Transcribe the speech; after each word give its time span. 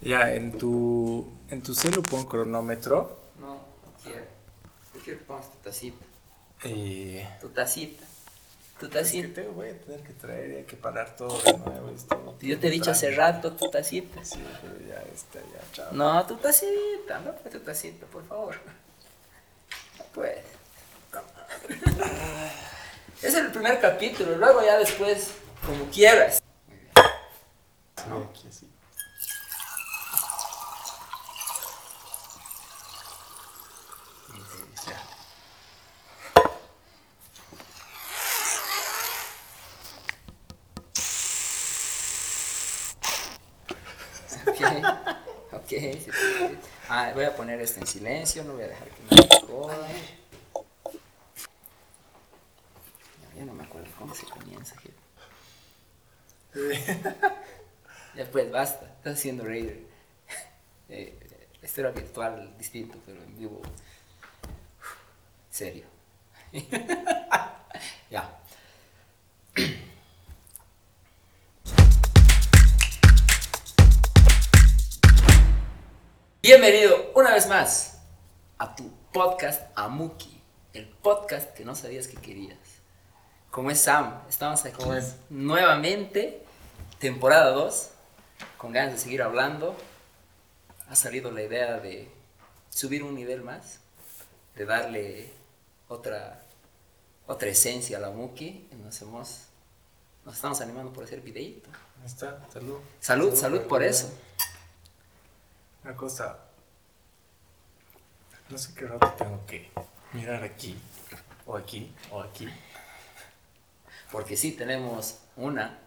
Ya, 0.00 0.32
en 0.34 0.56
tu, 0.56 1.28
en 1.50 1.62
tu 1.62 1.74
celu 1.74 2.02
pon 2.02 2.24
cronómetro 2.26 3.18
No, 3.40 3.54
no 3.54 3.92
quiero. 4.02 4.24
Yo 4.94 5.00
quiero 5.02 5.18
que 5.18 5.24
pongas 5.24 5.50
tu 5.50 5.58
tacita. 5.58 6.04
y... 6.64 7.20
Tu 7.40 7.48
tacita. 7.48 8.04
Tu 8.78 8.86
Es 8.86 8.92
que 8.92 8.98
tacita. 8.98 9.34
te 9.42 9.48
voy 9.48 9.70
a 9.70 9.78
tener 9.80 10.00
que 10.02 10.12
traer 10.12 10.50
y 10.52 10.56
hay 10.56 10.64
que 10.64 10.76
parar 10.76 11.16
todo 11.16 11.36
de 11.42 11.52
nuevo. 11.58 11.90
esto. 11.90 12.36
Yo 12.40 12.58
te 12.60 12.68
he 12.68 12.70
dicho 12.70 12.90
hace 12.92 13.10
rato 13.10 13.52
tu 13.54 13.68
tacita. 13.70 14.24
Sí, 14.24 14.38
pero 14.62 14.78
ya 14.88 15.02
está, 15.12 15.40
ya, 15.40 15.72
chao. 15.72 15.92
No, 15.92 16.24
tu 16.26 16.36
tacita, 16.36 17.18
no 17.24 17.32
tu 17.32 17.58
tacita, 17.60 18.06
por 18.06 18.24
favor. 18.26 18.54
No 19.98 20.04
puedes. 20.14 20.44
Es 23.20 23.34
el 23.34 23.50
primer 23.50 23.80
capítulo, 23.80 24.36
luego 24.36 24.62
ya 24.62 24.78
después, 24.78 25.32
como 25.66 25.86
quieras. 25.90 26.40
Sí, 27.96 28.04
aquí 28.30 28.46
así. 28.48 28.68
Y 34.34 34.38
ya. 34.86 34.98
Ok, 44.46 44.60
ok. 45.52 45.68
sí, 45.68 45.92
sí, 46.04 46.10
sí. 46.12 46.58
Ah, 46.88 47.10
voy 47.14 47.24
a 47.24 47.34
poner 47.48 47.62
esto 47.62 47.80
en 47.80 47.86
silencio, 47.86 48.44
no 48.44 48.52
voy 48.52 48.64
a 48.64 48.68
dejar 48.68 48.88
que 48.88 49.16
me 49.16 49.26
joda. 49.46 49.88
Ya, 53.22 53.38
ya 53.38 53.44
no 53.46 53.54
me 53.54 53.64
acuerdo 53.64 53.88
cómo 53.98 54.14
se 54.14 54.26
comienza. 54.26 54.76
Ya 58.14 58.26
pues, 58.30 58.50
basta. 58.50 58.84
Estás 58.96 59.14
haciendo 59.14 59.44
reír. 59.44 59.86
Eh, 60.90 61.18
esto 61.62 61.80
era 61.80 61.90
virtual 61.90 62.54
distinto, 62.58 62.98
pero 63.06 63.22
en 63.22 63.38
vivo. 63.38 63.62
Serio. 65.50 65.86
ya. 68.10 68.40
Bienvenido 76.40 77.10
una 77.14 77.32
vez 77.32 77.48
más 77.48 77.98
a 78.58 78.74
tu 78.76 78.90
podcast 79.12 79.62
Amuki, 79.74 80.40
el 80.72 80.88
podcast 80.88 81.52
que 81.54 81.64
no 81.64 81.74
sabías 81.74 82.06
que 82.06 82.16
querías. 82.16 82.58
¿Cómo 83.50 83.70
es 83.70 83.80
Sam? 83.80 84.22
Estamos 84.28 84.64
aquí 84.64 84.76
¿Cómo 84.76 84.94
es? 84.94 85.16
nuevamente, 85.30 86.44
temporada 86.98 87.50
2, 87.50 87.90
con 88.56 88.72
ganas 88.72 88.92
de 88.94 88.98
seguir 88.98 89.22
hablando. 89.22 89.76
Ha 90.88 90.96
salido 90.96 91.30
la 91.32 91.42
idea 91.42 91.78
de 91.80 92.10
subir 92.70 93.02
un 93.02 93.14
nivel 93.14 93.42
más, 93.42 93.80
de 94.54 94.64
darle 94.64 95.32
otra, 95.88 96.42
otra 97.26 97.48
esencia 97.48 97.98
a 97.98 98.00
la 98.00 98.10
Muki. 98.10 98.68
y 98.70 98.74
Nos, 98.76 99.00
hemos, 99.02 99.46
nos 100.24 100.36
estamos 100.36 100.60
animando 100.60 100.92
por 100.92 101.04
hacer 101.04 101.20
videíto. 101.20 101.68
Está, 102.06 102.46
salud. 102.52 102.78
Salud, 103.00 103.34
salud 103.34 103.62
por 103.62 103.82
eso. 103.82 104.08
Una 105.84 105.96
cosa. 105.96 106.38
No 108.48 108.56
sé 108.58 108.74
qué 108.74 108.86
rato 108.86 109.12
tengo 109.16 109.44
que 109.46 109.70
mirar 110.12 110.42
aquí, 110.42 110.78
o 111.46 111.56
aquí, 111.56 111.94
o 112.10 112.20
aquí, 112.20 112.48
Porque 114.10 114.36
sí, 114.36 114.52
tenemos 114.52 115.18
una, 115.36 115.78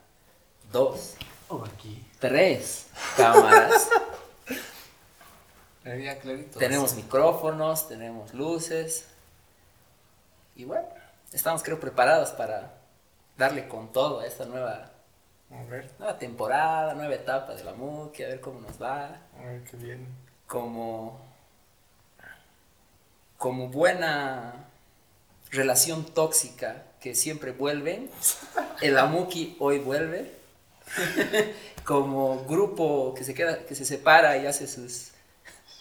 dos, 0.71 1.15
o 1.49 1.65
aquí. 1.65 2.05
tres 2.19 2.87
cámaras. 3.17 3.89
Clarito. 5.83 6.59
tenemos 6.59 6.93
micrófonos, 6.93 7.87
tenemos 7.87 8.33
luces. 8.35 9.07
Y 10.55 10.65
bueno, 10.65 10.87
estamos 11.31 11.63
creo 11.63 11.79
preparados 11.79 12.29
para 12.31 12.77
darle 13.37 13.67
con 13.67 13.91
todo 13.91 14.19
a 14.19 14.27
esta 14.27 14.45
nueva, 14.45 14.90
A 15.53 15.63
ver, 15.69 15.89
nueva 15.99 16.17
temporada, 16.17 16.93
nueva 16.93 17.13
etapa 17.13 17.53
de 17.53 17.63
la 17.63 17.73
MUCI, 17.73 18.23
a 18.23 18.27
ver 18.29 18.41
cómo 18.41 18.61
nos 18.61 18.81
va. 18.81 19.19
a 19.37 19.45
ver 19.45 19.63
qué 19.63 19.77
bien. 19.77 20.07
Como, 20.47 21.19
como 23.37 23.67
buena 23.67 24.53
relación 25.51 26.05
tóxica 26.05 26.83
que 27.01 27.15
siempre 27.15 27.51
vuelven, 27.51 28.09
el 28.81 28.97
Amuki 28.97 29.55
hoy 29.59 29.79
vuelve. 29.79 30.39
como 31.85 32.43
grupo 32.45 33.13
que 33.15 33.23
se 33.23 33.33
queda, 33.33 33.65
que 33.65 33.75
se 33.75 33.85
separa 33.85 34.37
y 34.37 34.45
hace 34.45 34.67
sus 34.67 35.11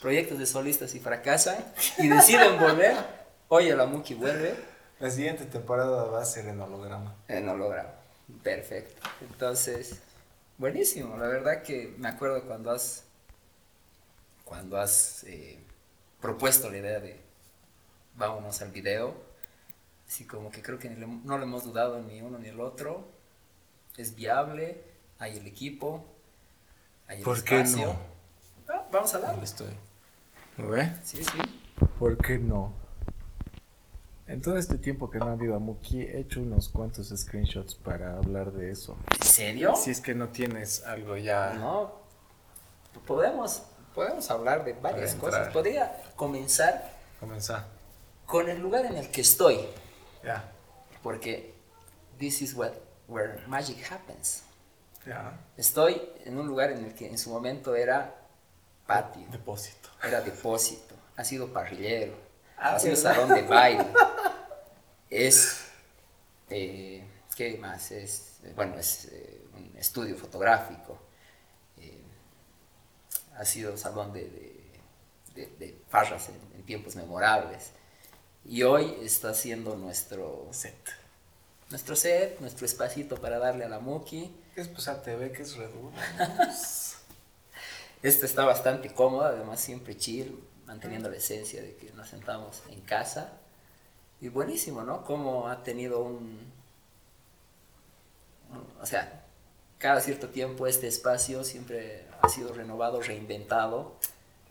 proyectos 0.00 0.38
de 0.38 0.46
solistas 0.46 0.94
y 0.94 1.00
fracasan 1.00 1.56
y 1.98 2.08
deciden 2.08 2.58
volver, 2.58 2.96
hoy 3.48 3.68
el 3.68 3.80
Amuki 3.80 4.14
vuelve 4.14 4.54
La 4.98 5.10
siguiente 5.10 5.44
temporada 5.46 6.04
va 6.04 6.22
a 6.22 6.24
ser 6.24 6.46
en 6.46 6.60
holograma. 6.60 7.16
en 7.28 7.48
holograma. 7.48 7.99
Perfecto. 8.42 9.08
Entonces, 9.20 10.00
buenísimo. 10.58 11.16
La 11.16 11.26
verdad 11.28 11.62
que 11.62 11.94
me 11.98 12.08
acuerdo 12.08 12.44
cuando 12.46 12.70
has 12.70 13.04
cuando 14.44 14.78
has 14.80 15.22
eh, 15.24 15.58
propuesto 16.20 16.68
la 16.70 16.78
idea 16.78 16.98
de 16.98 17.20
vámonos 18.16 18.60
al 18.62 18.72
video. 18.72 19.14
Así 20.08 20.24
como 20.24 20.50
que 20.50 20.60
creo 20.60 20.78
que 20.78 20.90
no 20.90 21.38
lo 21.38 21.44
hemos 21.44 21.62
dudado 21.64 22.02
ni 22.02 22.20
uno 22.20 22.38
ni 22.38 22.48
el 22.48 22.60
otro. 22.60 23.08
Es 23.96 24.14
viable, 24.16 24.82
hay 25.18 25.36
el 25.36 25.46
equipo, 25.46 26.04
hay 27.06 27.18
el 27.18 27.24
¿Por 27.24 27.44
qué 27.44 27.60
espacio. 27.60 27.86
no? 27.86 28.00
Ah, 28.74 28.88
vamos 28.90 29.14
a 29.14 29.20
darle. 29.20 29.44
estoy. 29.44 29.72
¿Ve? 30.56 30.92
Sí, 31.04 31.22
sí. 31.22 31.38
¿Por 31.98 32.18
qué 32.18 32.38
no? 32.38 32.72
En 34.30 34.40
todo 34.40 34.56
este 34.58 34.78
tiempo 34.78 35.10
que 35.10 35.18
no 35.18 35.26
ha 35.26 35.32
habido 35.32 35.56
Amuki, 35.56 36.02
he 36.02 36.20
hecho 36.20 36.40
unos 36.40 36.68
cuantos 36.68 37.08
screenshots 37.08 37.74
para 37.74 38.16
hablar 38.16 38.52
de 38.52 38.70
eso. 38.70 38.96
¿En 39.20 39.26
serio? 39.26 39.74
Si 39.74 39.90
es 39.90 40.00
que 40.00 40.14
no 40.14 40.28
tienes 40.28 40.84
algo 40.84 41.16
ya. 41.16 41.54
No, 41.54 41.92
podemos, 43.08 43.64
podemos 43.92 44.30
hablar 44.30 44.64
de 44.64 44.74
varias 44.74 45.16
cosas. 45.16 45.52
Podría 45.52 46.00
comenzar 46.14 46.92
Comenzar. 47.18 47.66
con 48.24 48.48
el 48.48 48.60
lugar 48.60 48.86
en 48.86 48.98
el 48.98 49.10
que 49.10 49.20
estoy, 49.22 49.58
Ya. 50.24 50.48
porque 51.02 51.52
this 52.18 52.40
is 52.40 52.54
what, 52.54 52.70
where 53.08 53.44
magic 53.48 53.78
happens. 53.90 54.44
Ya. 55.04 55.40
Estoy 55.56 56.00
en 56.24 56.38
un 56.38 56.46
lugar 56.46 56.70
en 56.70 56.84
el 56.84 56.94
que 56.94 57.08
en 57.08 57.18
su 57.18 57.30
momento 57.30 57.74
era 57.74 58.14
patio, 58.86 59.26
Depósito. 59.32 59.88
era 60.06 60.20
depósito, 60.20 60.94
ha 61.16 61.24
sido 61.24 61.52
parrillero, 61.52 62.14
Ah, 62.62 62.74
ha 62.74 62.78
sido 62.78 62.94
¿verdad? 62.94 63.14
salón 63.14 63.28
de 63.34 63.42
baile, 63.42 63.86
es, 65.10 65.64
eh, 66.50 67.02
¿qué 67.36 67.56
más? 67.58 67.90
Es, 67.90 68.38
bueno, 68.54 68.78
es 68.78 69.06
eh, 69.06 69.40
un 69.56 69.72
estudio 69.78 70.14
fotográfico, 70.16 70.98
eh, 71.78 72.02
ha 73.36 73.44
sido 73.44 73.76
salón 73.78 74.12
de, 74.12 74.22
de, 74.24 74.60
de- 75.34 75.46
de 75.58 75.78
farras 75.88 76.28
en, 76.28 76.34
en 76.56 76.62
tiempos 76.66 76.96
memorables. 76.96 77.70
Y 78.44 78.62
hoy 78.62 78.96
está 79.02 79.32
siendo 79.34 79.76
nuestro, 79.76 80.48
Set. 80.50 80.74
nuestro 81.70 81.94
set, 81.96 82.40
nuestro 82.40 82.66
espacito 82.66 83.16
para 83.20 83.38
darle 83.38 83.64
a 83.64 83.68
la 83.68 83.78
Muki. 83.80 84.34
¿Qué 84.54 84.60
es 84.62 84.68
pues 84.68 84.88
ATV? 84.88 85.32
¿Qué 85.32 85.42
es 85.42 85.56
Redu? 85.56 85.92
Esta 88.02 88.24
está 88.26 88.44
bastante 88.44 88.92
cómoda, 88.94 89.28
además 89.28 89.60
siempre 89.60 89.96
chill, 89.96 90.42
manteniendo 90.70 91.10
la 91.10 91.16
esencia 91.16 91.60
de 91.60 91.74
que 91.74 91.90
nos 91.94 92.08
sentamos 92.08 92.62
en 92.70 92.80
casa. 92.82 93.32
Y 94.20 94.28
buenísimo, 94.28 94.82
¿no? 94.82 95.04
Como 95.04 95.48
ha 95.48 95.64
tenido 95.64 96.00
un... 96.00 96.38
un- 98.52 98.66
O 98.80 98.86
sea, 98.86 99.24
cada 99.78 100.00
cierto 100.00 100.28
tiempo 100.28 100.66
este 100.68 100.86
espacio 100.86 101.42
siempre 101.42 102.06
ha 102.22 102.28
sido 102.28 102.52
renovado, 102.52 103.00
reinventado. 103.02 103.94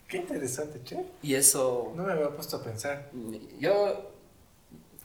Qué 0.08 0.18
interesante, 0.18 0.82
che. 0.84 1.06
Y 1.22 1.34
eso 1.36 1.92
No 1.96 2.02
me 2.02 2.12
había 2.12 2.28
puesto 2.30 2.56
a 2.58 2.62
pensar. 2.62 3.08
Yo 3.58 4.10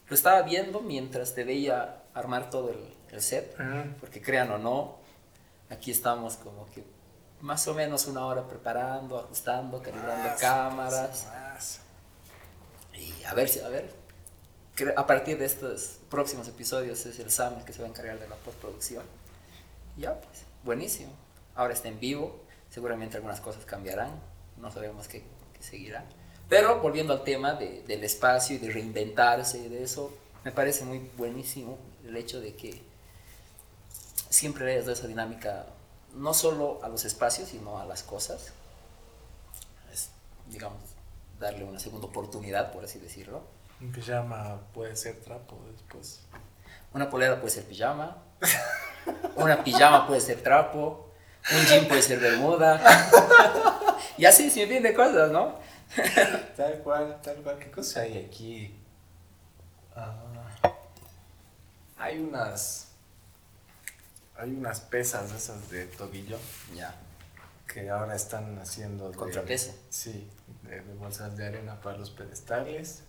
lo 0.09 0.15
estaba 0.15 0.41
viendo 0.41 0.81
mientras 0.81 1.33
te 1.33 1.45
veía 1.45 2.03
armar 2.13 2.49
todo 2.49 2.71
el, 2.71 2.93
el 3.11 3.21
set, 3.21 3.55
porque 4.01 4.21
crean 4.21 4.51
o 4.51 4.57
no, 4.57 4.97
aquí 5.69 5.91
estamos 5.91 6.35
como 6.37 6.65
que 6.71 6.83
más 7.45 7.67
o 7.67 7.75
menos 7.75 8.07
una 8.07 8.25
hora 8.25 8.47
preparando, 8.47 9.19
ajustando, 9.19 9.79
calibrando 9.81 10.29
Más, 10.29 10.39
cámaras. 10.41 11.27
más. 11.27 11.79
Y 12.95 13.23
a 13.23 13.33
ver, 13.35 13.47
si- 13.49 13.59
a 13.59 13.69
ver, 13.69 13.93
a 14.97 15.05
partir 15.05 15.37
de 15.37 15.45
estos 15.45 15.99
próximos 16.09 16.47
episodios 16.47 17.05
es 17.05 17.19
el 17.19 17.29
Sam 17.29 17.53
el 17.59 17.63
que 17.65 17.71
se 17.71 17.81
va 17.81 17.85
a 17.87 17.89
encargar 17.91 18.19
de 18.19 18.27
la 18.27 18.35
postproducción. 18.37 19.03
Ya, 19.95 20.19
pues, 20.19 20.39
buenísimo. 20.63 21.11
Ahora 21.53 21.73
está 21.73 21.87
en 21.87 21.99
vivo, 21.99 22.41
seguramente 22.71 23.15
algunas 23.17 23.39
cosas 23.41 23.63
cambiarán, 23.63 24.09
no 24.57 24.71
sabemos 24.71 25.07
qué, 25.07 25.23
qué 25.53 25.61
seguirá. 25.63 26.03
Pero 26.49 26.79
volviendo 26.81 27.13
al 27.13 27.23
tema 27.23 27.53
de- 27.53 27.83
del 27.83 28.03
espacio 28.03 28.55
y 28.55 28.59
de 28.59 28.71
reinventarse 28.71 29.59
y 29.59 29.69
de 29.69 29.83
eso, 29.83 30.11
me 30.43 30.51
parece 30.51 30.83
muy 30.83 30.97
buenísimo 31.15 31.77
el 32.03 32.17
hecho 32.17 32.41
de 32.41 32.55
que 32.55 32.81
siempre 34.29 34.71
hayas 34.71 34.85
dado 34.85 34.93
esa 34.97 35.07
dinámica 35.07 35.67
no 36.15 36.33
solo 36.33 36.79
a 36.83 36.89
los 36.89 37.05
espacios, 37.05 37.49
sino 37.49 37.79
a 37.79 37.85
las 37.85 38.03
cosas. 38.03 38.53
Es, 39.91 40.09
digamos, 40.47 40.81
darle 41.39 41.63
una 41.63 41.79
segunda 41.79 42.07
oportunidad, 42.07 42.71
por 42.71 42.83
así 42.83 42.99
decirlo. 42.99 43.43
Un 43.81 43.91
pijama 43.91 44.61
puede 44.73 44.95
ser 44.95 45.19
trapo 45.21 45.59
después. 45.71 46.21
Una 46.93 47.09
polera 47.09 47.39
puede 47.39 47.53
ser 47.53 47.65
pijama. 47.65 48.17
Una 49.35 49.63
pijama 49.63 50.07
puede 50.07 50.21
ser 50.21 50.41
trapo. 50.41 51.11
Un 51.51 51.65
jean 51.65 51.87
puede 51.87 52.01
ser 52.01 52.19
bermuda. 52.19 52.81
y 54.17 54.25
así, 54.25 54.49
sin 54.49 54.67
fin 54.67 54.81
de 54.81 54.93
cosas, 54.93 55.31
¿no? 55.31 55.55
tal 56.55 56.79
cual, 56.79 57.19
tal 57.21 57.35
cual. 57.37 57.59
¿Qué 57.59 57.69
cosa 57.69 58.01
hay 58.01 58.25
aquí? 58.25 58.73
Ah, 59.95 60.15
hay 61.97 62.19
unas. 62.19 62.84
Hay 64.37 64.51
unas 64.51 64.81
pesas 64.81 65.31
esas 65.31 65.69
de 65.69 65.85
tobillo. 65.85 66.37
Ya. 66.75 66.95
Que 67.67 67.89
ahora 67.89 68.15
están 68.15 68.59
haciendo. 68.59 69.09
De, 69.09 69.17
Contrapeso. 69.17 69.73
Sí, 69.89 70.29
de, 70.63 70.81
de 70.81 70.93
bolsas 70.95 71.35
de 71.37 71.47
arena 71.47 71.79
para 71.81 71.97
los 71.97 72.11
pedestales. 72.11 73.03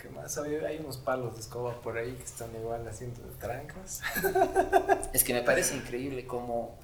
¿Qué 0.00 0.08
más? 0.10 0.38
Hay, 0.38 0.54
hay 0.54 0.78
unos 0.78 0.96
palos 0.96 1.34
de 1.34 1.40
escoba 1.40 1.80
por 1.80 1.98
ahí 1.98 2.12
que 2.12 2.24
están 2.24 2.54
igual 2.54 2.86
haciendo 2.86 3.20
de 3.22 3.34
trancas. 3.34 4.00
Es 5.12 5.24
que 5.24 5.34
me 5.34 5.42
parece 5.42 5.74
increíble 5.74 6.26
cómo 6.26 6.78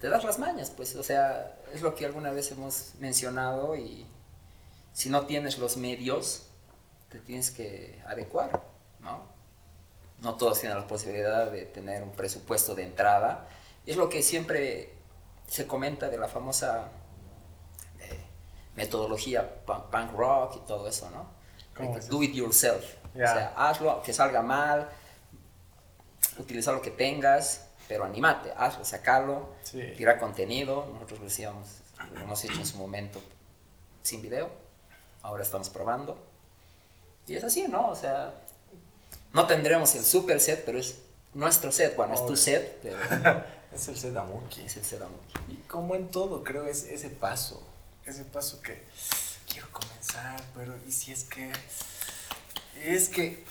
te 0.00 0.10
das 0.10 0.22
las 0.22 0.38
mañas, 0.38 0.70
pues, 0.70 0.96
o 0.96 1.02
sea, 1.02 1.56
es 1.72 1.80
lo 1.80 1.94
que 1.94 2.04
alguna 2.04 2.30
vez 2.30 2.50
hemos 2.52 2.92
mencionado 2.98 3.74
y 3.74 4.04
si 4.92 5.08
no 5.08 5.24
tienes 5.24 5.56
los 5.56 5.78
medios, 5.78 6.46
te 7.08 7.20
tienes 7.20 7.50
que 7.50 8.02
adecuar, 8.06 8.62
¿no? 9.00 9.22
No 10.24 10.36
todos 10.36 10.58
tienen 10.60 10.78
la 10.78 10.86
posibilidad 10.86 11.50
de 11.50 11.66
tener 11.66 12.02
un 12.02 12.10
presupuesto 12.12 12.74
de 12.74 12.82
entrada. 12.82 13.46
Es 13.86 13.96
lo 13.96 14.08
que 14.08 14.22
siempre 14.22 14.94
se 15.46 15.66
comenta 15.66 16.08
de 16.08 16.16
la 16.16 16.28
famosa 16.28 16.88
eh, 18.00 18.24
metodología 18.74 19.62
punk, 19.66 20.12
rock 20.16 20.56
y 20.56 20.66
todo 20.66 20.88
eso, 20.88 21.10
¿no? 21.10 21.26
¿Cómo 21.76 21.98
es 21.98 22.08
Do 22.08 22.22
it 22.22 22.32
yourself. 22.32 22.84
O 23.14 23.18
sea, 23.18 23.52
hazlo, 23.56 24.02
que 24.02 24.12
salga 24.12 24.40
mal, 24.42 24.88
utiliza 26.38 26.72
lo 26.72 26.80
que 26.80 26.90
tengas, 26.90 27.68
pero 27.86 28.04
animate, 28.04 28.52
hazlo, 28.56 28.84
sacalo, 28.84 29.50
Sí. 29.62 29.92
tira 29.96 30.18
contenido. 30.18 30.86
Nosotros 30.92 31.18
lo 31.20 31.24
decíamos, 31.26 31.66
lo 32.14 32.20
hemos 32.20 32.42
hecho 32.44 32.54
en 32.58 32.66
su 32.66 32.78
momento 32.78 33.20
sin 34.02 34.22
video, 34.22 34.50
ahora 35.22 35.42
estamos 35.42 35.68
probando. 35.68 36.16
Y 37.26 37.36
es 37.36 37.44
así, 37.44 37.68
¿no? 37.68 37.88
O 37.88 37.94
sea, 37.94 38.34
no 39.34 39.46
tendremos 39.46 39.94
el 39.94 40.04
super 40.04 40.40
set, 40.40 40.64
pero 40.64 40.78
es 40.78 40.96
nuestro 41.34 41.70
set. 41.72 41.94
Bueno, 41.96 42.14
es 42.14 42.24
tu 42.26 42.36
set, 42.36 42.78
pero 42.82 42.96
Es 43.74 43.88
el 43.88 43.96
Sedamuki. 43.98 44.62
es 44.62 44.76
el 44.76 44.84
set 44.84 45.02
amor. 45.02 45.18
Y 45.48 45.56
como 45.68 45.94
en 45.96 46.08
todo, 46.08 46.42
creo 46.44 46.66
es 46.66 46.84
ese 46.84 47.10
paso. 47.10 47.62
Ese 48.06 48.24
paso 48.24 48.62
que 48.62 48.82
quiero 49.50 49.66
comenzar, 49.72 50.40
pero 50.54 50.74
¿y 50.86 50.92
si 50.92 51.12
es 51.12 51.24
que. 51.24 51.52
Es 52.82 53.08
que 53.08 53.44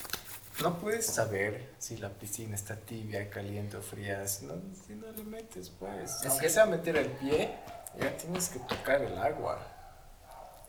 no 0.61 0.77
puedes 0.79 1.07
saber 1.07 1.71
si 1.79 1.97
la 1.97 2.09
piscina 2.09 2.55
está 2.55 2.75
tibia, 2.75 3.29
caliente 3.29 3.77
o 3.77 3.81
fría 3.81 4.27
si 4.27 4.45
no, 4.45 4.53
si 4.85 4.93
no 4.93 5.11
le 5.11 5.23
metes, 5.23 5.71
pues. 5.79 6.11
Es 6.21 6.25
Aunque 6.27 6.47
que- 6.47 6.53
sea 6.53 6.65
meter 6.67 6.95
el 6.97 7.07
pie, 7.07 7.53
ya 7.99 8.15
tienes 8.15 8.49
que 8.49 8.59
tocar 8.59 9.01
el 9.01 9.17
agua. 9.17 9.59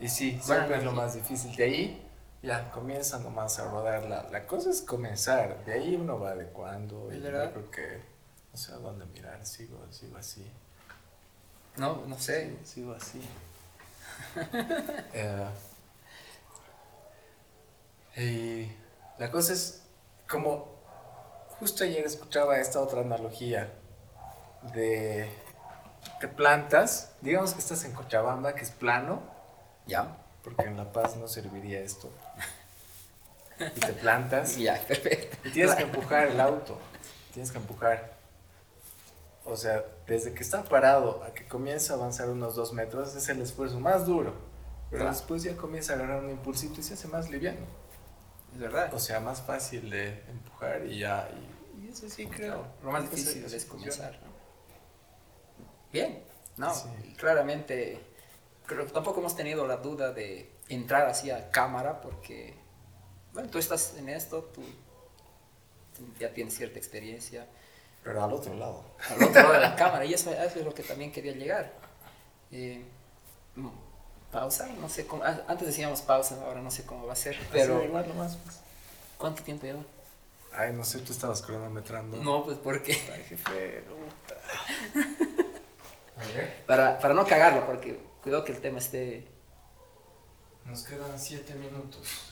Y 0.00 0.08
sí, 0.08 0.32
Bueno, 0.32 0.44
siempre 0.46 0.78
es 0.78 0.84
lo 0.84 0.92
más 0.92 1.14
difícil. 1.14 1.54
De 1.54 1.64
ahí 1.64 2.03
ya 2.44 2.70
comienza 2.70 3.18
nomás 3.18 3.58
a 3.58 3.70
rodar. 3.70 4.04
La, 4.04 4.28
la 4.30 4.46
cosa 4.46 4.70
es 4.70 4.82
comenzar. 4.82 5.64
De 5.64 5.72
ahí 5.72 5.96
uno 5.96 6.20
va 6.20 6.30
adecuando. 6.30 7.12
Y 7.12 7.18
verdad. 7.18 7.46
yo 7.46 7.52
creo 7.52 7.70
que 7.70 8.02
no 8.52 8.58
sé 8.58 8.72
a 8.72 8.76
dónde 8.76 9.06
mirar. 9.06 9.44
Sigo, 9.44 9.78
sigo 9.90 10.16
así. 10.18 10.50
No, 11.76 12.04
no 12.06 12.18
sé. 12.18 12.56
Sí, 12.64 12.74
sigo 12.74 12.92
así. 12.92 13.20
Eh, 15.12 15.48
y 18.16 19.20
la 19.20 19.30
cosa 19.30 19.52
es 19.52 19.82
como 20.28 20.68
justo 21.58 21.82
ayer 21.82 22.04
escuchaba 22.04 22.58
esta 22.58 22.80
otra 22.80 23.00
analogía 23.00 23.72
de 24.72 25.28
te 26.20 26.28
plantas, 26.28 27.12
digamos 27.20 27.54
que 27.54 27.60
estás 27.60 27.84
en 27.84 27.92
Cochabamba, 27.92 28.54
que 28.54 28.62
es 28.62 28.70
plano, 28.70 29.22
Ya, 29.86 30.16
porque 30.42 30.64
en 30.64 30.76
La 30.76 30.92
Paz 30.92 31.16
no 31.16 31.26
serviría 31.28 31.80
esto. 31.80 32.10
Y 33.58 33.80
te 33.80 33.92
plantas 33.94 34.56
ya, 34.58 34.80
perfecto. 34.86 35.36
y 35.48 35.52
tienes 35.52 35.74
que 35.74 35.82
empujar 35.82 36.28
el 36.28 36.40
auto. 36.40 36.78
Tienes 37.32 37.50
que 37.52 37.58
empujar. 37.58 38.14
O 39.44 39.56
sea, 39.56 39.84
desde 40.06 40.32
que 40.32 40.42
está 40.42 40.62
parado 40.64 41.22
a 41.22 41.34
que 41.34 41.46
comienza 41.46 41.92
a 41.94 41.96
avanzar 41.96 42.28
unos 42.30 42.54
dos 42.54 42.72
metros 42.72 43.14
es 43.14 43.28
el 43.28 43.40
esfuerzo 43.42 43.78
más 43.80 44.06
duro. 44.06 44.32
Pero 44.90 45.02
Claro. 45.04 45.16
después 45.16 45.42
ya 45.42 45.56
comienza 45.56 45.92
a 45.92 45.96
agarrar 45.96 46.22
un 46.24 46.30
impulsito 46.30 46.80
y 46.80 46.82
se 46.82 46.94
hace 46.94 47.08
más 47.08 47.28
liviano. 47.30 47.66
Es 48.54 48.58
verdad. 48.60 48.92
O 48.94 48.98
sea, 48.98 49.20
más 49.20 49.42
fácil 49.42 49.90
de 49.90 50.22
empujar 50.28 50.86
y 50.86 51.00
ya. 51.00 51.28
Y, 51.78 51.84
y 51.84 51.88
eso 51.90 52.08
sí 52.08 52.26
creo. 52.26 52.64
Lo 52.82 52.90
más 52.92 53.10
difícil 53.10 53.44
es 53.44 53.64
comenzar. 53.66 54.12
¿no? 54.24 54.32
Bien, 55.92 56.22
no, 56.56 56.72
Sí. 56.74 56.88
claramente, 57.18 58.00
creo 58.66 58.86
tampoco 58.86 59.20
hemos 59.20 59.36
tenido 59.36 59.66
la 59.66 59.76
duda 59.76 60.12
de 60.12 60.50
entrar 60.68 61.06
así 61.08 61.30
a 61.30 61.50
cámara 61.50 62.00
porque, 62.00 62.54
bueno, 63.34 63.50
tú 63.50 63.58
estás 63.58 63.94
en 63.98 64.08
esto, 64.08 64.42
tú 64.54 64.62
ya 66.18 66.32
tienes 66.32 66.54
cierta 66.56 66.78
experiencia 66.78 67.46
Pero 68.02 68.24
al 68.24 68.32
otro 68.32 68.54
lado. 68.54 68.82
al 69.10 69.22
otro 69.24 69.42
lado 69.42 69.52
de 69.52 69.60
la 69.60 69.76
cámara 69.76 70.04
y 70.06 70.14
eso, 70.14 70.32
eso 70.32 70.58
es 70.58 70.64
lo 70.64 70.72
que 70.74 70.82
también 70.82 71.12
quería 71.12 71.32
llegar. 71.32 71.72
Eh, 72.50 72.82
mm, 73.56 73.68
pausa, 74.32 74.66
no 74.80 74.88
sé 74.88 75.06
cómo, 75.06 75.22
ah, 75.24 75.42
antes 75.48 75.66
decíamos 75.66 76.00
pausa, 76.02 76.40
ahora 76.44 76.60
no 76.62 76.70
sé 76.70 76.84
cómo 76.84 77.06
va 77.06 77.12
a 77.12 77.16
ser, 77.16 77.36
pero 77.52 77.78
Sí, 77.80 77.86
igual 77.86 78.08
nomás. 78.08 78.36
pues. 78.36 78.60
¿cuánto 79.18 79.42
tiempo 79.42 79.66
lleva? 79.66 79.82
Ay, 80.52 80.72
no 80.72 80.84
sé, 80.84 81.00
tú 81.00 81.12
estabas 81.12 81.42
cronometrando. 81.42 82.16
No, 82.18 82.44
pues 82.44 82.58
porque... 82.58 82.92
Ay, 83.12 83.24
jefe. 83.28 83.84
Para, 86.66 86.98
para 87.00 87.12
no 87.14 87.26
cagarlo, 87.26 87.66
porque 87.66 87.98
cuidado 88.22 88.44
que 88.44 88.52
el 88.52 88.60
tema 88.60 88.78
esté... 88.78 89.26
Nos 90.64 90.84
quedan 90.84 91.18
siete 91.18 91.54
minutos. 91.54 92.30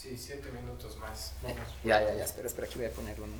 Sí, 0.00 0.16
siete 0.16 0.50
minutos 0.50 0.96
más. 0.96 1.34
Vamos. 1.42 1.58
Ya, 1.84 2.00
ya, 2.00 2.14
ya, 2.14 2.24
espera, 2.24 2.46
espera, 2.46 2.66
aquí 2.66 2.78
voy 2.78 2.86
a 2.86 2.90
poner 2.90 3.20
un... 3.20 3.30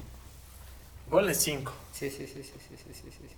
Ponle 1.08 1.34
cinco. 1.34 1.72
Sí, 1.90 2.10
sí, 2.10 2.26
sí, 2.26 2.42
sí, 2.42 2.52
sí, 2.68 2.76
sí, 2.76 2.92
sí, 2.92 3.10
sí. 3.10 3.36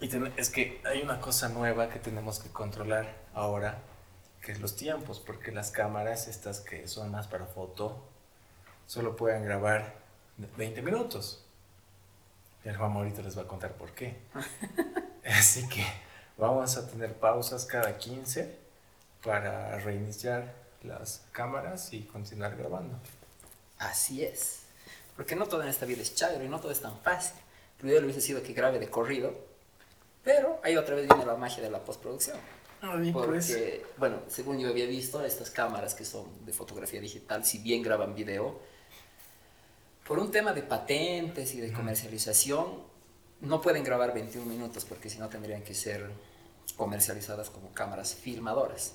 Y 0.00 0.08
ten, 0.08 0.30
es 0.36 0.50
que 0.50 0.82
hay 0.84 1.00
una 1.00 1.22
cosa 1.22 1.48
nueva 1.48 1.88
que 1.88 1.98
tenemos 1.98 2.38
que 2.38 2.50
controlar 2.50 3.16
ahora, 3.32 3.78
que 4.42 4.52
es 4.52 4.60
los 4.60 4.76
tiempos, 4.76 5.20
porque 5.20 5.52
las 5.52 5.70
cámaras 5.70 6.28
estas 6.28 6.60
que 6.60 6.86
son 6.86 7.10
más 7.10 7.28
para 7.28 7.46
foto, 7.46 8.04
solo 8.86 9.16
pueden 9.16 9.42
grabar 9.42 9.94
20 10.58 10.82
minutos. 10.82 11.46
Y 12.62 12.68
el 12.68 12.76
Juan 12.76 12.92
ahorita 12.92 13.22
les 13.22 13.38
va 13.38 13.42
a 13.42 13.46
contar 13.46 13.72
por 13.72 13.92
qué. 13.92 14.18
Así 15.24 15.66
que 15.66 15.86
vamos 16.36 16.76
a 16.76 16.86
tener 16.86 17.14
pausas 17.14 17.64
cada 17.64 17.96
15 17.96 18.54
para 19.22 19.78
reiniciar 19.78 20.59
las 20.82 21.26
cámaras 21.32 21.92
y 21.92 22.02
continuar 22.02 22.56
grabando. 22.56 22.98
Así 23.78 24.24
es. 24.24 24.60
Porque 25.16 25.36
no 25.36 25.46
todo 25.46 25.62
en 25.62 25.68
esta 25.68 25.86
vida 25.86 26.02
es 26.02 26.14
chévere 26.14 26.44
y 26.44 26.48
no 26.48 26.60
todo 26.60 26.72
es 26.72 26.80
tan 26.80 26.98
fácil. 27.00 27.36
Lo 27.80 27.88
ideal 27.88 28.04
hubiese 28.04 28.20
sido 28.20 28.42
que 28.42 28.52
grabe 28.52 28.78
de 28.78 28.88
corrido, 28.88 29.32
pero 30.22 30.60
ahí 30.62 30.76
otra 30.76 30.94
vez 30.94 31.08
viene 31.08 31.24
la 31.24 31.36
magia 31.36 31.62
de 31.62 31.70
la 31.70 31.84
postproducción. 31.84 32.38
Ay, 32.82 33.12
Porque, 33.12 33.28
pues, 33.30 33.98
bueno, 33.98 34.20
según 34.28 34.58
yo 34.58 34.68
había 34.68 34.86
visto, 34.86 35.22
estas 35.24 35.50
cámaras 35.50 35.94
que 35.94 36.04
son 36.04 36.46
de 36.46 36.52
fotografía 36.52 37.00
digital, 37.00 37.44
si 37.44 37.58
bien 37.58 37.82
graban 37.82 38.14
video, 38.14 38.58
por 40.06 40.18
un 40.18 40.30
tema 40.30 40.52
de 40.52 40.62
patentes 40.62 41.54
y 41.54 41.60
de 41.60 41.72
comercialización, 41.72 42.82
no 43.42 43.60
pueden 43.60 43.84
grabar 43.84 44.12
21 44.12 44.46
minutos 44.46 44.84
porque 44.84 45.08
si 45.08 45.18
no 45.18 45.28
tendrían 45.28 45.62
que 45.62 45.74
ser 45.74 46.10
comercializadas 46.76 47.50
como 47.50 47.72
cámaras 47.72 48.14
filmadoras, 48.14 48.94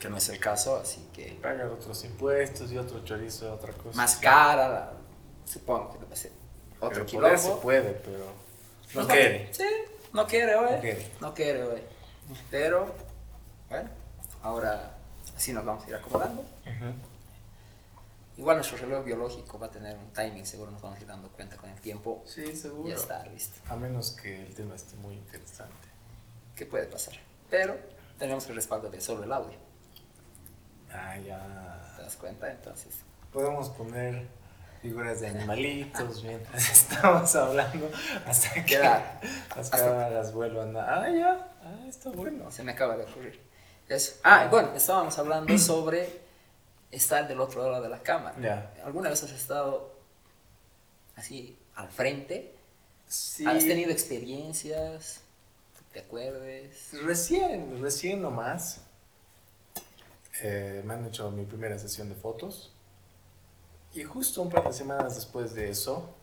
que 0.00 0.08
no 0.08 0.16
es 0.16 0.28
el 0.30 0.40
caso, 0.40 0.76
así 0.76 1.08
que 1.12 1.38
pagar 1.42 1.66
otros 1.66 2.02
impuestos 2.04 2.72
y 2.72 2.78
otro 2.78 3.04
chorizo 3.04 3.44
de 3.44 3.50
otra 3.52 3.72
cosa. 3.74 3.96
más 3.96 4.16
cara, 4.16 4.94
supongo 5.44 5.92
que 5.92 5.98
debe 5.98 6.16
ser 6.16 6.32
otro 6.80 7.06
Pero 7.06 7.38
se 7.38 7.50
puede, 7.56 7.92
pero 7.92 8.18
no 8.94 9.02
No 9.02 9.08
quiere. 9.08 9.52
Sí, 9.52 9.68
no 10.12 10.26
quiere, 10.26 10.56
güey. 10.56 10.72
No 10.72 10.80
quiere. 10.80 11.10
No 11.20 11.34
quiere, 11.34 11.64
güey. 11.64 11.82
Pero, 12.50 12.94
bueno, 13.68 13.90
ahora 14.42 14.96
así 15.36 15.52
nos 15.52 15.64
vamos 15.64 15.84
a 15.84 15.88
ir 15.88 15.94
acomodando. 15.94 16.40
Ujú. 16.40 16.94
Igual 18.38 18.56
nuestro 18.56 18.78
reloj 18.78 19.04
biológico 19.04 19.58
va 19.58 19.66
a 19.66 19.70
tener 19.70 19.98
un 19.98 20.10
timing, 20.12 20.46
seguro 20.46 20.70
nos 20.70 20.80
vamos 20.80 20.98
a 20.98 21.02
ir 21.02 21.06
dando 21.06 21.28
cuenta 21.28 21.58
con 21.58 21.68
el 21.68 21.78
tiempo. 21.80 22.22
Sí, 22.26 22.56
seguro. 22.56 22.88
Ya 22.88 22.94
está, 22.94 23.26
listo. 23.26 23.60
A 23.68 23.76
menos 23.76 24.12
que 24.12 24.46
el 24.46 24.54
tema 24.54 24.74
esté 24.74 24.96
muy 24.96 25.14
interesante. 25.14 25.88
¿Qué 26.56 26.64
puede 26.64 26.86
pasar? 26.86 27.14
Pero 27.50 27.76
tenemos 28.18 28.48
el 28.48 28.54
respaldo 28.54 28.88
de 28.88 29.00
solo 29.02 29.24
el 29.24 29.32
audio. 29.32 29.69
Ah, 30.92 31.16
ya. 31.18 31.92
¿Te 31.96 32.02
das 32.02 32.16
cuenta? 32.16 32.50
Entonces, 32.50 33.00
Podemos 33.32 33.68
poner 33.70 34.26
figuras 34.82 35.20
de 35.20 35.28
animalitos 35.28 36.24
mientras 36.24 36.68
estamos 36.72 37.34
hablando 37.36 37.88
hasta 38.26 38.54
que 38.54 38.64
Queda- 38.64 39.20
las 39.56 39.58
hasta- 39.58 39.76
cámaras 39.78 40.32
vuelvan 40.34 40.76
a... 40.76 41.02
Ah, 41.02 41.08
ya, 41.10 41.48
ah, 41.62 41.86
está 41.88 42.10
bueno. 42.10 42.50
Se 42.50 42.62
me 42.64 42.72
acaba 42.72 42.96
de 42.96 43.04
ocurrir. 43.04 43.40
Eso. 43.88 44.14
Ah, 44.24 44.48
bueno, 44.50 44.72
estábamos 44.74 45.16
hablando 45.18 45.56
sobre 45.58 46.08
estar 46.90 47.28
del 47.28 47.40
otro 47.40 47.62
lado 47.70 47.82
de 47.84 47.88
la 47.88 48.02
cámara. 48.02 48.36
Ya. 48.40 48.72
¿Alguna 48.84 49.10
vez 49.10 49.22
has 49.22 49.30
estado 49.30 49.94
así 51.16 51.56
al 51.76 51.88
frente? 51.88 52.54
Sí, 53.06 53.44
¿Has 53.46 53.64
tenido 53.64 53.90
experiencias? 53.92 55.20
¿Te 55.92 56.00
acuerdes? 56.00 56.90
Recién, 57.02 57.80
recién 57.82 58.22
nomás. 58.22 58.80
Eh, 60.42 60.82
me 60.84 60.94
han 60.94 61.06
hecho 61.06 61.30
mi 61.30 61.44
primera 61.44 61.78
sesión 61.78 62.08
de 62.08 62.14
fotos. 62.14 62.72
Y 63.94 64.04
justo 64.04 64.42
un 64.42 64.50
par 64.50 64.64
de 64.64 64.72
semanas 64.72 65.14
después 65.16 65.54
de 65.54 65.68
eso, 65.70 66.14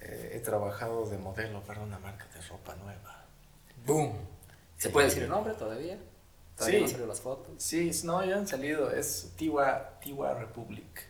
eh, 0.00 0.32
he 0.34 0.40
trabajado 0.40 1.06
de 1.08 1.18
modelo 1.18 1.62
para 1.62 1.80
una 1.80 1.98
marca 1.98 2.26
de 2.34 2.40
ropa 2.48 2.74
nueva. 2.76 3.24
¡Boom! 3.86 4.12
¿Se 4.76 4.90
puede 4.90 5.06
decir 5.06 5.22
el 5.22 5.28
nombre 5.30 5.54
todavía? 5.54 5.98
¿Todavía 6.56 6.78
Sí. 6.78 6.84
no 6.84 6.90
salió 6.90 7.06
las 7.06 7.20
fotos? 7.20 7.54
Sí, 7.58 7.90
no, 8.04 8.24
ya 8.24 8.36
han 8.36 8.46
salido. 8.46 8.90
Es 8.90 9.32
Tiwa, 9.36 9.98
Tiwa 10.00 10.34
Republic. 10.34 11.06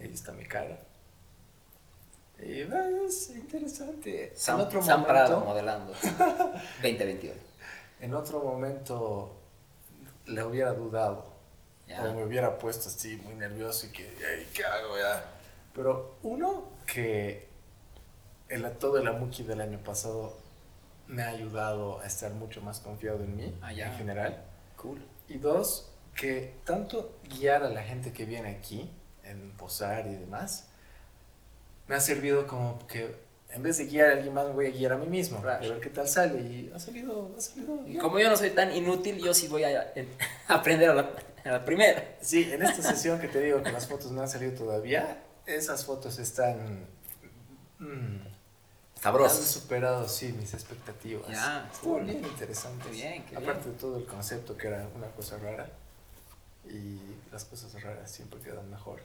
Ahí 0.00 0.12
está 0.12 0.32
mi 0.32 0.44
cara. 0.44 0.78
Y 2.40 2.64
va, 2.64 2.88
es 3.06 3.30
interesante. 3.30 4.32
Sam, 4.34 4.60
en 4.60 4.66
otro 4.66 4.82
Sam 4.82 5.04
Prado 5.04 5.40
momento, 5.40 5.48
modelando. 5.48 5.92
2021. 6.82 7.34
en 8.00 8.14
otro 8.14 8.40
momento 8.40 9.32
le 10.26 10.42
hubiera 10.44 10.72
dudado. 10.72 11.32
Ya. 11.86 12.02
O 12.04 12.14
me 12.14 12.24
hubiera 12.24 12.58
puesto 12.58 12.88
así 12.88 13.16
muy 13.18 13.34
nervioso 13.34 13.86
y 13.86 13.90
que, 13.90 14.04
"Ay, 14.06 14.48
¿qué 14.54 14.64
hago 14.64 14.96
ya? 14.98 15.24
Pero 15.74 16.16
uno, 16.22 16.64
que 16.86 17.48
el, 18.48 18.70
todo 18.78 18.98
el 18.98 19.08
Amuki 19.08 19.42
del 19.42 19.60
año 19.60 19.78
pasado 19.78 20.36
me 21.08 21.22
ha 21.22 21.28
ayudado 21.28 22.00
a 22.00 22.06
estar 22.06 22.30
mucho 22.32 22.60
más 22.62 22.80
confiado 22.80 23.22
en 23.24 23.36
mí, 23.36 23.58
Ah, 23.62 23.72
ya. 23.72 23.86
en 23.86 23.96
general. 23.98 24.42
Cool. 24.76 25.04
Y 25.28 25.38
dos, 25.38 25.90
que 26.14 26.54
tanto 26.64 27.18
guiar 27.28 27.64
a 27.64 27.68
la 27.70 27.82
gente 27.82 28.12
que 28.12 28.24
viene 28.24 28.50
aquí, 28.50 28.90
en 29.24 29.50
posar 29.52 30.06
y 30.06 30.14
demás, 30.14 30.68
me 31.88 31.94
ha 31.96 32.00
servido 32.00 32.46
como 32.46 32.86
que 32.86 33.16
en 33.54 33.62
vez 33.62 33.78
de 33.78 33.86
guiar 33.86 34.08
a 34.08 34.12
alguien 34.12 34.32
más, 34.34 34.46
me 34.46 34.52
voy 34.52 34.66
a 34.66 34.70
guiar 34.70 34.92
a 34.92 34.96
mí 34.96 35.06
mismo, 35.06 35.40
Claro. 35.40 35.64
a 35.64 35.68
ver 35.68 35.80
qué 35.80 35.90
tal 35.90 36.08
sale. 36.08 36.40
Y 36.40 36.72
ha 36.74 36.78
salido, 36.78 37.30
ha 37.36 37.40
salido 37.40 37.86
Y 37.86 37.96
como 37.98 38.18
yo 38.18 38.28
no 38.30 38.36
soy 38.36 38.50
tan 38.50 38.74
inútil, 38.74 39.18
yo 39.18 39.32
sí 39.34 39.48
voy 39.48 39.64
a, 39.64 39.92
a 40.48 40.54
aprender 40.54 40.90
a 40.90 40.94
la, 40.94 41.10
a 41.44 41.48
la 41.50 41.64
primera. 41.64 42.16
Sí, 42.20 42.50
en 42.52 42.62
esta 42.62 42.82
sesión 42.82 43.20
que 43.20 43.28
te 43.28 43.40
digo 43.40 43.62
que 43.62 43.70
las 43.72 43.86
fotos 43.86 44.10
no 44.10 44.22
han 44.22 44.28
salido 44.28 44.52
todavía, 44.52 45.22
esas 45.46 45.84
fotos 45.84 46.18
están... 46.18 46.86
mm, 47.78 48.20
han 48.24 49.02
Sabroso. 49.02 49.42
superado, 49.42 50.08
sí, 50.08 50.32
mis 50.32 50.54
expectativas. 50.54 51.26
Ya, 51.28 51.68
Estuvo 51.72 51.94
cool. 51.94 52.04
bien 52.04 52.24
interesante. 52.24 52.84
Qué 52.86 52.90
bien, 52.92 53.24
qué 53.26 53.36
Aparte 53.36 53.62
bien. 53.64 53.72
de 53.74 53.80
todo 53.80 53.96
el 53.98 54.04
concepto 54.06 54.56
que 54.56 54.68
era 54.68 54.86
una 54.94 55.08
cosa 55.08 55.38
rara. 55.38 55.68
Y 56.64 56.98
las 57.32 57.44
cosas 57.44 57.82
raras 57.82 58.08
siempre 58.10 58.38
quedan 58.40 58.70
mejor. 58.70 59.00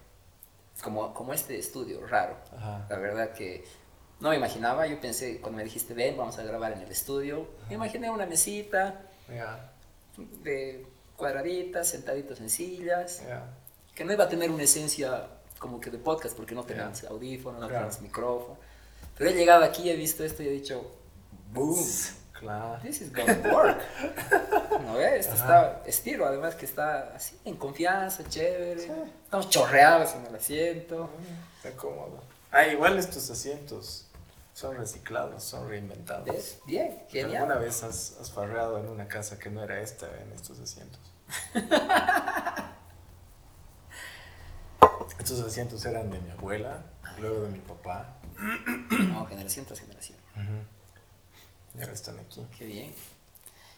Como, 0.84 1.12
como 1.16 1.34
este 1.34 1.58
estudio 1.58 2.06
raro. 2.06 2.38
Ajá. 2.56 2.86
La 2.88 2.98
verdad 3.00 3.34
que 3.34 3.66
no 4.20 4.30
me 4.30 4.36
imaginaba. 4.36 4.88
Yo 4.88 5.00
pensé, 5.00 5.40
cuando 5.42 5.58
me 5.58 5.64
dijiste, 5.64 5.94
ven, 5.94 6.18
vamos 6.18 6.38
a 6.40 6.44
grabar 6.44 6.74
en 6.74 6.82
el 6.82 6.92
estudio, 6.92 7.48
me 7.70 7.76
imaginé 7.76 8.10
una 8.10 8.26
mesita 8.26 9.02
de 10.44 10.86
cuadraditas, 11.16 11.88
sentaditos 11.88 12.40
en 12.42 12.50
sillas, 12.50 13.22
que 13.96 14.06
no 14.06 14.14
iba 14.14 14.26
a 14.26 14.30
tener 14.30 14.52
una 14.52 14.64
esencia 14.64 15.28
como 15.60 15.80
que 15.80 15.90
de 15.90 15.98
podcast 15.98 16.36
porque 16.38 16.54
no 16.54 16.64
tenemos 16.64 17.04
audífonos, 17.06 17.60
no 17.60 17.68
Claro. 17.68 17.86
tenemos 17.86 18.02
micrófono. 18.02 18.58
Pero 19.18 19.32
he 19.32 19.34
llegado 19.34 19.64
aquí, 19.64 19.90
he 19.90 19.96
visto 19.96 20.24
esto 20.24 20.44
y 20.44 20.48
he 20.48 20.52
dicho, 20.52 20.92
boom, 21.52 21.84
Claro. 22.34 22.80
this 22.84 23.02
is 23.02 23.12
gonna 23.12 23.34
work. 23.52 23.80
¿No 24.84 24.94
ves? 24.94 25.22
Esto 25.26 25.34
está 25.34 25.82
estilo, 25.88 26.28
además 26.28 26.54
que 26.54 26.66
está 26.68 27.16
así, 27.16 27.36
en 27.46 27.56
confianza, 27.56 28.24
chévere. 28.30 28.80
Sí. 28.80 28.92
Estamos 29.24 29.50
chorreados 29.50 30.14
en 30.14 30.26
el 30.28 30.36
asiento. 30.36 31.10
Está 31.64 31.76
cómodo. 31.76 32.22
Ah, 32.52 32.68
igual 32.68 33.00
estos 33.00 33.28
asientos 33.32 34.07
son 34.58 34.76
reciclados, 34.76 35.44
son 35.44 35.70
reinventados. 35.70 36.26
¿Ves? 36.26 36.60
Bien, 36.66 36.88
¿Alguna 36.90 37.12
genial. 37.12 37.60
vez 37.60 37.84
has, 37.84 38.18
has 38.20 38.32
farreado 38.32 38.80
en 38.80 38.90
una 38.90 39.08
casa 39.08 39.38
que 39.38 39.52
no 39.52 39.62
era 39.64 39.80
esta 39.82 40.08
en 40.20 40.32
estos 40.32 40.60
asientos? 40.60 41.00
estos 45.20 45.42
asientos 45.42 45.86
eran 45.86 46.10
de 46.10 46.20
mi 46.20 46.32
abuela, 46.32 46.82
luego 47.20 47.42
de 47.44 47.50
mi 47.50 47.60
papá. 47.60 48.16
No, 49.14 49.28
generación 49.28 49.64
tras 49.66 49.80
generación. 49.80 50.18
Y 51.76 51.82
ahora 51.82 51.94
están 51.94 52.18
aquí. 52.18 52.44
Qué 52.58 52.66
bien. 52.66 52.96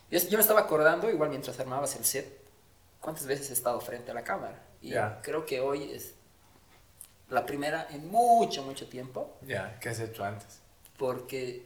Yo, 0.09 0.19
yo 0.19 0.37
me 0.37 0.41
estaba 0.41 0.61
acordando, 0.61 1.09
igual 1.09 1.29
mientras 1.29 1.59
armabas 1.59 1.97
el 1.97 2.05
set, 2.05 2.39
cuántas 3.01 3.25
veces 3.25 3.49
he 3.49 3.53
estado 3.53 3.81
frente 3.81 4.11
a 4.11 4.13
la 4.13 4.23
cámara. 4.23 4.63
Y 4.81 4.91
Ya. 4.91 5.19
creo 5.21 5.45
que 5.45 5.59
hoy 5.59 5.91
es 5.91 6.13
la 7.27 7.45
primera 7.45 7.85
en 7.89 8.09
mucho, 8.09 8.63
mucho 8.63 8.87
tiempo, 8.87 9.37
Ya, 9.41 9.77
¿qué 9.81 9.89
has 9.89 9.99
hecho 9.99 10.23
antes? 10.23 10.61
Porque, 10.99 11.65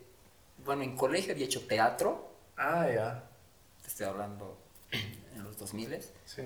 bueno, 0.63 0.83
en 0.83 0.95
colegio 0.95 1.33
había 1.33 1.45
hecho 1.45 1.67
teatro, 1.67 2.29
Ah, 2.55 2.87
ya. 2.87 3.23
te 3.81 3.87
estoy 3.89 4.05
hablando 4.05 4.57
en 5.35 5.43
los 5.43 5.57
2000 5.57 5.99
Sí. 6.25 6.43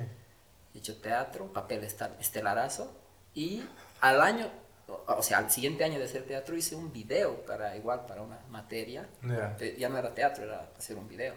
he 0.73 0.77
hecho 0.77 0.99
teatro, 1.01 1.51
papel 1.53 1.83
estelarazo, 1.83 2.91
y 3.35 3.63
al 4.01 4.21
año, 4.21 4.49
o 4.87 5.21
sea, 5.21 5.39
al 5.39 5.51
siguiente 5.51 5.83
año 5.83 5.99
de 5.99 6.05
hacer 6.05 6.25
teatro 6.25 6.55
hice 6.55 6.75
un 6.75 6.91
video 6.93 7.45
para, 7.45 7.75
igual, 7.75 8.05
para 8.07 8.21
una 8.21 8.39
materia, 8.49 9.07
Ya. 9.21 9.55
Eh, 9.59 9.75
ya 9.77 9.89
no 9.89 9.97
era 9.97 10.13
teatro, 10.15 10.45
era 10.45 10.69
hacer 10.77 10.95
un 10.97 11.07
video. 11.09 11.35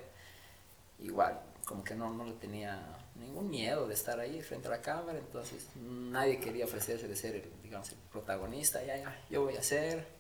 Igual, 1.01 1.41
como 1.67 1.83
que 1.83 1.95
no, 1.95 2.11
no 2.13 2.25
le 2.25 2.33
tenía 2.35 2.81
ningún 3.17 3.51
miedo 3.51 3.89
de 3.89 3.95
estar 3.95 4.21
ahí 4.21 4.41
frente 4.41 4.69
a 4.69 4.71
la 4.71 4.81
cámara, 4.81 5.19
entonces 5.19 5.67
nadie 5.77 6.39
quería 6.39 6.65
ofrecerse 6.65 7.09
de 7.09 7.17
ser, 7.17 7.35
el, 7.37 7.51
digamos, 7.63 7.91
el 7.91 7.99
protagonista, 8.13 8.83
ya, 8.85 8.97
ya, 8.99 9.21
yo 9.29 9.43
voy 9.43 9.57
a 9.57 9.61
hacer. 9.61 10.20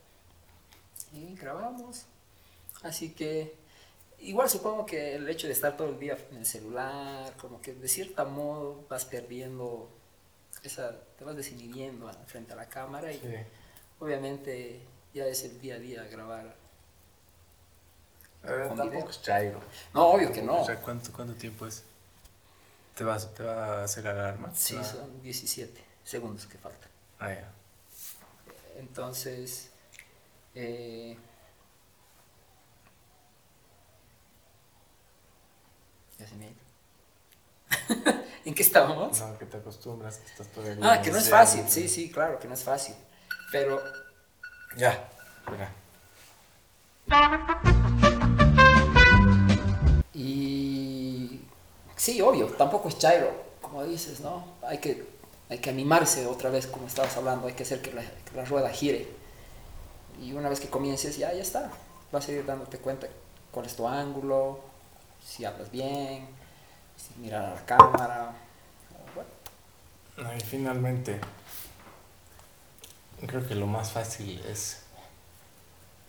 Y 1.12 1.34
grabamos. 1.34 2.06
Así 2.82 3.12
que, 3.12 3.54
igual 4.18 4.48
supongo 4.48 4.86
que 4.86 5.14
el 5.16 5.28
hecho 5.28 5.46
de 5.46 5.52
estar 5.52 5.76
todo 5.76 5.88
el 5.88 5.98
día 5.98 6.16
en 6.30 6.38
el 6.38 6.46
celular, 6.46 7.34
como 7.36 7.60
que 7.60 7.74
de 7.74 7.88
cierto 7.88 8.24
modo 8.26 8.84
vas 8.88 9.04
perdiendo, 9.04 9.88
esa, 10.62 10.94
te 11.18 11.24
vas 11.24 11.36
desinhibiendo 11.36 12.10
frente 12.26 12.52
a 12.52 12.56
la 12.56 12.68
cámara 12.68 13.12
y 13.12 13.18
Sí. 13.18 13.26
obviamente 13.98 14.80
ya 15.12 15.26
es 15.26 15.42
el 15.44 15.60
día 15.60 15.74
a 15.74 15.78
día 15.78 16.04
grabar 16.04 16.54
ver, 18.42 18.68
Con 18.68 18.76
tampoco 18.76 19.10
es 19.10 19.20
chairo. 19.22 19.60
No, 19.92 20.06
obvio 20.08 20.32
que 20.32 20.42
no. 20.42 20.62
O 20.62 20.64
sea, 20.64 20.80
¿cuánto, 20.80 21.12
cuánto 21.12 21.34
tiempo 21.34 21.66
es? 21.66 21.82
¿Te, 22.94 23.04
vas, 23.04 23.32
¿Te 23.34 23.42
va 23.42 23.80
a 23.80 23.84
hacer 23.84 24.06
alarma? 24.06 24.54
Sí, 24.54 24.76
Ah. 24.78 24.84
son 24.84 25.22
17 25.22 25.82
segundos 26.04 26.46
que 26.46 26.56
faltan. 26.58 26.88
Ah, 27.18 27.32
ya. 27.34 27.52
Entonces, 28.78 29.69
eh, 30.54 31.16
ya 36.18 36.26
se 36.26 36.34
me 36.36 36.46
ha 36.46 36.48
ido. 36.48 38.20
¿En 38.44 38.54
qué 38.54 38.62
estábamos? 38.62 39.20
No, 39.20 39.38
que 39.38 39.46
te 39.46 39.56
acostumbras, 39.58 40.18
que 40.18 40.26
estás 40.26 40.48
todo 40.48 40.66
el 40.66 40.82
Ah, 40.82 41.00
que 41.02 41.10
no 41.10 41.18
es 41.18 41.28
fácil, 41.30 41.64
sí, 41.68 41.88
sí, 41.88 42.10
claro 42.10 42.38
que 42.38 42.48
no 42.48 42.54
es 42.54 42.64
fácil. 42.64 42.94
Pero 43.52 43.80
Ya. 44.76 45.08
Mira. 45.50 45.72
Y 50.14 51.40
sí, 51.96 52.20
obvio, 52.20 52.46
tampoco 52.46 52.88
es 52.88 52.98
chairo, 52.98 53.30
como 53.60 53.84
dices, 53.84 54.20
¿no? 54.20 54.44
Hay 54.62 54.78
que, 54.78 55.06
hay 55.48 55.58
que 55.58 55.70
animarse 55.70 56.26
otra 56.26 56.50
vez, 56.50 56.66
como 56.66 56.86
estabas 56.86 57.16
hablando, 57.16 57.46
hay 57.48 57.54
que 57.54 57.62
hacer 57.62 57.80
que 57.82 57.92
la, 57.92 58.02
que 58.02 58.36
la 58.36 58.44
rueda 58.44 58.70
gire. 58.70 59.08
Y 60.20 60.32
una 60.32 60.48
vez 60.48 60.60
que 60.60 60.68
comiences, 60.68 61.16
ya, 61.16 61.32
ya 61.32 61.42
está. 61.42 61.70
Vas 62.12 62.28
a 62.28 62.32
ir 62.32 62.44
dándote 62.44 62.78
cuenta 62.78 63.08
cuál 63.50 63.66
es 63.66 63.74
tu 63.76 63.88
ángulo, 63.88 64.60
si 65.24 65.44
hablas 65.44 65.70
bien, 65.70 66.28
si 66.96 67.18
mirar 67.20 67.44
a 67.44 67.54
la 67.54 67.66
cámara. 67.66 68.32
Bueno, 69.14 69.30
No, 70.30 70.36
y 70.36 70.40
finalmente, 70.40 71.20
creo 73.26 73.46
que 73.46 73.54
lo 73.54 73.66
más 73.66 73.92
fácil 73.92 74.40
es 74.46 74.82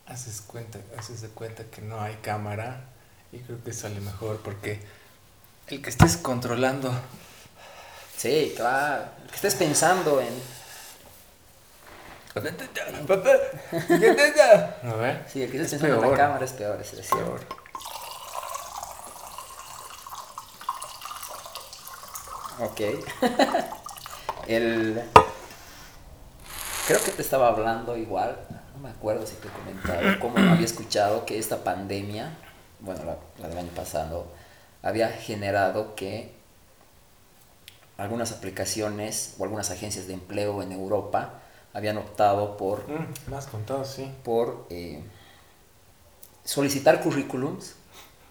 haces 0.06 0.42
cuenta, 0.42 0.78
haces 0.98 1.22
de 1.22 1.28
cuenta 1.28 1.64
que 1.64 1.80
no 1.80 2.00
hay 2.00 2.16
cámara 2.16 2.84
y 3.32 3.38
creo 3.38 3.62
que 3.64 3.72
sale 3.72 4.00
mejor 4.00 4.40
porque 4.42 4.80
el 5.68 5.80
que 5.80 5.90
estés 5.90 6.16
controlando 6.18 6.92
sí, 8.16 8.52
claro. 8.56 9.04
El 9.24 9.30
que 9.30 9.36
estés 9.36 9.54
pensando 9.54 10.20
en... 10.20 10.32
papá 12.21 12.21
¿qué 12.21 12.21
te 12.21 12.21
da? 12.21 12.21
A 14.82 14.94
ver. 14.96 15.24
Sí, 15.28 15.42
el 15.42 15.50
que 15.50 15.58
estés 15.58 15.74
Es 15.74 15.80
pensando 15.80 16.04
en 16.04 16.10
la 16.12 16.16
cámara 16.16 16.44
es 16.44 16.52
peor, 16.52 16.80
es 16.80 16.90
peor. 17.08 17.40
Ok. 22.60 22.80
el. 24.46 25.02
creo 26.86 27.04
que 27.04 27.10
te 27.10 27.22
estaba 27.22 27.48
hablando 27.48 27.96
igual, 27.96 28.36
no 28.74 28.80
me 28.80 28.90
acuerdo 28.90 29.26
si 29.26 29.34
te 29.34 29.48
he 29.48 29.50
comentado, 29.50 30.00
cómo 30.20 30.38
había 30.38 30.64
escuchado 30.64 31.26
que 31.26 31.38
esta 31.38 31.64
pandemia, 31.64 32.30
bueno, 32.80 33.04
la, 33.04 33.16
la 33.40 33.48
del 33.48 33.58
año 33.58 33.72
pasado, 33.74 34.26
había 34.82 35.10
generado 35.10 35.94
que 35.94 36.32
algunas 37.98 38.32
aplicaciones 38.32 39.34
o 39.38 39.44
algunas 39.44 39.70
agencias 39.70 40.06
de 40.06 40.14
empleo 40.14 40.62
en 40.62 40.72
Europa 40.72 41.41
habían 41.74 41.96
optado 41.98 42.56
por, 42.56 42.88
Mm, 42.88 43.30
más 43.30 43.46
contado, 43.46 43.84
sí. 43.84 44.10
por 44.24 44.66
eh, 44.70 45.02
solicitar 46.44 47.00
currículums 47.02 47.74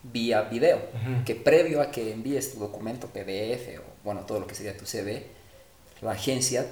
vía 0.04 0.42
video, 0.44 0.80
que 1.26 1.36
previo 1.36 1.82
a 1.82 1.92
que 1.92 2.12
envíes 2.12 2.54
tu 2.54 2.60
documento 2.60 3.08
PDF 3.08 3.80
o 3.80 3.84
bueno, 4.04 4.22
todo 4.22 4.40
lo 4.40 4.48
que 4.48 4.56
sería 4.56 4.76
tu 4.76 4.86
CV, 4.86 5.28
la 6.02 6.12
agencia 6.12 6.66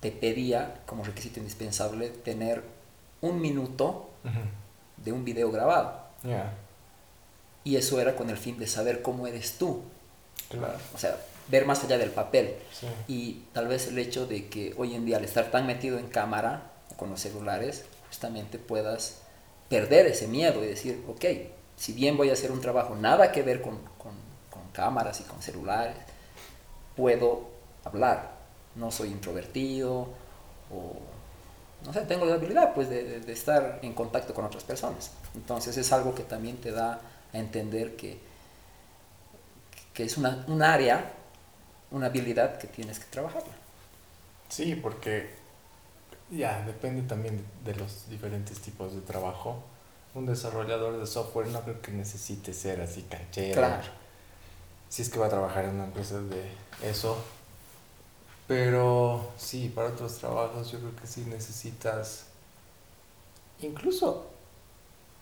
te 0.00 0.10
pedía 0.10 0.80
como 0.86 1.04
requisito 1.04 1.38
indispensable 1.38 2.08
tener 2.10 2.62
un 3.20 3.40
minuto 3.40 4.10
de 4.96 5.12
un 5.12 5.24
video 5.24 5.50
grabado. 5.52 6.00
Ya, 6.24 6.52
Y 7.62 7.76
eso 7.76 8.00
era 8.00 8.16
con 8.16 8.28
el 8.30 8.36
fin 8.36 8.58
de 8.58 8.66
saber 8.66 9.02
cómo 9.02 9.26
eres 9.28 9.52
tú. 9.58 9.82
claro. 10.50 10.78
O 10.94 10.98
sea, 10.98 11.16
ver 11.48 11.64
más 11.66 11.82
allá 11.84 11.98
del 11.98 12.10
papel. 12.10 12.56
Sí. 12.72 12.86
Y 13.08 13.32
tal 13.52 13.68
vez 13.68 13.88
el 13.88 13.98
hecho 13.98 14.26
de 14.26 14.48
que 14.48 14.74
hoy 14.76 14.94
en 14.94 15.04
día 15.06 15.16
al 15.18 15.24
estar 15.24 15.50
tan 15.50 15.66
metido 15.66 15.98
en 15.98 16.08
cámara 16.08 16.70
con 16.96 17.10
los 17.10 17.20
celulares, 17.20 17.84
justamente 18.08 18.58
puedas 18.58 19.18
perder 19.68 20.06
ese 20.06 20.28
miedo 20.28 20.62
y 20.64 20.68
decir, 20.68 21.04
ok, 21.08 21.24
si 21.76 21.92
bien 21.92 22.16
voy 22.16 22.30
a 22.30 22.32
hacer 22.34 22.52
un 22.52 22.60
trabajo 22.60 22.94
nada 22.96 23.32
que 23.32 23.42
ver 23.42 23.60
con, 23.62 23.76
con- 23.98 24.16
con 24.50 24.62
cámaras 24.72 25.20
y 25.20 25.24
con 25.24 25.42
celulares, 25.42 25.96
puedo 26.96 27.48
hablar. 27.84 28.34
No 28.74 28.90
soy 28.90 29.08
introvertido 29.10 30.08
o, 30.72 30.92
no 31.84 31.92
sé, 31.92 32.00
tengo 32.02 32.24
la 32.26 32.34
habilidad 32.34 32.74
pues 32.74 32.88
de, 32.88 33.04
de- 33.04 33.20
de 33.20 33.32
estar 33.32 33.78
en 33.82 33.92
contacto 33.94 34.34
con 34.34 34.44
otras 34.44 34.64
personas. 34.64 35.10
Entonces 35.34 35.76
es 35.76 35.92
algo 35.92 36.14
que 36.14 36.22
también 36.22 36.56
te 36.58 36.70
da 36.72 37.00
a 37.32 37.38
entender 37.38 37.96
que, 37.96 38.18
que 39.94 40.04
es 40.04 40.16
una, 40.16 40.44
un 40.48 40.62
área, 40.62 41.12
una 41.90 42.06
habilidad 42.06 42.58
que 42.58 42.66
tienes 42.66 42.98
que 42.98 43.06
trabajarla. 43.06 43.52
Sí, 44.48 44.74
porque 44.74 45.30
ya 46.30 46.62
depende 46.66 47.02
también 47.02 47.44
de 47.64 47.74
los 47.74 48.08
diferentes 48.08 48.60
tipos 48.60 48.94
de 48.94 49.00
trabajo. 49.00 49.62
Un 50.14 50.26
desarrollador 50.26 50.98
de 50.98 51.06
software 51.06 51.48
no 51.48 51.62
creo 51.62 51.80
que 51.82 51.92
necesite 51.92 52.52
ser 52.52 52.80
así 52.80 53.02
canchero. 53.02 53.54
Claro. 53.54 53.88
Si 54.88 55.02
es 55.02 55.10
que 55.10 55.18
va 55.18 55.26
a 55.26 55.30
trabajar 55.30 55.64
en 55.64 55.74
una 55.74 55.84
empresa 55.84 56.20
de 56.20 56.50
eso. 56.82 57.16
Pero 58.46 59.32
sí, 59.36 59.68
para 59.74 59.88
otros 59.88 60.18
trabajos 60.18 60.70
yo 60.70 60.78
creo 60.78 60.96
que 60.96 61.06
sí 61.06 61.22
necesitas. 61.22 62.26
Incluso, 63.60 64.26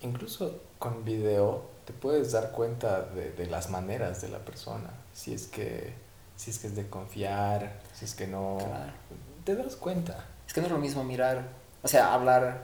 incluso 0.01 0.61
con 0.79 1.05
video 1.05 1.65
te 1.87 1.93
puedes 1.93 2.33
dar 2.33 2.51
cuenta 2.53 3.03
de, 3.03 3.33
de 3.33 3.47
las 3.47 3.71
maneras 3.71 4.21
de 4.23 4.29
la 4.29 4.39
persona. 4.39 4.91
Si 5.13 5.33
es 5.33 5.47
que, 5.47 5.95
si 6.37 6.51
es 6.51 6.59
que 6.59 6.67
es 6.69 6.77
de 6.77 6.89
confiar, 6.89 7.81
si 7.99 8.05
es 8.05 8.15
que 8.15 8.27
no. 8.27 8.59
Claro. 8.59 8.93
Te 9.45 9.57
das 9.57 9.77
cuenta. 9.77 10.25
Es 10.47 10.53
que 10.53 10.61
no 10.61 10.67
es 10.67 10.73
lo 10.73 10.79
mismo 10.79 11.05
mirar, 11.05 11.43
o 11.83 11.89
sea, 11.89 12.13
hablar 12.15 12.63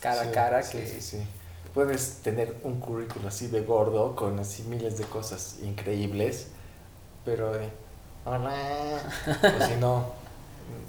cara 0.00 0.22
Sí, 0.22 0.28
a 0.28 0.32
cara 0.32 0.62
sí, 0.62 0.78
que... 0.78 0.86
sí, 0.86 1.00
sí. 1.00 1.26
Puedes 1.74 2.18
tener 2.22 2.56
un 2.62 2.80
currículo 2.80 3.28
así 3.28 3.48
de 3.48 3.60
gordo 3.60 4.16
con 4.16 4.38
así 4.38 4.62
miles 4.62 4.96
de 4.96 5.04
cosas 5.04 5.56
increíbles, 5.62 6.46
pero 7.24 7.52
de 7.52 7.68
hola, 8.24 8.98
o 9.60 9.66
si 9.66 9.74
no, 9.76 10.06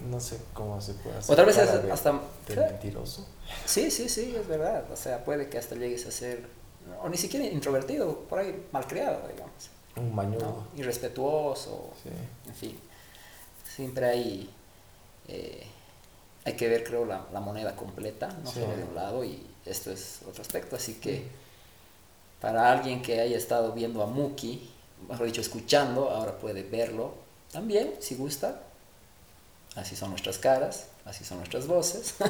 no 0.09 0.19
sé 0.21 0.39
cómo 0.53 0.79
se 0.79 0.93
puede 0.93 1.17
hacer. 1.17 1.33
O 1.33 1.35
tal 1.35 1.45
vez 1.45 1.57
es 1.57 1.83
de- 1.83 1.91
hasta... 1.91 2.13
de 2.47 2.55
mentiroso. 2.55 3.27
Sí, 3.65 3.91
sí, 3.91 4.07
sí, 4.07 4.33
es 4.39 4.47
verdad. 4.47 4.85
O 4.91 4.95
sea, 4.95 5.25
puede 5.25 5.49
que 5.49 5.57
hasta 5.57 5.75
llegues 5.75 6.05
a 6.07 6.11
ser, 6.11 6.47
o 7.03 7.09
ni 7.09 7.17
siquiera 7.17 7.45
introvertido, 7.45 8.19
por 8.21 8.39
ahí 8.39 8.65
malcriado, 8.71 9.27
digamos. 9.27 9.69
Un. 9.97 10.15
¿no? 10.15 10.67
Irrespetuoso, 10.75 11.91
Sí. 12.03 12.09
en 12.47 12.55
fin. 12.55 12.79
Siempre 13.75 14.05
hay, 14.05 14.49
eh, 15.27 15.65
hay 16.45 16.53
que 16.53 16.67
ver, 16.67 16.83
creo, 16.83 17.05
la, 17.05 17.25
la 17.31 17.39
moneda 17.39 17.75
completa, 17.75 18.27
no 18.43 18.51
Sí. 18.51 18.59
solo 18.61 18.75
de 18.77 18.83
un 18.83 18.95
lado, 18.95 19.23
y 19.23 19.45
esto 19.65 19.91
es 19.91 20.19
otro 20.27 20.41
aspecto. 20.41 20.75
Así 20.75 20.95
que 20.95 21.27
para 22.41 22.71
alguien 22.71 23.01
que 23.01 23.19
haya 23.21 23.37
estado 23.37 23.73
viendo 23.73 24.01
a 24.03 24.07
Muki, 24.07 24.69
mejor 25.09 25.25
dicho, 25.27 25.41
escuchando, 25.41 26.09
ahora 26.09 26.37
puede 26.37 26.63
verlo 26.63 27.13
también, 27.51 27.93
si 27.99 28.15
gusta. 28.15 28.61
Así 29.75 29.95
son 29.95 30.09
nuestras 30.09 30.37
caras, 30.39 30.87
así 31.05 31.23
son 31.23 31.37
nuestras 31.39 31.67
voces. 31.67 32.15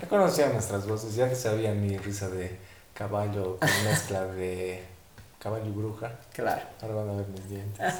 Ya 0.00 0.08
conocían 0.08 0.54
nuestras 0.54 0.86
voces, 0.86 1.14
ya 1.14 1.28
que 1.28 1.34
sabían 1.34 1.78
mi 1.86 1.98
risa 1.98 2.30
de 2.30 2.56
caballo 2.94 3.58
con 3.58 3.68
mezcla 3.84 4.24
de 4.24 4.82
caballo 5.40 5.66
y 5.66 5.70
bruja. 5.70 6.12
claro. 6.32 6.62
Ahora 6.82 6.94
van 6.94 7.08
a 7.08 7.12
ver 7.14 7.26
mis 7.28 7.48
dientes. 7.48 7.80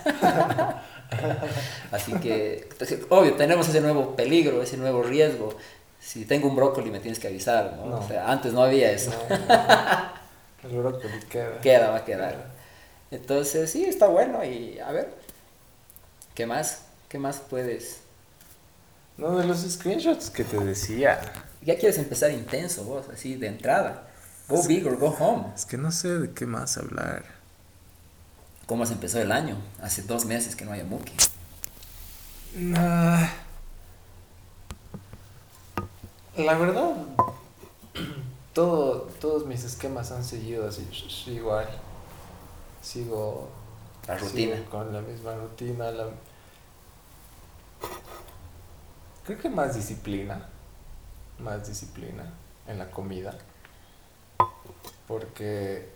Así 1.91 2.13
que, 2.21 2.69
entonces, 2.71 3.01
obvio, 3.09 3.35
tenemos 3.35 3.69
ese 3.69 3.81
nuevo 3.81 4.15
peligro, 4.15 4.63
ese 4.63 4.77
nuevo 4.77 5.03
riesgo. 5.03 5.57
Si 5.99 6.27
tengo 6.27 6.49
un 6.49 6.57
brócoli 6.57 6.91
me 6.91 7.01
tienes 7.01 7.19
que 7.19 7.29
avisar, 7.29 7.77
¿no? 7.77 7.87
No. 7.87 7.99
O 7.99 8.07
sea, 8.07 8.31
antes 8.31 8.53
no 8.53 8.63
había 8.63 8.93
eso. 8.93 9.11
No, 9.29 9.39
no. 9.39 10.21
El 10.71 10.79
brócoli 10.79 11.19
queda. 11.31 11.61
Queda, 11.61 11.91
va 11.91 11.97
a 11.97 12.05
quedar. 12.05 12.51
Entonces, 13.11 13.71
sí, 13.71 13.85
está 13.85 14.07
bueno 14.07 14.45
y 14.45 14.79
a 14.79 14.93
ver, 14.93 15.13
¿qué 16.35 16.47
más? 16.47 16.85
¿Qué 17.09 17.19
más 17.19 17.41
puedes? 17.41 18.03
No, 19.17 19.37
de 19.39 19.47
los 19.47 19.61
screenshots 19.61 20.31
que 20.31 20.45
te 20.45 20.59
decía. 20.59 21.21
Ya 21.63 21.77
quieres 21.77 21.99
empezar 21.99 22.31
intenso 22.31 22.85
vos, 22.85 23.07
así 23.13 23.35
de 23.37 23.49
entrada. 23.49 24.10
Go 24.51 24.63
big 24.67 24.87
or 24.87 24.97
go 24.99 25.09
home. 25.19 25.47
Es 25.55 25.65
que 25.65 25.79
no 25.79 25.91
sé 25.93 26.19
de 26.19 26.33
qué 26.33 26.45
más 26.47 26.77
hablar. 26.77 27.25
¿Cómo 28.67 28.83
has 28.85 28.91
empezado 28.91 29.23
el 29.25 29.33
año? 29.33 29.57
Hace 29.83 30.03
dos 30.03 30.25
meses 30.27 30.55
que 30.57 30.65
no 30.65 30.73
hay 30.73 30.83
Muki. 30.85 31.13
Ah, 32.77 33.31
la 36.37 36.55
verdad, 36.55 36.95
todo, 38.55 39.03
todos 39.21 39.47
mis 39.47 39.63
esquemas 39.65 40.11
han 40.13 40.25
seguido 40.25 40.69
así, 40.69 40.87
igual. 41.27 41.69
Sigo, 42.83 43.49
La 44.09 44.17
rutina. 44.19 44.57
sigo 44.57 44.71
con 44.71 44.93
la 44.93 45.01
misma 45.01 45.35
rutina. 45.35 45.91
la- 45.91 46.09
Creo 49.25 49.39
que 49.39 49.49
más 49.49 49.75
disciplina, 49.77 50.49
más 51.39 51.69
disciplina 51.69 52.33
en 52.67 52.79
la 52.79 52.91
comida. 52.91 53.37
Porque 55.11 55.87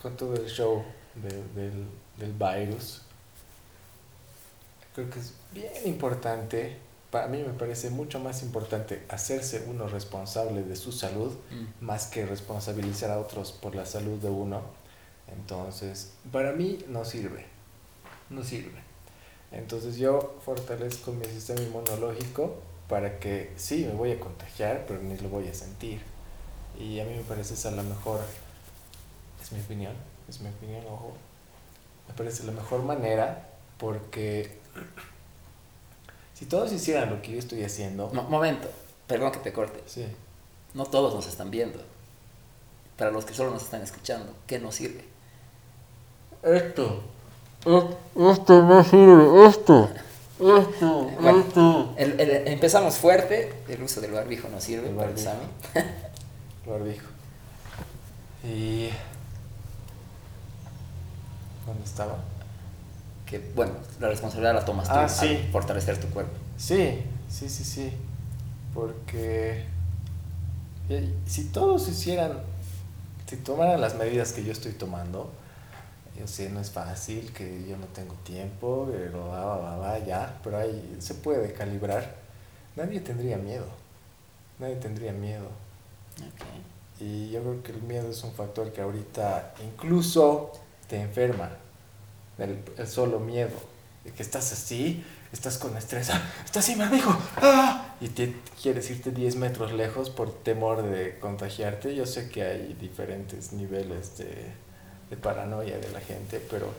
con 0.00 0.16
todo 0.16 0.34
el 0.34 0.46
show 0.48 0.82
de- 1.14 1.42
del, 1.60 1.86
del 2.16 2.32
virus, 2.32 3.02
creo 4.94 5.10
que 5.10 5.18
es 5.18 5.34
bien 5.52 5.70
importante, 5.84 6.78
para 7.10 7.26
mí 7.28 7.42
me 7.46 7.52
parece 7.52 7.90
mucho 7.90 8.18
más 8.18 8.42
importante 8.42 9.04
hacerse 9.10 9.66
uno 9.68 9.86
responsable 9.88 10.62
de 10.62 10.74
su 10.74 10.90
salud 10.90 11.32
Mm. 11.50 11.84
más 11.84 12.06
que 12.06 12.24
responsabilizar 12.24 13.10
a 13.10 13.18
otros 13.20 13.52
por 13.52 13.74
la 13.74 13.84
salud 13.84 14.18
de 14.20 14.30
uno. 14.30 14.62
Entonces, 15.36 16.12
para 16.32 16.52
mí 16.52 16.78
no 16.88 17.04
sirve, 17.04 17.44
no 18.30 18.42
sirve. 18.42 18.80
Entonces 19.52 19.96
yo 19.98 20.34
fortalezco 20.46 21.12
mi 21.12 21.26
sistema 21.26 21.60
inmunológico 21.60 22.56
para 22.88 23.18
que 23.20 23.52
sí, 23.56 23.84
me 23.84 23.92
voy 23.92 24.12
a 24.12 24.18
contagiar, 24.18 24.86
pero 24.88 25.02
ni 25.02 25.16
lo 25.18 25.28
voy 25.28 25.46
a 25.48 25.54
sentir. 25.54 26.00
Y 26.78 27.00
a 27.00 27.04
mí 27.04 27.14
me 27.14 27.22
parece 27.22 27.54
esa 27.54 27.70
la 27.70 27.82
mejor, 27.82 28.20
es 29.42 29.52
mi 29.52 29.60
opinión, 29.60 29.92
es 30.28 30.40
mi 30.40 30.48
opinión, 30.48 30.84
ojo, 30.86 31.12
me 32.08 32.14
parece 32.14 32.44
la 32.44 32.52
mejor 32.52 32.82
manera 32.82 33.48
porque 33.78 34.58
si 36.34 36.46
todos 36.46 36.72
hicieran 36.72 37.10
lo 37.10 37.22
que 37.22 37.32
yo 37.32 37.38
estoy 37.38 37.62
haciendo, 37.64 38.08
Mo- 38.12 38.24
momento, 38.24 38.68
perdón 39.06 39.32
que 39.32 39.38
te 39.38 39.52
corte. 39.52 39.82
sí, 39.86 40.04
No 40.74 40.84
todos 40.86 41.14
nos 41.14 41.26
están 41.26 41.50
viendo. 41.50 41.78
Para 42.98 43.10
los 43.10 43.24
que 43.24 43.34
solo 43.34 43.50
nos 43.50 43.62
están 43.62 43.82
escuchando, 43.82 44.32
¿qué 44.46 44.58
nos 44.58 44.74
sirve? 44.76 45.04
esto, 46.42 47.02
Esto 47.64 48.62
no 48.62 48.84
sirve, 48.84 49.46
esto, 49.48 49.88
esto, 50.38 51.10
Bueno. 51.20 51.40
esto. 51.40 51.94
El- 51.96 52.20
el- 52.20 52.48
empezamos 52.48 52.96
fuerte, 52.96 53.54
el 53.68 53.82
uso 53.82 54.00
del 54.00 54.12
barbijo 54.12 54.48
no 54.48 54.60
sirve 54.60 54.88
El 54.90 54.94
para 54.96 55.10
el 55.10 55.16
examen. 55.16 55.48
barbijo. 56.70 57.06
Y... 58.44 58.90
¿Dónde 61.66 61.84
estaba? 61.84 62.16
Que 63.26 63.38
bueno, 63.54 63.72
la 64.00 64.08
responsabilidad 64.08 64.54
la 64.54 64.64
tomas 64.64 64.86
tú 64.88 64.94
Ah, 64.94 65.04
al 65.04 65.10
sí. 65.10 65.48
fortalecer 65.50 65.98
tu 65.98 66.08
cuerpo. 66.08 66.32
Sí, 66.58 67.02
sí, 67.28 67.48
sí, 67.48 67.64
sí. 67.64 67.92
Porque 68.74 69.64
eh, 70.90 71.14
si 71.26 71.44
todos 71.44 71.88
hicieran, 71.88 72.38
si 73.26 73.36
tomaran 73.36 73.80
las 73.80 73.94
medidas 73.94 74.32
que 74.32 74.44
yo 74.44 74.52
estoy 74.52 74.72
tomando, 74.72 75.32
yo 76.18 76.26
sé, 76.26 76.50
no 76.50 76.60
es 76.60 76.70
fácil, 76.70 77.32
que 77.32 77.66
yo 77.66 77.76
no 77.78 77.86
tengo 77.86 78.14
tiempo, 78.24 78.88
pero 78.92 79.28
va, 79.28 79.44
va, 79.44 79.56
va, 79.56 79.76
va, 79.78 79.98
ya, 80.00 80.38
pero 80.44 80.58
ahí 80.58 80.96
se 81.00 81.14
puede 81.14 81.52
calibrar. 81.54 82.14
nadie 82.76 83.00
tendría 83.00 83.36
miedo. 83.38 83.66
Nadie 84.58 84.76
tendría 84.76 85.12
miedo. 85.12 85.48
Y 87.00 87.30
yo 87.30 87.40
creo 87.40 87.62
que 87.62 87.72
el 87.72 87.82
miedo 87.82 88.10
es 88.10 88.22
un 88.22 88.32
factor 88.32 88.72
que 88.72 88.80
ahorita 88.80 89.54
incluso 89.64 90.52
te 90.88 91.00
enferma. 91.00 91.50
El, 92.38 92.62
el 92.76 92.88
solo 92.88 93.18
miedo. 93.20 93.74
De 94.04 94.12
que 94.12 94.22
estás 94.22 94.52
así, 94.52 95.04
estás 95.32 95.58
con 95.58 95.76
estrés. 95.76 96.10
¡Ah! 96.10 96.22
¡Estás 96.44 96.64
así, 96.68 96.76
me 96.76 96.88
dijo! 96.88 97.16
¡Ah! 97.36 97.94
Y 98.00 98.08
quieres 98.08 98.90
irte 98.90 99.10
10 99.10 99.36
metros 99.36 99.72
lejos 99.72 100.10
por 100.10 100.32
temor 100.42 100.82
de 100.82 101.18
contagiarte. 101.18 101.94
Yo 101.94 102.06
sé 102.06 102.28
que 102.28 102.42
hay 102.42 102.74
diferentes 102.74 103.52
niveles 103.52 104.18
de, 104.18 104.52
de 105.10 105.16
paranoia 105.16 105.78
de 105.78 105.90
la 105.90 106.00
gente, 106.00 106.40
pero 106.50 106.72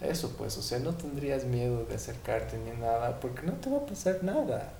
eso 0.00 0.34
pues, 0.38 0.56
o 0.56 0.62
sea, 0.62 0.78
no 0.78 0.94
tendrías 0.94 1.44
miedo 1.44 1.84
de 1.84 1.94
acercarte 1.94 2.56
ni 2.58 2.70
nada, 2.80 3.20
porque 3.20 3.42
no 3.42 3.52
te 3.54 3.68
va 3.68 3.78
a 3.78 3.86
pasar 3.86 4.22
nada. 4.22 4.72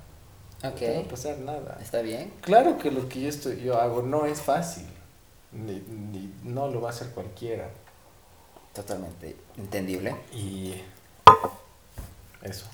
No 0.62 0.72
te 0.72 0.94
va 0.94 1.00
a 1.00 1.08
pasar 1.08 1.38
nada. 1.38 1.78
¿Está 1.80 2.00
bien? 2.02 2.32
Claro 2.42 2.78
que 2.78 2.90
lo 2.90 3.08
que 3.08 3.22
yo, 3.22 3.28
estoy, 3.28 3.60
yo 3.62 3.80
hago 3.80 4.02
no 4.02 4.26
es 4.26 4.40
fácil, 4.42 4.86
ni, 5.52 5.80
ni- 5.80 6.32
no 6.44 6.68
lo 6.68 6.80
va 6.80 6.88
a 6.90 6.92
hacer 6.92 7.08
cualquiera. 7.10 7.68
Totalmente 8.74 9.36
entendible. 9.56 10.14
Y 10.32 10.74
eso. 12.42 12.66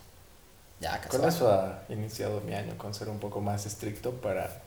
Ya, 0.80 1.00
Con 1.08 1.24
eso 1.24 1.50
ha 1.50 1.82
iniciado 1.88 2.40
mi 2.42 2.54
año, 2.54 2.76
con 2.76 2.92
ser 2.92 3.08
un 3.08 3.18
poco 3.18 3.40
más 3.40 3.64
estricto 3.64 4.12
para 4.12 4.60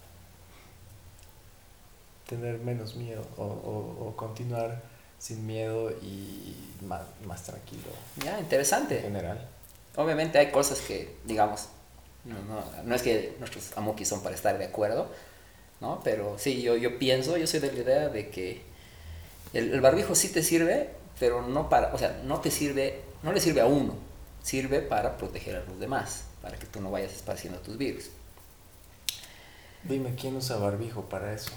tener 2.27 2.60
menos 2.60 2.95
miedo 2.95 3.23
o, 3.38 3.43
o- 3.43 4.08
o 4.10 4.15
continuar 4.15 4.82
sin 5.17 5.45
miedo 5.45 5.91
y 6.01 6.55
más, 6.86 7.01
más 7.25 7.43
tranquilo 7.43 7.89
Ya, 8.23 8.38
en 8.38 8.43
interesante. 8.45 9.01
general. 9.01 9.47
Obviamente 9.95 10.38
hay 10.39 10.51
cosas 10.51 10.79
que, 10.82 11.17
digamos, 11.25 11.67
no, 12.25 12.36
no, 12.43 12.63
no 12.84 12.95
es 12.95 13.01
que 13.01 13.36
nuestros 13.39 13.75
amokis 13.77 14.08
son 14.08 14.21
para 14.21 14.36
estar 14.36 14.58
de 14.58 14.65
acuerdo, 14.65 15.10
¿no? 15.82 16.01
Pero 16.03 16.38
sí, 16.38 16.62
yo, 16.62 16.75
yo 16.75 16.99
pienso, 16.99 17.38
yo 17.38 17.47
soy 17.47 17.60
de 17.60 17.71
la 17.71 17.79
idea 17.79 18.10
de 18.10 18.29
que 18.29 18.62
el, 19.53 19.73
el 19.73 19.82
barbijo 19.82 20.15
sí 20.15 20.29
te 20.29 20.43
sirve, 20.43 20.89
pero 21.19 21.41
no 21.41 21.69
para, 21.69 21.93
o 21.93 21.97
sea, 21.97 22.21
no 22.25 22.39
te 22.39 22.51
sirve, 22.51 23.01
no 23.23 23.32
le 23.34 23.39
sirve 23.39 23.62
a 23.62 23.65
uno, 23.65 23.95
sirve 24.43 24.82
para 24.82 25.17
proteger 25.17 25.55
a 25.58 25.63
los 25.63 25.79
demás, 25.79 26.25
para 26.41 26.58
que 26.58 26.65
tú 26.67 26.82
no 26.82 26.91
vayas 26.91 27.13
esparciendo 27.13 27.60
tus 27.60 27.77
virus. 27.77 28.05
Dime, 29.84 30.13
¿quién 30.19 30.36
usa 30.36 30.58
barbijo 30.58 31.03
para 31.03 31.34
eso? 31.34 31.51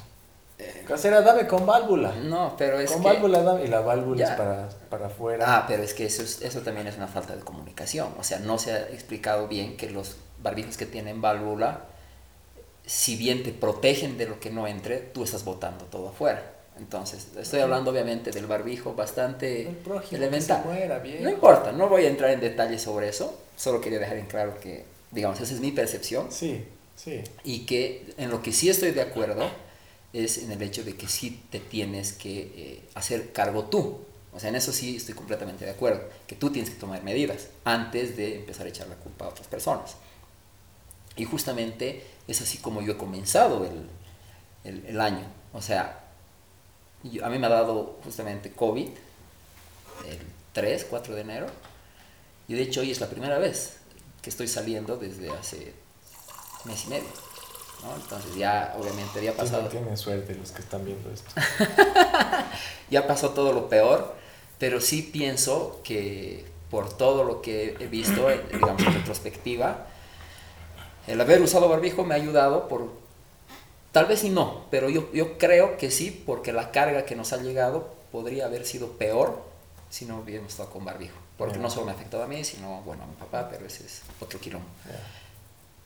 Casera, 0.87 1.23
dame 1.23 1.49
con 1.49 1.67
válvula. 1.67 2.13
No, 2.15 2.55
pero 2.57 2.79
es 2.79 2.91
con 2.93 3.03
que... 3.03 3.09
válvula, 3.09 3.43
dame. 3.43 3.65
Y 3.65 3.67
la 3.69 3.81
válvula 3.81 4.19
Ya. 4.21 4.31
es 4.33 4.39
para, 4.39 4.69
para 4.91 5.07
afuera. 5.07 5.45
Ah, 5.49 5.65
pero 5.67 5.83
es 5.83 5.93
que 5.93 6.07
eso, 6.07 6.23
es- 6.23 6.41
eso 6.41 6.61
también 6.61 6.87
es 6.87 6.97
una 6.97 7.09
falta 7.09 7.35
de 7.35 7.43
comunicación. 7.43 8.15
O 8.19 8.23
sea, 8.23 8.39
no 8.39 8.59
se 8.59 8.73
ha 8.73 8.81
explicado 8.91 9.49
bien 9.49 9.77
que 9.77 9.91
los 9.91 10.17
barbijos 10.43 10.77
que 10.77 10.87
tienen 10.87 11.21
válvula, 11.21 11.87
si 12.87 13.17
bien 13.17 13.43
te 13.43 13.53
protegen 13.53 14.19
de 14.19 14.27
lo 14.27 14.41
que 14.41 14.51
no 14.51 14.67
entre, 14.67 14.99
tú 14.99 15.25
estás 15.25 15.45
botando 15.45 15.85
todo 15.87 16.09
afuera. 16.09 16.53
Entonces, 16.79 17.29
estoy 17.39 17.61
hablando 17.61 17.91
obviamente 17.91 18.31
del 18.31 18.47
barbijo 18.47 18.95
bastante 18.95 19.63
El 19.69 19.77
elemental. 20.13 20.63
se 20.63 20.69
muera, 20.69 20.99
bien. 20.99 21.23
No 21.23 21.31
importa, 21.31 21.71
no 21.71 21.89
voy 21.89 22.07
a 22.07 22.09
entrar 22.09 22.31
en 22.31 22.41
detalles 22.41 22.83
sobre 22.83 23.09
eso. 23.09 23.39
Solo 23.57 23.81
quería 23.81 23.99
dejar 23.99 24.17
en 24.17 24.27
claro 24.27 24.59
que, 24.59 24.85
digamos, 25.11 25.41
esa 25.41 25.53
es 25.55 25.61
mi 25.61 25.71
percepción. 25.71 26.33
Sí, 26.33 26.65
sí. 26.97 27.23
Y 27.45 27.67
que 27.67 28.15
en 28.17 28.31
lo 28.31 28.43
que 28.43 28.53
sí 28.53 28.71
estoy 28.71 28.93
de 28.93 29.03
acuerdo 29.03 29.49
es 30.13 30.39
en 30.39 30.51
el 30.51 30.61
hecho 30.63 30.83
de 30.83 30.97
que 30.97 31.09
sí 31.09 31.43
te 31.51 31.61
tienes 31.61 32.13
que 32.13 32.41
eh, 32.41 32.83
hacer 32.95 33.33
cargo 33.33 33.65
tú. 33.65 34.01
O 34.35 34.41
sea, 34.41 34.49
en 34.49 34.57
eso 34.57 34.73
sí 34.73 34.97
estoy 34.97 35.15
completamente 35.15 35.67
de 35.67 35.73
acuerdo, 35.73 36.03
que 36.27 36.35
tú 36.35 36.51
tienes 36.51 36.71
que 36.71 36.81
tomar 36.81 37.03
medidas 37.03 37.49
antes 37.65 38.17
de 38.17 38.37
empezar 38.37 38.67
a 38.67 38.71
echar 38.71 38.89
la 38.89 38.97
culpa 38.97 39.27
a 39.27 39.29
otras 39.29 39.47
personas. 39.47 39.97
Y 41.17 41.25
justamente 41.25 42.05
es 42.27 42.41
así 42.41 42.59
como 42.59 42.81
yo 42.83 42.93
he 42.93 42.97
comenzado 42.97 43.65
el, 43.65 43.89
el- 44.65 44.87
el 44.87 45.01
año. 45.01 45.25
O 45.53 45.61
sea, 45.63 46.01
yo- 47.03 47.25
a 47.25 47.29
mí 47.29 47.39
me 47.39 47.47
ha 47.47 47.51
dado 47.51 47.99
justamente 48.05 48.53
COVID 48.53 48.89
el 50.09 50.19
3, 50.53 50.87
4 50.89 51.15
de 51.15 51.21
enero. 51.21 51.47
Y 52.49 52.55
de 52.55 52.63
hecho 52.63 52.81
hoy 52.81 52.91
es 52.91 53.01
la 53.01 53.09
primera 53.09 53.39
vez 53.39 53.79
que 54.21 54.31
estoy 54.31 54.49
saliendo 54.49 54.97
desde 54.97 55.31
hace 55.31 55.75
mes 56.65 56.85
y 56.87 56.89
medio. 56.89 57.09
¿no? 57.83 57.95
Entonces 57.97 58.37
ya 58.37 58.75
obviamente 58.79 59.19
había 59.19 59.37
pasado, 59.37 59.63
Tienen, 59.69 59.81
tienen 59.85 59.97
suerte 59.99 60.35
los 60.37 60.53
que 60.53 60.61
están 60.63 60.85
viendo 60.85 61.11
esto. 61.11 61.31
ya 62.91 63.07
pasó 63.07 63.31
todo 63.31 63.53
lo 63.53 63.69
peor, 63.69 64.15
pero 64.59 64.81
sí 64.81 65.03
pienso 65.03 65.81
que 65.83 66.45
por 66.71 66.97
todo 66.97 67.25
lo 67.25 67.43
que 67.43 67.77
he 67.81 67.87
visto, 67.87 68.29
digamos 68.53 68.83
en 68.83 68.95
retrospectiva, 68.95 69.87
el 71.07 71.21
haber 71.21 71.41
usado 71.43 71.69
barbijo 71.69 72.05
me 72.05 72.15
ha 72.15 72.17
ayudado 72.17 72.69
por, 72.69 72.91
tal 73.93 74.07
vez 74.07 74.25
y 74.25 74.31
no, 74.31 74.65
pero 74.71 74.89
yo, 74.89 75.13
yo 75.13 75.39
creo 75.39 75.77
que 75.77 75.91
sí, 75.91 76.23
porque 76.25 76.53
la 76.53 76.71
carga 76.71 77.05
que 77.05 77.17
nos 77.17 77.33
ha 77.33 77.39
llegado 77.39 77.95
podría 78.11 78.47
haber 78.47 78.65
sido 78.67 78.93
peor 78.93 79.43
si 79.91 80.05
no 80.07 80.19
hubiéramos 80.19 80.53
estado 80.53 80.71
con 80.71 80.85
barbijo. 80.85 81.17
Porque 81.37 81.59
no 81.59 81.69
solo 81.71 81.87
me 81.87 81.93
ha 81.93 81.95
afectado 81.95 82.23
a 82.23 82.27
mí, 82.27 82.45
sino, 82.45 82.83
bueno, 82.83 83.03
a 83.03 83.07
mi 83.07 83.15
papá, 83.15 83.49
pero 83.51 83.67
ese 83.67 83.85
es 83.85 84.03
otro 84.21 84.39
quilombo. 84.39 84.67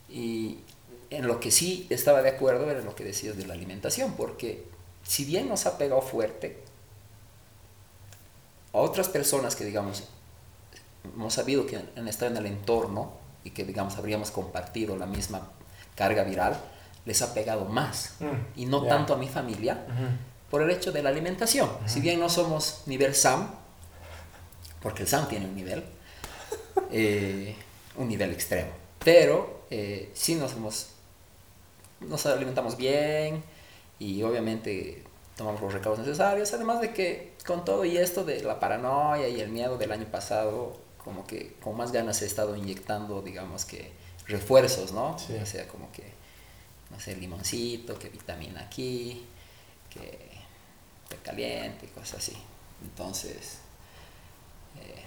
Y 0.09 0.59
en 1.11 1.26
lo 1.26 1.40
que 1.40 1.50
sí 1.50 1.87
estaba 1.88 2.22
de 2.22 2.29
acuerdo 2.29 2.70
era 2.70 2.81
en 2.81 2.85
lo 2.85 2.94
que 2.94 3.05
decías 3.05 3.37
de 3.37 3.46
la 3.46 3.55
alimentación, 3.55 4.14
porque 4.16 4.64
si 5.02 5.24
bien 5.24 5.48
nos 5.48 5.66
ha 5.66 5.79
pegado 5.79 6.02
fuerte, 6.02 6.59
a 8.72 8.79
otras 8.79 9.09
personas 9.09 9.57
que, 9.57 9.64
digamos, 9.64 10.05
hemos 11.05 11.33
sabido 11.33 11.66
que 11.66 11.76
han 11.96 12.09
estado 12.09 12.33
en 12.33 12.37
el 12.37 12.46
entorno 12.46 13.12
y 13.46 13.50
que, 13.50 13.64
digamos, 13.64 13.96
habríamos 13.96 14.32
compartido 14.32 14.96
la 14.96 15.06
misma 15.06 15.48
carga 15.94 16.24
viral, 16.24 16.59
les 17.04 17.22
ha 17.22 17.32
pegado 17.32 17.64
más. 17.66 18.16
Mm, 18.18 18.61
Y 18.61 18.66
no 18.66 18.82
tanto 18.87 19.14
a 19.14 19.16
mi 19.16 19.28
familia, 19.28 19.87
por 20.50 20.62
el 20.62 20.70
hecho 20.70 20.90
de 20.90 21.00
la 21.02 21.11
alimentación. 21.11 21.70
Si 21.87 22.00
bien 22.00 22.18
no 22.18 22.28
somos 22.28 22.82
nivel 22.87 23.14
SAM, 23.14 23.48
porque 24.82 25.02
el 25.02 25.09
SAM 25.09 25.28
tiene 25.28 25.46
un 25.46 25.54
nivel, 25.54 25.85
eh, 26.90 27.54
un 27.96 28.09
nivel 28.09 28.32
extremo, 28.32 28.70
pero 29.04 29.62
eh, 29.70 30.11
sí 30.12 30.35
nos, 30.35 30.52
hemos, 30.54 30.88
nos 32.00 32.26
alimentamos 32.26 32.76
bien 32.76 33.44
y 34.00 34.24
obviamente 34.24 35.04
tomamos 35.37 35.61
los 35.61 35.72
recaudos 35.72 36.00
necesarios, 36.00 36.52
además 36.52 36.80
de 36.80 36.92
que 36.92 37.35
con 37.46 37.64
todo 37.64 37.85
y 37.85 37.96
esto 37.96 38.24
de 38.24 38.42
la 38.42 38.59
paranoia 38.59 39.28
y 39.28 39.40
el 39.40 39.50
miedo 39.50 39.78
del 39.78 39.92
año 39.92 40.06
pasado, 40.06 40.85
como 41.06 41.24
que 41.24 41.52
con 41.62 41.76
más 41.76 41.92
ganas 41.92 42.20
he 42.22 42.26
estado 42.26 42.56
inyectando, 42.56 43.22
digamos 43.22 43.64
que 43.64 43.92
refuerzos, 44.26 44.90
¿no? 44.90 45.16
Sí. 45.16 45.36
O 45.40 45.46
sea, 45.46 45.68
como 45.68 45.92
que, 45.92 46.02
no 46.90 46.98
sé, 46.98 47.14
limoncito, 47.14 47.96
que 47.96 48.08
vitamina 48.08 48.62
aquí, 48.62 49.24
que 49.88 50.18
te 51.08 51.16
caliente 51.18 51.86
cosas 51.90 52.18
así. 52.18 52.36
Entonces, 52.82 53.58
eh, 54.80 55.04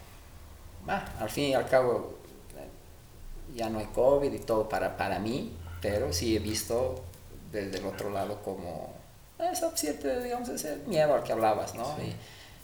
bah, 0.85 1.03
al 1.19 1.29
fin 1.29 1.49
y 1.49 1.53
al 1.53 1.67
cabo, 1.67 2.17
eh, 2.57 3.57
ya 3.57 3.69
no 3.69 3.79
hay 3.79 3.87
COVID 3.87 4.31
y 4.31 4.39
todo 4.39 4.69
para, 4.69 4.95
para 4.95 5.19
mí, 5.19 5.53
pero 5.81 6.13
sí 6.13 6.33
he 6.33 6.39
visto 6.39 7.03
desde 7.51 7.79
el 7.79 7.85
otro 7.85 8.09
lado 8.09 8.41
como 8.41 8.93
esa 9.37 9.75
cierta, 9.75 10.17
digamos, 10.21 10.47
ese 10.47 10.77
miedo 10.87 11.13
al 11.13 11.23
que 11.23 11.33
hablabas, 11.33 11.75
¿no? 11.75 11.83
Sí. 11.97 12.03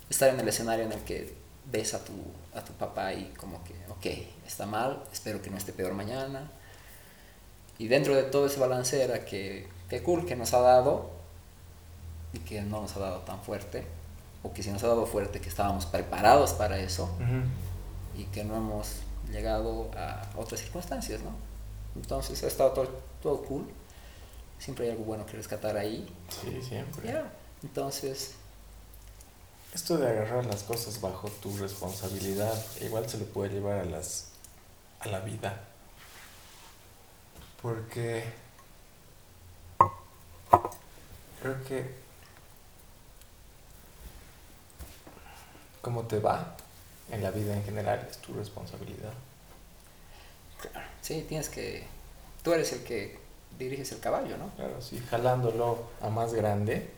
Y 0.09 0.13
estar 0.13 0.29
en 0.29 0.39
el 0.39 0.47
escenario 0.47 0.85
en 0.85 0.93
el 0.93 1.01
que 1.01 1.33
ves 1.69 1.93
a 1.95 2.01
tu, 2.01 2.13
a 2.55 2.61
tu 2.63 2.73
papá 2.73 3.13
y 3.13 3.25
como 3.37 3.63
que, 3.63 3.73
ok, 3.89 4.27
está 4.47 4.65
mal, 4.65 5.03
espero 5.11 5.41
que 5.41 5.49
no 5.49 5.57
esté 5.57 5.73
peor 5.73 5.93
mañana. 5.93 6.49
Y 7.77 7.87
dentro 7.87 8.15
de 8.15 8.23
todo 8.23 8.47
ese 8.47 8.59
balance 8.59 9.01
era 9.03 9.25
que, 9.25 9.67
que 9.89 10.01
cool 10.01 10.25
que 10.25 10.35
nos 10.35 10.53
ha 10.53 10.59
dado 10.61 11.09
y 12.33 12.39
que 12.39 12.61
no 12.61 12.81
nos 12.81 12.95
ha 12.95 12.99
dado 12.99 13.19
tan 13.19 13.41
fuerte, 13.41 13.85
o 14.43 14.53
que 14.53 14.63
si 14.63 14.69
nos 14.69 14.83
ha 14.83 14.87
dado 14.87 15.05
fuerte, 15.05 15.41
que 15.41 15.49
estábamos 15.49 15.85
preparados 15.85 16.53
para 16.53 16.77
eso 16.79 17.03
Ujú. 17.15 18.21
y 18.21 18.25
que 18.25 18.43
no 18.43 18.55
hemos 18.55 18.87
llegado 19.31 19.89
a 19.97 20.21
otras 20.37 20.61
circunstancias, 20.61 21.21
¿no? 21.21 21.31
Entonces 21.95 22.41
ha 22.43 22.47
estado 22.47 22.71
todo, 22.71 22.89
todo 23.21 23.41
cool, 23.43 23.65
siempre 24.59 24.85
hay 24.85 24.91
algo 24.91 25.03
bueno 25.05 25.25
que 25.25 25.33
rescatar 25.37 25.75
ahí, 25.77 26.07
Sí, 26.29 26.61
siempre. 26.61 27.07
ya, 27.11 27.29
entonces, 27.63 28.35
Esto 29.75 29.97
de 29.97 30.07
agarrar 30.07 30.45
las 30.45 30.63
cosas 30.63 31.01
bajo 31.01 31.27
tu 31.27 31.57
responsabilidad, 31.57 32.55
igual 32.79 33.09
se 33.09 33.17
lo 33.17 33.25
puede 33.25 33.55
llevar 33.55 33.79
a 33.79 33.83
las 33.83 34.29
a 35.01 35.09
la 35.09 35.19
vida. 35.19 35.65
Porque 37.61 38.23
creo 41.41 41.61
que 41.65 41.93
cómo 45.81 46.03
te 46.03 46.19
va 46.19 46.55
en 47.11 47.21
la 47.21 47.31
vida 47.31 47.53
en 47.53 47.65
general 47.65 48.07
es 48.09 48.19
tu 48.19 48.33
responsabilidad. 48.33 49.11
sí, 51.01 51.25
tienes 51.27 51.49
que, 51.49 51.85
tú 52.43 52.53
eres 52.53 52.71
el 52.71 52.85
que 52.85 53.19
diriges 53.59 53.91
el 53.91 53.99
caballo, 53.99 54.37
¿no? 54.37 54.51
Claro, 54.55 54.81
sí, 54.81 55.03
jalándolo 55.09 55.89
a 55.99 56.09
más 56.09 56.33
grande, 56.33 56.89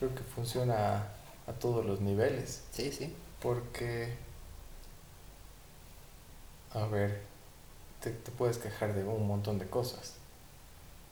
creo 0.00 0.12
que 0.12 0.24
funciona 0.24 1.06
a 1.46 1.52
todos 1.52 1.84
los 1.84 2.00
niveles. 2.00 2.62
Sí, 2.72 2.92
sí, 2.92 3.14
Porque, 3.40 4.14
a 6.72 6.86
ver, 6.86 7.20
te, 8.00 8.10
te 8.10 8.30
puedes 8.32 8.58
quejar 8.58 8.94
de 8.94 9.04
un 9.04 9.26
montón 9.26 9.58
de 9.58 9.66
cosas. 9.66 10.14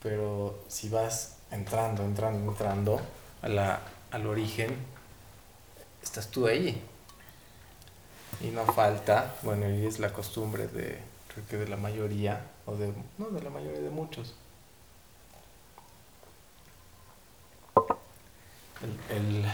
Pero 0.01 0.59
si 0.67 0.89
vas 0.89 1.37
entrando, 1.51 2.03
entrando, 2.03 2.51
entrando 2.51 3.01
a 3.41 3.47
la, 3.47 3.81
al 4.11 4.27
origen, 4.27 4.75
estás 6.03 6.29
tú 6.29 6.47
ahí. 6.47 6.81
Y 8.41 8.47
no 8.47 8.65
falta, 8.65 9.35
bueno, 9.43 9.69
y 9.69 9.85
es 9.85 9.99
la 9.99 10.11
costumbre 10.11 10.67
de, 10.67 10.99
creo 11.33 11.47
que 11.47 11.57
de 11.57 11.67
la 11.67 11.77
mayoría, 11.77 12.41
o 12.65 12.75
de, 12.75 12.93
no, 13.17 13.29
de 13.29 13.41
la 13.41 13.49
mayoría 13.49 13.79
de 13.79 13.89
muchos. 13.89 14.35
El, 19.09 19.17
el 19.17 19.45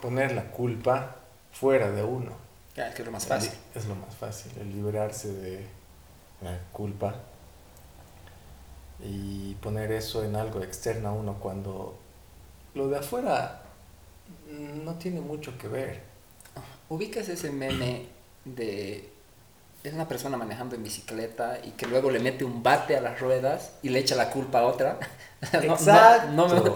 poner 0.00 0.32
la 0.32 0.50
culpa 0.50 1.16
fuera 1.52 1.90
de 1.90 2.02
uno. 2.02 2.32
Ya, 2.76 2.88
es 2.88 2.94
que 2.94 3.02
es 3.02 3.06
lo 3.06 3.12
más 3.12 3.26
fácil. 3.26 3.52
Es 3.74 3.86
lo 3.86 3.94
más 3.94 4.14
fácil, 4.14 4.52
el 4.60 4.72
liberarse 4.72 5.32
de 5.32 5.66
la 6.42 6.58
culpa 6.72 7.14
y 9.02 9.54
poner 9.56 9.92
eso 9.92 10.24
en 10.24 10.36
algo 10.36 10.62
externo 10.62 11.08
a 11.08 11.12
uno 11.12 11.34
cuando 11.34 11.98
lo 12.74 12.88
de 12.88 12.98
afuera 12.98 13.62
no 14.48 14.94
tiene 14.94 15.20
mucho 15.20 15.56
que 15.58 15.68
ver. 15.68 16.02
¿Ubicas 16.88 17.28
ese 17.28 17.50
meme 17.50 18.06
de 18.44 19.08
es 19.82 19.92
una 19.94 20.06
persona 20.08 20.36
manejando 20.36 20.76
en 20.76 20.82
bicicleta 20.82 21.58
y 21.64 21.70
que 21.70 21.86
luego 21.86 22.10
le 22.10 22.18
mete 22.20 22.44
un 22.44 22.62
bate 22.62 22.96
a 22.96 23.00
las 23.00 23.18
ruedas 23.20 23.70
y 23.82 23.88
le 23.88 23.98
echa 24.00 24.14
la 24.14 24.30
culpa 24.30 24.60
a 24.60 24.64
otra? 24.66 24.98
No- 25.54 25.60
no- 25.62 25.74
Exacto. 25.74 26.32
No, 26.32 26.48
me- 26.48 26.70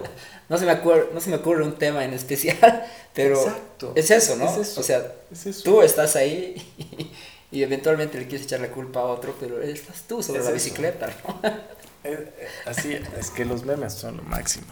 no 0.48 0.56
se 0.58 0.64
me 0.64 0.72
ocurre, 0.72 1.08
no 1.12 1.20
se 1.20 1.28
me 1.30 1.36
ocurre 1.36 1.62
un 1.64 1.74
tema 1.78 2.02
en 2.02 2.14
especial, 2.14 2.86
pero 3.14 3.38
Exacto. 3.38 3.92
es 3.94 4.10
eso, 4.10 4.36
¿no? 4.36 4.46
Es 4.46 4.56
eso. 4.56 4.80
O 4.80 4.82
sea, 4.82 5.12
Es 5.30 5.44
eso. 5.46 5.62
tú 5.64 5.82
estás 5.82 6.16
ahí 6.16 7.12
y, 7.52 7.62
eventualmente 7.62 8.18
le 8.18 8.26
quieres 8.26 8.46
echar 8.46 8.60
la 8.60 8.68
culpa 8.70 9.00
a 9.00 9.04
otro, 9.04 9.36
pero 9.38 9.60
estás 9.60 10.02
tú 10.08 10.22
sobre 10.22 10.38
Es 10.40 10.46
la 10.46 10.50
eso. 10.52 10.64
bicicleta, 10.64 11.08
¿no? 11.26 11.40
Eh, 12.04 12.32
eh, 12.38 12.48
así, 12.66 12.98
es 13.18 13.30
que 13.30 13.44
los 13.44 13.64
memes 13.64 13.92
son 13.92 14.16
lo 14.16 14.22
máximo. 14.22 14.66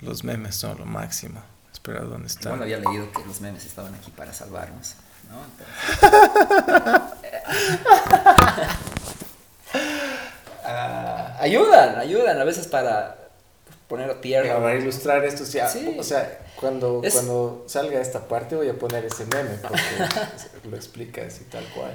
Los 0.00 0.22
memes 0.24 0.54
son 0.56 0.78
lo 0.78 0.84
máximo. 0.86 1.42
Espera, 1.72 2.00
¿dónde 2.00 2.26
está? 2.26 2.50
Bueno, 2.50 2.64
había 2.64 2.78
leído 2.78 3.10
que 3.12 3.24
los 3.26 3.40
memes 3.40 3.64
estaban 3.64 3.94
aquí 3.94 4.10
para 4.10 4.32
salvarnos, 4.34 4.94
¿no? 5.30 5.38
Entonces- 5.44 7.10
Ah, 10.64 11.36
ayudan, 11.40 11.96
ayudan 11.98 12.38
a 12.38 12.44
veces 12.44 12.66
para 12.66 13.16
poner 13.88 14.20
tierra. 14.20 14.58
Para 14.60 14.74
ilustrar 14.76 15.24
esto, 15.24 15.44
sí, 15.44 15.58
Sí. 15.72 15.96
o 15.98 16.02
sea, 16.02 16.38
cuando, 16.56 17.00
Es- 17.02 17.14
cuando 17.14 17.64
salga 17.66 18.00
esta 18.00 18.28
parte 18.28 18.54
voy 18.56 18.68
a 18.68 18.74
poner 18.78 19.04
ese 19.04 19.24
meme 19.26 19.56
porque 19.62 19.80
lo 20.70 20.76
explica 20.76 21.22
así 21.26 21.44
tal 21.44 21.64
cual. 21.74 21.92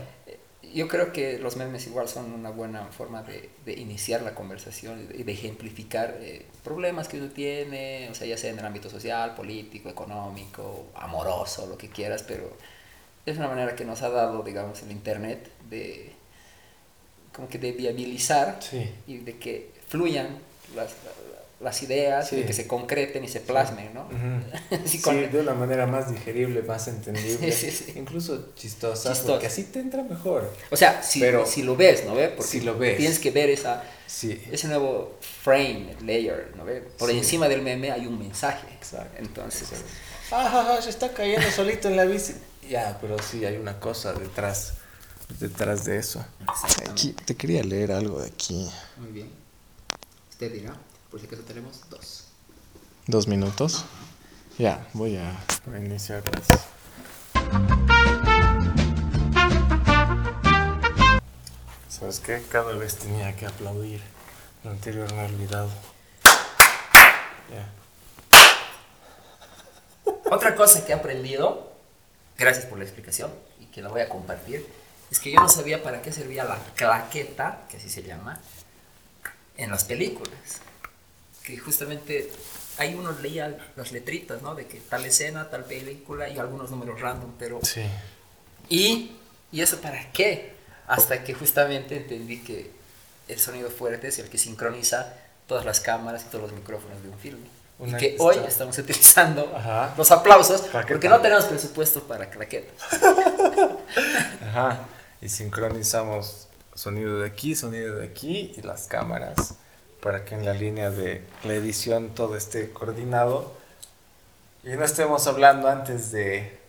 Yo 0.73 0.89
creo 0.89 1.13
que 1.13 1.37
los 1.39 1.55
memes 1.55 1.87
igual 1.87 2.09
son 2.09 2.33
una 2.33 2.49
buena 2.49 2.87
forma 2.87 3.21
de, 3.23 3.49
de 3.63 3.73
iniciar 3.73 4.23
la 4.23 4.35
conversación 4.35 4.99
y 4.99 5.03
de, 5.05 5.17
y 5.19 5.23
de 5.23 5.31
ejemplificar 5.31 6.17
eh, 6.19 6.45
problemas 6.65 7.07
que 7.07 7.17
uno 7.21 7.29
tiene, 7.31 8.09
o 8.11 8.15
sea, 8.15 8.27
ya 8.27 8.35
sea 8.37 8.49
en 8.51 8.59
el 8.59 8.65
ámbito 8.65 8.89
social, 8.89 9.35
político, 9.35 9.87
económico, 9.87 10.87
amoroso, 10.95 11.65
lo 11.67 11.77
que 11.77 11.87
quieras, 11.89 12.23
pero 12.23 12.49
es 13.25 13.37
una 13.37 13.47
manera 13.47 13.75
que 13.75 13.85
nos 13.85 14.01
ha 14.01 14.09
dado, 14.09 14.43
digamos, 14.43 14.81
el 14.83 14.91
Internet 14.91 15.47
de 15.69 16.11
como 17.33 17.47
que 17.49 17.57
de 17.57 17.71
viabilizar 17.73 18.59
Sí. 18.61 18.89
y 19.07 19.17
de 19.17 19.37
que 19.37 19.71
fluyan 19.89 20.37
las, 20.75 20.91
las 21.59 21.83
ideas, 21.83 22.29
Sí. 22.29 22.37
de 22.37 22.45
que 22.45 22.53
se 22.53 22.65
concreten 22.67 23.23
y 23.23 23.27
se 23.27 23.39
plasmen, 23.41 23.93
¿no? 23.93 24.07
Sí, 24.85 25.01
con- 25.01 25.29
de 25.31 25.39
una 25.39 25.53
manera 25.53 25.85
más 25.85 26.09
digerible, 26.11 26.61
más 26.61 26.87
entendible, 26.87 27.51
Sí, 27.51 27.71
sí, 27.71 27.85
sí. 27.91 27.93
incluso 27.99 28.53
chistosa, 28.55 29.09
Chistosa. 29.11 29.31
porque 29.33 29.47
así 29.47 29.63
te 29.65 29.79
entra 29.79 30.03
mejor. 30.03 30.49
O 30.71 30.77
sea, 30.77 31.01
si, 31.03 31.19
Pero- 31.19 31.45
si 31.45 31.63
lo 31.63 31.75
ves, 31.75 32.05
¿no 32.05 32.15
ve? 32.15 32.29
Porque 32.29 32.49
Si 32.51 32.61
lo 32.61 32.77
ves. 32.77 32.97
tienes 32.97 33.19
que 33.19 33.31
ver 33.31 33.49
esa, 33.49 33.83
Sí, 34.07 34.41
ese 34.51 34.67
nuevo 34.67 35.17
frame, 35.43 35.95
layer, 36.05 36.53
¿no 36.55 36.63
ve? 36.63 36.79
Por 36.81 37.09
Sí. 37.09 37.17
encima 37.17 37.49
del 37.49 37.63
meme 37.63 37.91
hay 37.91 38.05
un 38.05 38.17
mensaje. 38.19 38.67
Exacto. 38.75 39.17
Entonces, 39.17 39.63
Exacto. 39.63 39.87
Ah, 40.31 40.77
se 40.81 40.89
está 40.91 41.11
cayendo 41.11 41.49
solito 41.51 41.89
en 41.89 41.97
la 41.97 42.05
bici. 42.05 42.33
Ya, 42.67 42.97
pero 42.99 43.17
sí 43.21 43.45
hay 43.45 43.57
una 43.57 43.79
cosa 43.79 44.13
detrás, 44.13 44.73
detrás 45.39 45.85
de 45.85 45.97
eso. 45.97 46.25
Aquí, 46.89 47.13
te 47.13 47.35
quería 47.35 47.63
leer 47.63 47.91
algo 47.91 48.19
de 48.19 48.27
aquí. 48.27 48.69
Muy 48.97 49.11
bien. 49.11 49.31
Usted 50.31 50.51
dirá, 50.51 50.75
por 51.11 51.19
si 51.19 51.27
acaso 51.27 51.43
tenemos 51.43 51.81
dos. 51.89 52.25
Dos 53.07 53.27
minutos. 53.27 53.85
Ya, 54.57 54.87
voy 54.93 55.17
a 55.17 55.37
iniciar 55.77 56.23
las. 56.33 56.47
¿Sabes 61.87 62.19
qué? 62.19 62.43
Cada 62.49 62.73
vez 62.73 62.95
tenía 62.95 63.35
que 63.35 63.45
aplaudir. 63.45 64.01
Lo 64.63 64.71
anterior 64.71 65.13
me 65.13 65.21
he 65.21 65.25
olvidado. 65.25 65.69
Ya. 67.51 67.69
Otra 70.31 70.55
cosa 70.55 70.83
que 70.85 70.91
he 70.91 70.95
aprendido, 70.95 71.74
gracias 72.37 72.65
por 72.65 72.77
la 72.77 72.83
explicación 72.83 73.31
y 73.59 73.65
que 73.65 73.81
la 73.81 73.89
voy 73.89 74.01
a 74.01 74.09
compartir, 74.09 74.65
es 75.11 75.19
que 75.19 75.31
yo 75.31 75.39
no 75.39 75.49
sabía 75.49 75.83
para 75.83 76.01
qué 76.01 76.11
servía 76.11 76.43
la 76.45 76.57
claqueta, 76.75 77.65
que 77.69 77.77
así 77.77 77.89
se 77.89 78.03
llama, 78.03 78.39
en 79.57 79.71
las 79.71 79.83
películas. 79.83 80.61
Que 81.43 81.57
justamente 81.57 82.31
ahí 82.77 82.95
uno 82.95 83.11
leía 83.11 83.57
las 83.75 83.91
letritas, 83.91 84.41
¿no? 84.41 84.55
De 84.55 84.65
que 84.65 84.79
tal 84.79 85.05
escena, 85.05 85.49
tal 85.49 85.65
película 85.65 86.27
y 86.27 86.37
algunos 86.39 86.71
números 86.71 86.99
random, 86.99 87.33
pero 87.37 87.59
Sí. 87.63 87.83
¿Y, 88.67 89.15
¿Y 89.51 89.61
eso 89.61 89.79
para 89.79 90.11
qué? 90.11 90.55
Hasta 90.87 91.23
que 91.23 91.33
justamente 91.33 91.97
entendí 91.97 92.41
que 92.41 92.71
el 93.27 93.39
sonido 93.39 93.69
fuerte 93.69 94.07
es 94.07 94.19
el 94.19 94.29
que 94.29 94.37
sincroniza 94.37 95.13
todas 95.47 95.65
las 95.65 95.79
cámaras 95.79 96.23
y 96.23 96.25
todos 96.25 96.49
los 96.49 96.53
micrófonos 96.53 97.01
de 97.03 97.09
un 97.09 97.17
filme. 97.19 97.47
Una 97.77 97.97
y 97.97 97.99
que 97.99 98.15
hoy 98.19 98.37
estamos 98.47 98.77
utilizando 98.77 99.51
Ajá. 99.55 99.93
los 99.97 100.09
aplausos 100.11 100.61
porque 100.71 101.09
no 101.09 101.19
tenemos 101.19 101.45
presupuesto 101.45 102.03
para 102.03 102.29
claquetas. 102.29 102.75
Ajá. 104.47 104.79
Y 105.21 105.29
sincronizamos 105.29 106.47
sonido 106.73 107.19
de 107.19 107.27
aquí, 107.27 107.55
sonido 107.55 107.95
de 107.95 108.05
aquí 108.05 108.53
y 108.55 108.61
las 108.61 108.87
cámaras 108.87 109.55
para 110.01 110.23
que 110.23 110.35
en 110.35 110.45
la 110.45 110.53
línea 110.53 110.91
de 110.91 111.23
la 111.43 111.53
edición 111.53 112.09
todo 112.13 112.37
esté 112.37 112.71
coordinado 112.71 113.51
y 114.63 114.69
no 114.69 114.83
estemos 114.83 115.25
hablando 115.27 115.67
antes 115.67 116.11
de... 116.11 116.59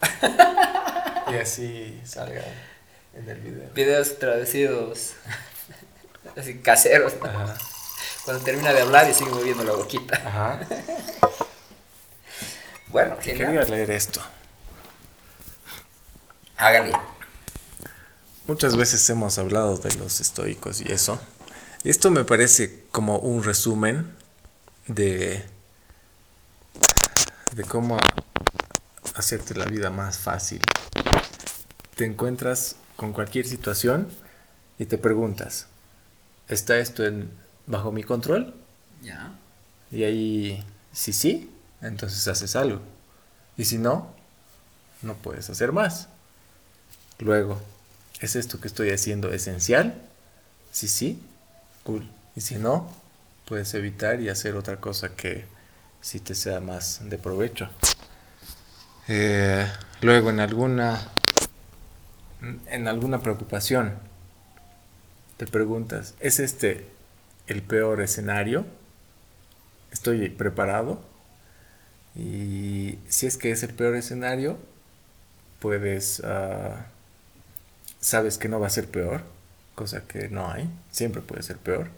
y 1.32 1.34
así 1.34 2.00
salga 2.04 2.42
en 3.14 3.28
el 3.28 3.40
video. 3.40 3.70
Videos 3.74 4.18
traducidos, 4.18 5.14
así 6.36 6.58
caseros, 6.58 7.14
¿no? 7.20 7.26
Ajá. 7.26 7.56
Cuando 8.28 8.44
termina 8.44 8.74
de 8.74 8.82
hablar 8.82 9.08
y 9.08 9.14
sigue 9.14 9.30
moviendo 9.30 9.64
la 9.64 9.72
boquita. 9.72 10.16
Ajá. 10.16 10.60
Bueno, 12.88 13.18
genial. 13.20 13.52
Quería 13.52 13.64
leer 13.64 13.90
esto. 13.90 14.20
Hágale. 16.56 16.92
Muchas 18.46 18.76
veces 18.78 19.08
hemos 19.10 19.36
hablado 19.36 19.76
de 19.76 19.94
los 19.96 20.20
estoicos 20.20 20.80
y 20.80 20.90
eso. 20.90 21.20
Esto 21.84 22.10
me 22.10 22.24
parece 22.24 22.86
como 22.90 23.18
un 23.18 23.44
resumen 23.44 24.14
de, 24.86 25.44
de 27.52 27.64
cómo 27.64 27.98
hacerte 29.14 29.54
la 29.54 29.66
vida 29.66 29.90
más 29.90 30.16
fácil. 30.16 30.62
Te 31.94 32.06
encuentras 32.06 32.76
con 32.96 33.12
cualquier 33.12 33.46
situación 33.46 34.08
y 34.78 34.86
te 34.86 34.96
preguntas, 34.96 35.66
¿está 36.48 36.78
esto 36.78 37.04
en, 37.04 37.30
bajo 37.68 37.92
mi 37.92 38.02
control? 38.02 38.54
Ya. 39.02 39.30
Y 39.90 40.02
ahí, 40.02 40.64
si 40.92 41.12
sí, 41.12 41.50
entonces 41.80 42.26
haces 42.26 42.56
algo. 42.56 42.80
Y 43.56 43.64
si 43.64 43.78
no, 43.78 44.12
no 45.02 45.14
puedes 45.14 45.48
hacer 45.50 45.72
más. 45.72 46.08
Luego, 47.18 47.60
¿es 48.20 48.36
esto 48.36 48.60
que 48.60 48.68
estoy 48.68 48.90
haciendo 48.90 49.32
esencial? 49.32 50.02
Si 50.72 50.88
sí, 50.88 51.22
cool. 51.84 52.08
Y 52.34 52.40
si 52.40 52.56
no, 52.56 52.90
puedes 53.46 53.72
evitar 53.74 54.20
y 54.20 54.28
hacer 54.28 54.56
otra 54.56 54.76
cosa 54.76 55.10
que 55.10 55.44
sí 56.00 56.20
te 56.20 56.34
sea 56.34 56.60
más 56.60 57.00
de 57.08 57.18
provecho. 57.18 57.68
Eh, 59.08 59.66
luego, 60.02 60.30
en 60.30 60.40
alguna, 60.40 61.00
en 62.66 62.88
alguna 62.88 63.20
preocupación, 63.20 63.94
te 65.36 65.46
preguntas, 65.46 66.14
¿es 66.20 66.40
este 66.40 66.97
el 67.48 67.62
peor 67.62 68.00
escenario? 68.00 68.64
estoy 69.92 70.28
preparado 70.28 71.00
y 72.14 72.98
si 73.08 73.26
es 73.26 73.36
que 73.36 73.50
es 73.50 73.62
el 73.62 73.74
peor 73.74 73.94
escenario 73.96 74.58
puedes 75.60 76.20
ah, 76.24 76.86
sabes 78.00 78.38
que 78.38 78.48
no 78.48 78.60
va 78.60 78.66
a 78.66 78.70
ser 78.70 78.88
peor 78.88 79.22
cosa 79.74 80.06
que 80.06 80.28
no 80.28 80.50
hay 80.50 80.68
siempre 80.90 81.22
puede 81.22 81.42
ser 81.42 81.58
peor 81.58 81.88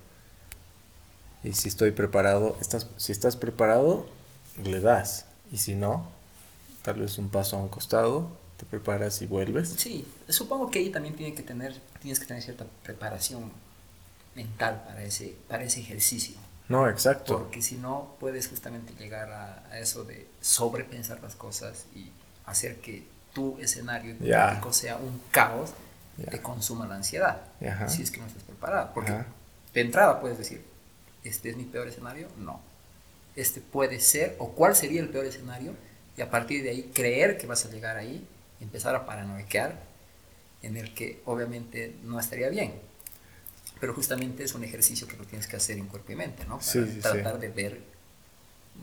y 1.43 1.53
si 1.53 1.69
estoy 1.69 1.91
preparado 1.91 2.57
estás 2.61 2.87
si 2.97 3.13
estás 3.13 3.37
preparado 3.37 4.07
le 4.63 4.81
das 4.81 5.27
y 5.51 5.59
si 5.59 5.75
no 5.75 6.09
tal 6.83 7.01
vez 7.01 7.19
un 7.19 7.29
paso 7.29 7.57
a 7.57 7.61
un 7.61 7.69
costado 7.69 8.39
te 8.57 8.67
preparas 8.67 9.23
y 9.23 9.27
vuelves. 9.27 9.75
Sí, 9.79 10.07
supongo 10.29 10.71
que 10.71 10.81
ahí 10.81 10.91
también 10.91 11.17
tiene 11.17 11.35
que 11.35 11.43
tener, 11.43 11.75
tienes 12.03 12.21
que 12.21 12.27
tener 12.27 12.43
cierta 12.43 12.67
preparación 12.83 13.51
mental 14.44 14.83
para 14.87 15.03
ese, 15.05 15.37
para 15.48 15.64
ese 15.64 15.81
ejercicio. 15.81 16.37
No, 16.68 16.88
exacto. 16.88 17.38
Porque 17.38 17.62
si 17.62 17.76
no, 17.76 18.16
puedes 18.20 18.48
justamente 18.48 18.92
llegar 18.94 19.31
a, 19.33 19.64
a 19.70 19.79
eso 19.79 20.05
de 20.05 20.26
sobrepensar 20.40 21.20
las 21.20 21.35
cosas 21.35 21.85
y 21.94 22.11
hacer 22.46 22.76
que 22.81 23.05
tu 23.35 23.59
escenario 23.59 24.12
hipotético 24.12 24.72
sea 24.72 24.96
un 24.96 25.20
caos, 25.31 25.70
Ya. 26.16 26.31
te 26.31 26.40
consuma 26.42 26.87
la 26.87 26.96
ansiedad. 26.96 27.40
Ajá. 27.66 27.88
Si 27.88 28.03
es 28.03 28.11
que 28.11 28.20
no 28.20 28.26
estás 28.26 28.42
preparado. 28.42 28.90
Porque 28.94 29.12
Ajá. 29.12 29.26
de 29.74 29.81
entrada 29.81 30.20
puedes 30.20 30.37
decir, 30.38 30.64
¿este 31.24 31.50
es 31.50 31.57
mi 31.57 31.64
peor 31.64 31.88
escenario? 31.88 32.29
No. 32.38 32.61
Este 33.37 33.61
puede 33.61 34.00
ser, 34.00 34.37
o 34.38 34.50
cuál 34.53 34.74
sería 34.76 35.00
el 35.00 35.09
peor 35.09 35.24
escenario, 35.26 35.72
y 36.16 36.22
a 36.22 36.31
partir 36.31 36.62
de 36.62 36.70
ahí 36.70 36.90
creer 36.94 37.38
que 37.38 37.46
vas 37.46 37.64
a 37.64 37.68
llegar 37.70 37.96
ahí, 37.96 38.26
empezar 38.61 38.94
a 38.94 39.07
paranoiquear, 39.07 39.72
en 40.62 40.76
el 40.76 40.92
que 40.94 41.22
obviamente 41.24 41.96
no 42.05 42.20
estaría 42.20 42.48
bien. 42.50 42.74
Pero 43.81 43.95
justamente 43.95 44.45
es 44.45 44.55
un 44.55 44.64
ejercicio 44.64 45.09
que 45.09 45.16
lo 45.16 45.25
tienes 45.25 45.47
que 45.47 45.57
hacer 45.57 45.79
en 45.79 45.87
cuerpo 45.87 46.12
y 46.12 46.16
mente, 46.16 46.45
¿no? 46.47 46.59
Para 46.59 46.64
Sí, 46.64 46.85
sí, 46.87 46.93
sí. 47.03 47.03
tratar 47.03 47.40
de 47.40 47.49
ver, 47.49 47.81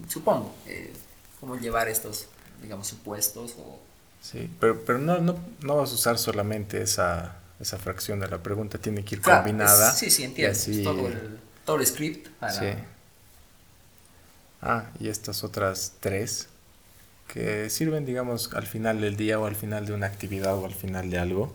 supongo, 0.08 0.54
eh, 0.66 0.94
cómo 1.40 1.56
llevar 1.56 1.88
estos, 1.90 2.28
digamos, 2.62 2.88
supuestos 2.88 3.56
o... 3.60 3.80
Sí, 4.22 4.50
pero, 4.60 4.84
pero 4.84 5.00
no, 5.00 5.20
no, 5.20 5.36
no 5.62 5.76
vas 5.78 5.92
a 5.92 5.96
usar 5.96 6.18
solamente 6.18 6.82
esa, 6.82 7.38
esa 7.60 7.78
fracción 7.78 8.20
de 8.20 8.28
la 8.28 8.42
pregunta, 8.44 8.78
tiene 8.78 9.04
que 9.06 9.16
ir 9.16 9.22
Claro, 9.22 9.44
combinada. 9.44 9.90
es- 9.92 9.98
sí, 10.00 10.10
sí, 10.10 10.24
entiendo. 10.24 10.58
así- 10.60 10.84
todo 10.84 11.08
el, 11.08 11.40
todo 11.66 11.76
el 11.78 11.86
script 11.86 12.30
para... 12.40 12.54
Sí. 12.60 12.68
Ah, 14.62 14.86
y 15.00 15.10
estas 15.10 15.44
otras 15.44 15.94
tres 16.00 16.48
que 17.28 17.70
sirven, 17.70 18.06
digamos, 18.06 18.54
al 18.54 18.68
final 18.68 19.02
del 19.02 19.18
día 19.18 19.40
o 19.40 19.46
al 19.46 19.56
final 19.56 19.86
de 19.86 19.94
una 19.94 20.08
actividad 20.08 20.56
o 20.58 20.66
al 20.66 20.74
final 20.76 21.10
de 21.12 21.20
algo. 21.20 21.54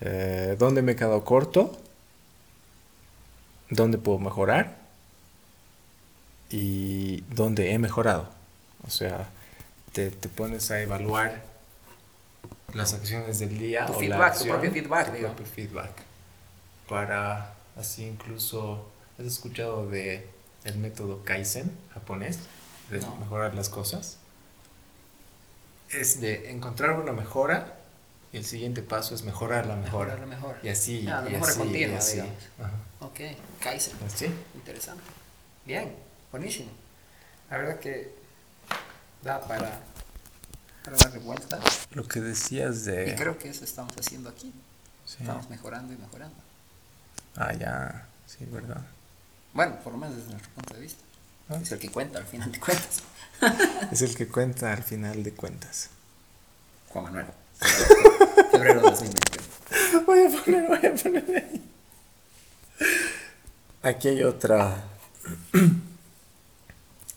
Eh, 0.00 0.56
¿Dónde 0.58 0.82
me 0.82 0.92
he 0.92 0.96
quedado 0.96 1.24
corto? 1.24 1.80
¿Dónde 3.70 3.98
puedo 3.98 4.18
mejorar? 4.18 4.76
Y 6.50 7.20
dónde 7.34 7.72
he 7.72 7.78
mejorado. 7.78 8.28
O 8.86 8.90
sea, 8.90 9.28
te, 9.92 10.10
te 10.10 10.28
pones 10.28 10.70
a 10.70 10.80
evaluar 10.80 11.42
las 12.72 12.94
acciones 12.94 13.38
del 13.38 13.58
día 13.58 13.86
Tu 13.86 13.92
o 13.94 13.98
feedback, 13.98 14.32
la 14.34 14.38
tu 14.38 14.46
propio 14.46 14.70
feedback, 14.72 15.06
tu 15.06 15.12
digamos. 15.16 15.36
propio 15.36 15.52
feedback. 15.54 15.90
Para 16.88 17.54
así 17.76 18.04
incluso, 18.06 18.88
¿has 19.18 19.26
escuchado 19.26 19.88
de 19.88 20.26
el 20.64 20.76
método 20.78 21.22
Kaizen 21.24 21.70
japonés? 21.92 22.38
De 22.90 23.00
No. 23.00 23.16
mejorar 23.16 23.54
las 23.54 23.68
cosas. 23.68 24.16
Es 25.90 26.20
de 26.20 26.50
encontrar 26.50 26.98
una 26.98 27.12
mejora 27.12 27.77
el 28.36 28.44
siguiente 28.44 28.82
paso 28.82 29.14
es 29.14 29.22
mejorar 29.22 29.66
la 29.66 29.76
mejora. 29.76 30.14
Mejorar 30.14 30.20
la 30.20 30.26
mejora. 30.26 30.58
Y 30.62 30.68
así, 30.68 31.06
Ah, 31.08 31.22
la 31.22 31.30
y 31.30 31.32
mejora 31.32 31.50
así, 31.52 31.58
continua, 31.60 31.94
y 31.94 31.96
así. 31.98 32.12
digamos. 32.14 32.34
Ajá. 32.60 32.72
Ok, 33.00 33.20
Kaizen. 33.60 33.94
Así. 34.06 34.26
Interesante. 34.54 35.04
Bien, 35.64 35.94
buenísimo. 36.30 36.70
La 37.50 37.58
verdad 37.58 37.78
que 37.78 38.12
da 39.22 39.40
para, 39.40 39.80
para 40.84 40.96
darle 40.96 41.18
vuelta. 41.20 41.58
Lo 41.92 42.06
que 42.06 42.20
decías 42.20 42.84
de... 42.84 43.10
Y 43.10 43.14
creo 43.16 43.38
que 43.38 43.48
eso 43.48 43.64
estamos 43.64 43.94
haciendo 43.98 44.28
aquí. 44.28 44.52
Sí. 45.06 45.16
Estamos 45.20 45.48
mejorando 45.48 45.92
y 45.94 45.96
mejorando. 45.96 46.36
Ah, 47.36 47.52
ya. 47.54 48.06
Sí, 48.26 48.44
¿verdad? 48.50 48.82
Bueno, 49.54 49.78
por 49.82 49.92
lo 49.94 49.98
menos 49.98 50.16
desde 50.16 50.30
nuestro 50.30 50.52
punto 50.52 50.74
de 50.74 50.80
vista. 50.80 51.02
Ah. 51.48 51.58
Es 51.62 51.72
el 51.72 51.78
que 51.78 51.88
cuenta 51.90 52.18
al 52.18 52.26
final 52.26 52.52
de 52.52 52.60
cuentas. 52.60 53.02
Es 53.90 54.02
el 54.02 54.14
que 54.14 54.28
cuenta 54.28 54.72
al 54.72 54.82
final 54.82 55.22
de 55.22 55.32
cuentas. 55.32 55.88
Juan 56.90 57.04
Manuel. 57.04 57.26
Febrero 58.58 58.80
2021. 58.80 60.04
Voy 60.06 60.18
a 60.26 60.44
poner, 60.44 60.66
voy 60.68 60.86
a 60.86 60.94
poner 60.94 61.24
ahí. 61.36 61.70
Aquí 63.82 64.08
hay 64.08 64.22
otra. 64.24 64.82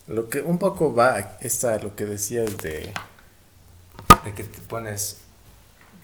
Lo 0.06 0.28
que 0.28 0.40
un 0.40 0.58
poco 0.58 0.94
va, 0.94 1.36
esta, 1.40 1.78
lo 1.78 1.96
que 1.96 2.04
decías 2.04 2.56
de, 2.58 2.92
de 4.24 4.34
que 4.34 4.44
te 4.44 4.60
pones, 4.60 5.18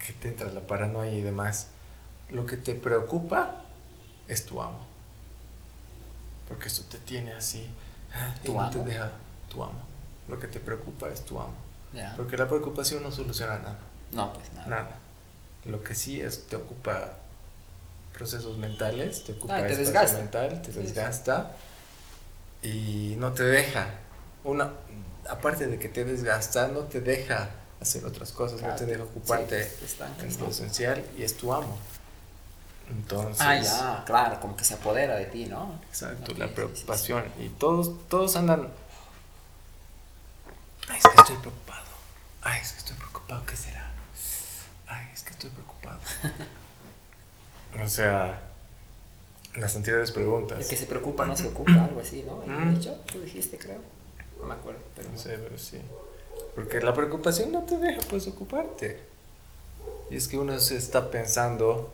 que 0.05 0.13
te 0.15 0.29
entra 0.29 0.51
la 0.51 0.61
paranoia 0.61 1.13
y 1.13 1.21
demás. 1.21 1.69
Lo 2.31 2.45
que 2.47 2.57
te 2.57 2.75
preocupa 2.75 3.63
es 4.27 4.45
tu 4.45 4.61
amo. 4.61 4.87
Porque 6.49 6.69
eso 6.69 6.85
te 6.91 6.99
tiene 6.99 7.33
así. 7.33 7.69
ah, 8.15 8.35
¿Tu 8.45 8.55
no 8.55 8.71
te 8.71 8.79
amo? 8.79 8.89
deja 8.89 9.13
tu 9.49 9.63
amo. 9.63 9.81
Lo 10.29 10.39
que 10.39 10.47
te 10.49 10.61
preocupa 10.61 11.09
es 11.09 11.25
tu 11.25 11.39
amo. 11.39 11.55
Porque 12.17 12.37
la 12.37 12.49
preocupación 12.49 13.03
no 13.03 13.11
soluciona 13.11 13.59
nada. 13.59 13.79
No, 14.13 14.33
pues 14.33 14.53
nada. 14.53 14.67
Nada. 14.69 14.99
Lo 15.65 15.83
que 15.83 15.95
sí 15.95 16.21
es, 16.21 16.47
te 16.47 16.57
ocupa 16.57 17.15
procesos 18.13 18.57
mentales, 18.59 19.25
te 19.25 19.33
ocupa 19.33 19.57
Ah, 19.57 19.61
te 19.61 19.73
espacio 19.73 19.85
desgasta. 19.85 20.19
mental, 20.19 20.63
te 20.63 20.73
desgasta 20.73 21.57
y 22.63 23.15
no 23.19 23.33
te 23.33 23.45
deja. 23.45 23.89
Una, 24.45 24.73
aparte 25.29 25.67
de 25.67 25.79
que 25.79 25.89
te 25.89 26.05
desgasta, 26.05 26.69
no 26.69 26.81
te 26.81 27.01
deja 27.01 27.51
hacer 27.81 28.05
otras 28.05 28.33
cosas, 28.33 28.61
no 28.63 28.75
te 28.75 28.87
deja 28.87 29.03
ocuparte 29.05 29.65
Sí, 29.69 29.97
en 30.23 30.41
lo 30.41 30.49
esencial 30.49 31.05
y 31.17 31.23
es 31.23 31.37
tu 31.37 31.53
amo. 31.53 31.79
Entonces, 32.91 33.37
Ah, 33.41 33.57
ya, 33.61 34.03
claro, 34.07 34.41
como 34.41 34.57
que 34.57 34.65
se 34.65 34.75
apodera 34.75 35.15
de 35.17 35.27
ti, 35.27 35.45
¿no? 35.45 35.79
exacto, 35.89 36.33
la 36.35 36.47
sí, 36.47 36.51
sí, 36.51 36.55
preocupación. 36.55 37.25
Y 37.39 37.49
todos, 37.51 38.09
todos 38.09 38.35
andan. 38.37 38.69
Ay, 40.89 40.97
es 40.99 41.03
que 41.05 41.21
estoy 41.21 41.37
preocupado. 41.37 41.85
Ay, 42.43 42.61
es 42.63 42.73
que 42.73 42.79
estoy 42.79 42.97
preocupado. 42.97 43.45
¿Qué 43.45 43.57
será? 43.57 43.88
Estoy 45.39 45.51
preocupado. 45.51 46.01
o 47.85 47.89
sea, 47.89 48.41
las 49.55 49.77
anteriores 49.77 50.09
El 50.09 50.15
preguntas. 50.17 50.67
que 50.67 50.77
se 50.77 50.87
preocupa 50.87 51.27
no 51.27 51.37
se 51.37 51.47
ocupa, 51.47 51.73
algo 51.85 52.01
así, 52.01 52.25
¿no? 52.27 52.41
De 52.41 52.77
hecho, 52.77 52.95
tú 53.13 53.21
dijiste, 53.21 53.57
creo. 53.57 53.79
No 54.41 54.47
me 54.47 54.55
acuerdo, 54.55 54.81
pero. 54.97 55.09
No 55.11 55.17
sé, 55.17 55.39
pero 55.39 55.57
sí. 55.57 55.81
Porque 56.57 56.81
la 56.81 56.93
preocupación 56.93 57.53
no 57.53 57.63
te 57.63 57.79
deja 57.79 58.01
pues 58.11 58.27
ocuparte. 58.27 59.01
Y 60.11 60.17
es 60.17 60.27
que 60.27 60.39
uno 60.39 60.59
se 60.59 60.77
está 60.77 61.09
pensando 61.09 61.93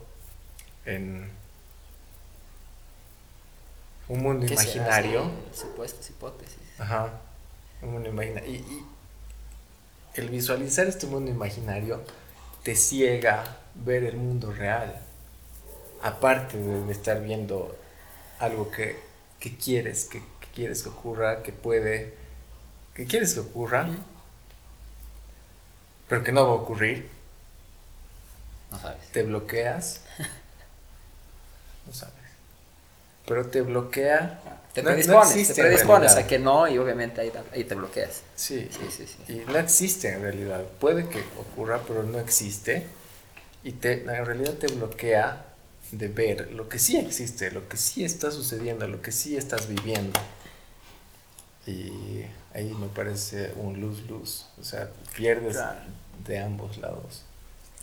en 0.87 1.31
un 4.09 4.23
mundo 4.23 4.47
imaginario. 4.47 5.31
Supuestas 5.53 6.09
hipótesis. 6.09 6.57
Ajá. 6.79 7.21
Un 7.83 7.93
mundo 7.93 8.09
imaginario. 8.09 8.51
Y, 8.51 8.57
y 8.57 8.87
el 10.15 10.31
visualizar 10.31 10.87
este 10.87 11.07
mundo 11.07 11.31
imaginario 11.31 12.01
te 12.65 12.75
ciega 12.77 13.45
ver 13.77 14.05
el 14.05 14.17
mundo 14.17 14.53
real. 14.53 15.01
Aparte 16.03 16.59
de 16.59 16.93
estar 16.93 17.23
viendo 17.23 17.75
algo 18.41 18.71
que, 18.71 18.99
que 19.41 19.57
quieres, 19.57 20.05
que, 20.07 20.21
que 20.41 20.49
quieres 20.55 20.83
que 20.83 20.91
ocurra, 20.91 21.43
que 21.43 21.53
puede, 21.53 22.15
que 22.95 23.07
quieres 23.07 23.35
que 23.35 23.41
ocurra, 23.41 23.89
pero 26.09 26.23
que 26.25 26.33
no 26.33 26.47
va 26.47 26.53
a 26.53 26.57
ocurrir, 26.63 27.09
No 28.71 28.79
sabes. 28.79 29.09
te 29.13 29.23
bloqueas. 29.23 30.01
No 31.87 31.93
sabes. 31.93 32.15
Pero 33.27 33.47
te 33.49 33.63
bloquea. 33.63 34.41
Te 34.75 34.83
No- 34.83 34.91
no 34.91 34.95
predispones, 34.97 35.31
existe 35.31 35.55
te 35.55 35.63
predispones 35.63 36.17
a 36.17 36.27
que 36.27 36.39
no 36.39 36.67
y 36.69 36.77
obviamente 36.79 37.21
ahí, 37.21 37.33
ahí 37.53 37.65
te 37.65 37.75
bloqueas. 37.77 38.23
Sí, 38.35 38.69
Sí, 38.73 38.81
sí, 38.91 39.07
sí. 39.07 39.33
Y 39.33 39.37
no 39.51 39.57
existe 39.59 40.09
en 40.13 40.23
realidad. 40.23 40.63
Puede 40.81 41.09
que 41.09 41.21
ocurra, 41.39 41.81
pero 41.87 42.03
no 42.03 42.19
existe. 42.19 42.87
Y 43.63 43.73
te, 43.73 44.03
en 44.03 44.27
realidad 44.27 44.55
te 44.55 44.67
bloquea 44.67 45.47
de 45.93 46.09
ver 46.09 46.53
lo 46.53 46.69
que 46.69 46.79
sí 46.81 46.97
existe, 46.99 47.51
lo 47.53 47.69
que 47.69 47.77
sí 47.77 48.05
está 48.05 48.31
sucediendo, 48.33 48.87
lo 48.89 49.01
que 49.01 49.13
sí 49.13 49.37
estás 49.37 49.69
viviendo. 49.69 50.19
Y 51.67 52.25
ahí 52.53 52.75
me 52.79 52.89
parece 52.89 53.53
un 53.57 53.81
lose-lose. 53.81 54.45
O 54.61 54.65
sea, 54.65 54.91
pierdes 55.17 55.57
Claro. 55.57 55.81
de 56.27 56.39
ambos 56.41 56.77
lados. 56.79 57.23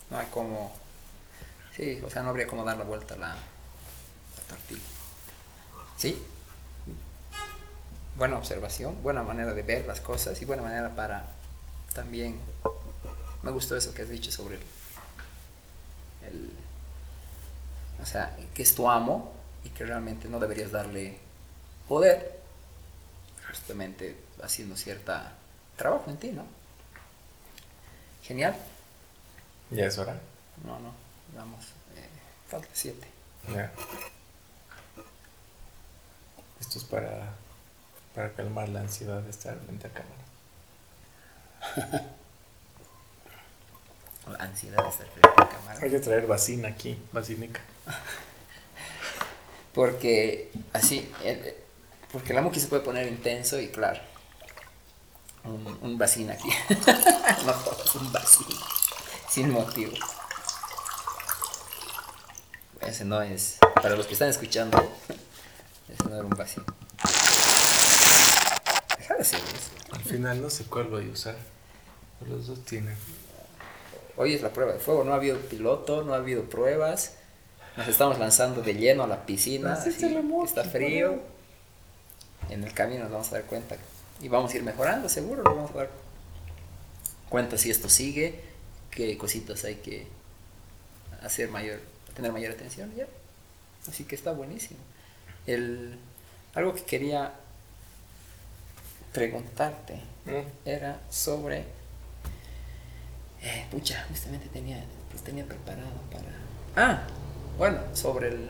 No 0.10 0.18
hay 0.20 0.28
como. 0.28 0.72
Sí, 1.76 2.02
o 2.06 2.10
sea, 2.10 2.22
no 2.22 2.30
habría 2.30 2.48
como 2.48 2.64
dar 2.66 2.78
la 2.78 2.84
vuelta 2.84 3.14
a 3.16 3.18
la, 3.18 3.28
la 3.30 4.44
tortilla. 4.50 4.82
Sí. 5.98 6.22
Buena 8.16 8.38
observación, 8.38 9.02
buena 9.02 9.24
manera 9.24 9.54
de 9.54 9.64
ver 9.64 9.86
las 9.88 10.02
cosas 10.02 10.40
y 10.42 10.46
buena 10.46 10.62
manera 10.64 10.94
para 10.96 11.26
también. 11.94 12.40
Me 13.42 13.52
gustó 13.52 13.76
eso 13.76 13.94
que 13.94 14.02
has 14.04 14.10
dicho 14.10 14.32
sobre 14.32 14.56
el. 14.56 14.62
el- 16.28 16.52
o 18.02 18.06
sea, 18.06 18.36
que 18.54 18.64
es 18.64 18.74
tu 18.76 18.90
amo 18.90 19.32
y 19.64 19.70
que 19.70 19.86
realmente 19.86 20.28
no 20.28 20.40
deberías 20.40 20.72
darle 20.72 21.20
poder, 21.88 22.40
justamente 23.48 24.18
haciendo 24.44 24.76
cierta 24.76 25.34
trabajo 25.78 26.10
en 26.10 26.18
ti, 26.18 26.32
¿no? 26.32 26.46
Genial. 28.24 28.56
Ya 29.70 29.86
es 29.86 29.98
hora. 29.98 30.20
No, 30.66 30.80
no, 30.80 30.94
vamos. 31.36 31.66
eh, 31.96 32.08
falta 32.50 32.68
siete. 32.74 33.08
Ya. 33.54 33.72
Esto 36.60 36.78
es 36.80 36.84
para, 36.86 37.36
para 38.16 38.32
calmar 38.34 38.70
la 38.70 38.82
ansiedad 38.82 39.22
de 39.22 39.30
estar 39.30 39.58
frente 39.60 39.88
a 39.88 39.92
cámara. 39.92 40.22
La 44.28 44.38
ansiedad 44.46 44.84
de 44.84 44.90
estar 44.90 45.08
frente 45.08 45.30
a 45.30 45.50
cámara. 45.50 45.80
Hay 45.82 45.90
que 45.90 46.00
traer 46.00 46.28
vacina 46.28 46.70
aquí, 46.70 46.98
vacinica. 47.12 47.62
Porque 49.74 50.52
así, 50.74 51.10
porque 52.12 52.34
la 52.34 52.42
Muki 52.42 52.60
se 52.60 52.68
puede 52.68 52.82
poner 52.82 53.08
intenso 53.08 53.60
y 53.60 53.70
claro, 53.70 54.02
un, 55.46 55.80
un 55.82 55.98
vacín 55.98 56.30
aquí. 56.30 56.50
no 57.46 57.54
jodas, 57.54 57.96
un 57.96 58.12
vacín. 58.12 58.48
Sin 59.30 59.50
motivo. 59.52 59.94
Ese 62.82 63.06
no 63.06 63.22
es, 63.22 63.58
para 63.76 63.96
los 63.96 64.08
que 64.08 64.14
están 64.14 64.28
escuchando, 64.28 64.78
ese 65.88 66.04
no 66.10 66.16
era 66.16 66.26
un 66.26 66.32
vacín. 66.32 66.66
Eso. 69.20 69.38
Al 69.92 70.02
final 70.02 70.42
no 70.42 70.50
sé 70.50 70.66
cuál 70.66 70.88
voy 70.88 71.08
a 71.08 71.12
usar. 71.12 71.36
Los 72.28 72.48
dos 72.48 72.64
tienen. 72.66 72.96
Hoy 74.18 74.34
es 74.34 74.42
la 74.42 74.52
prueba 74.52 74.74
de 74.74 74.80
fuego, 74.80 75.04
no 75.04 75.14
ha 75.14 75.16
habido 75.16 75.40
piloto, 75.40 76.04
no 76.04 76.14
ha 76.14 76.18
habido 76.18 76.44
pruebas. 76.44 77.16
Nos 77.78 77.88
estamos 77.88 78.20
lanzando 78.20 78.62
de 78.62 78.74
lleno 78.76 79.04
a 79.04 79.08
la 79.08 79.26
piscina. 79.26 79.74
Está 79.74 80.64
frío. 80.64 81.20
En 82.50 82.64
el 82.64 82.74
camino 82.74 83.04
nos 83.04 83.12
vamos 83.12 83.28
a 83.30 83.36
dar 83.36 83.44
cuenta. 83.46 83.78
Y 84.22 84.28
vamos 84.28 84.54
a 84.54 84.58
ir 84.58 84.64
mejorando, 84.64 85.10
seguro. 85.10 85.44
Nos 85.44 85.56
vamos 85.56 85.72
a 85.72 85.78
dar 85.78 85.90
cuenta 87.30 87.58
si 87.58 87.72
esto 87.72 87.90
sigue, 87.90 88.42
qué 88.92 89.18
cositas 89.18 89.64
hay 89.64 89.76
que 89.76 90.06
hacer 91.24 91.50
mayor, 91.50 91.80
tener 92.14 92.32
mayor 92.32 92.52
atención. 92.52 92.94
Ya. 92.96 93.08
Así 93.88 94.04
que 94.04 94.16
está 94.16 94.32
buenísimo. 94.32 94.80
El, 95.48 95.98
algo 96.54 96.76
que 96.76 96.84
quería 96.84 97.34
preguntarte 99.14 100.12
Mm. 100.26 100.42
era 100.66 101.00
sobre. 101.10 101.66
Eh, 103.42 103.66
pucha, 103.72 104.06
justamente 104.10 104.48
tenía, 104.50 104.84
los 105.12 105.24
tenía 105.24 105.46
preparado 105.46 105.90
para. 106.12 106.28
Ah, 106.76 107.04
bueno, 107.58 107.80
sobre 107.96 108.30
el. 108.30 108.50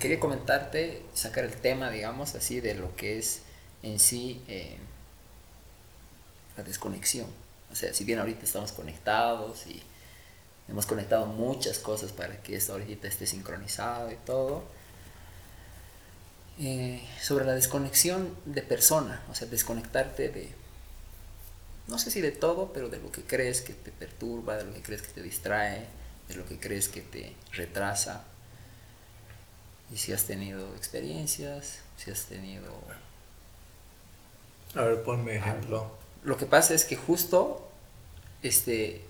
Quería 0.00 0.20
comentarte, 0.20 1.02
sacar 1.14 1.44
el 1.44 1.54
tema, 1.54 1.90
digamos, 1.90 2.34
así, 2.34 2.60
de 2.60 2.74
lo 2.74 2.94
que 2.94 3.18
es 3.18 3.42
en 3.82 3.98
sí 3.98 4.42
eh, 4.48 4.76
la 6.56 6.62
desconexión. 6.64 7.26
O 7.70 7.74
sea, 7.74 7.92
si 7.92 8.04
bien 8.04 8.18
ahorita 8.18 8.44
estamos 8.44 8.72
conectados 8.72 9.66
y 9.66 9.82
hemos 10.68 10.86
conectado 10.86 11.26
muchas 11.26 11.78
cosas 11.78 12.12
para 12.12 12.40
que 12.42 12.56
esto 12.56 12.72
ahorita 12.72 13.08
esté 13.08 13.26
sincronizado 13.26 14.10
y 14.12 14.16
todo, 14.16 14.62
eh, 16.60 17.00
sobre 17.22 17.44
la 17.44 17.54
desconexión 17.54 18.34
de 18.44 18.62
persona, 18.62 19.22
o 19.30 19.34
sea, 19.34 19.46
desconectarte 19.46 20.28
de, 20.28 20.50
no 21.86 21.98
sé 21.98 22.10
si 22.10 22.20
de 22.20 22.32
todo, 22.32 22.72
pero 22.72 22.88
de 22.88 22.98
lo 22.98 23.12
que 23.12 23.22
crees 23.22 23.60
que 23.60 23.74
te 23.74 23.92
perturba, 23.92 24.56
de 24.56 24.64
lo 24.64 24.74
que 24.74 24.82
crees 24.82 25.02
que 25.02 25.12
te 25.12 25.22
distrae, 25.22 25.86
de 26.28 26.34
lo 26.34 26.46
que 26.46 26.58
crees 26.58 26.88
que 26.88 27.00
te 27.00 27.36
retrasa. 27.52 28.24
Y 29.92 29.96
si 29.96 30.12
has 30.12 30.24
tenido 30.24 30.74
experiencias, 30.74 31.78
si 31.96 32.10
has 32.10 32.24
tenido... 32.24 32.72
A 34.74 34.82
ver, 34.82 35.02
ponme 35.02 35.36
ejemplo. 35.36 35.90
Lo 36.24 36.36
que 36.36 36.44
pasa 36.44 36.74
es 36.74 36.84
que 36.84 36.96
justo 36.96 37.70
este, 38.42 39.02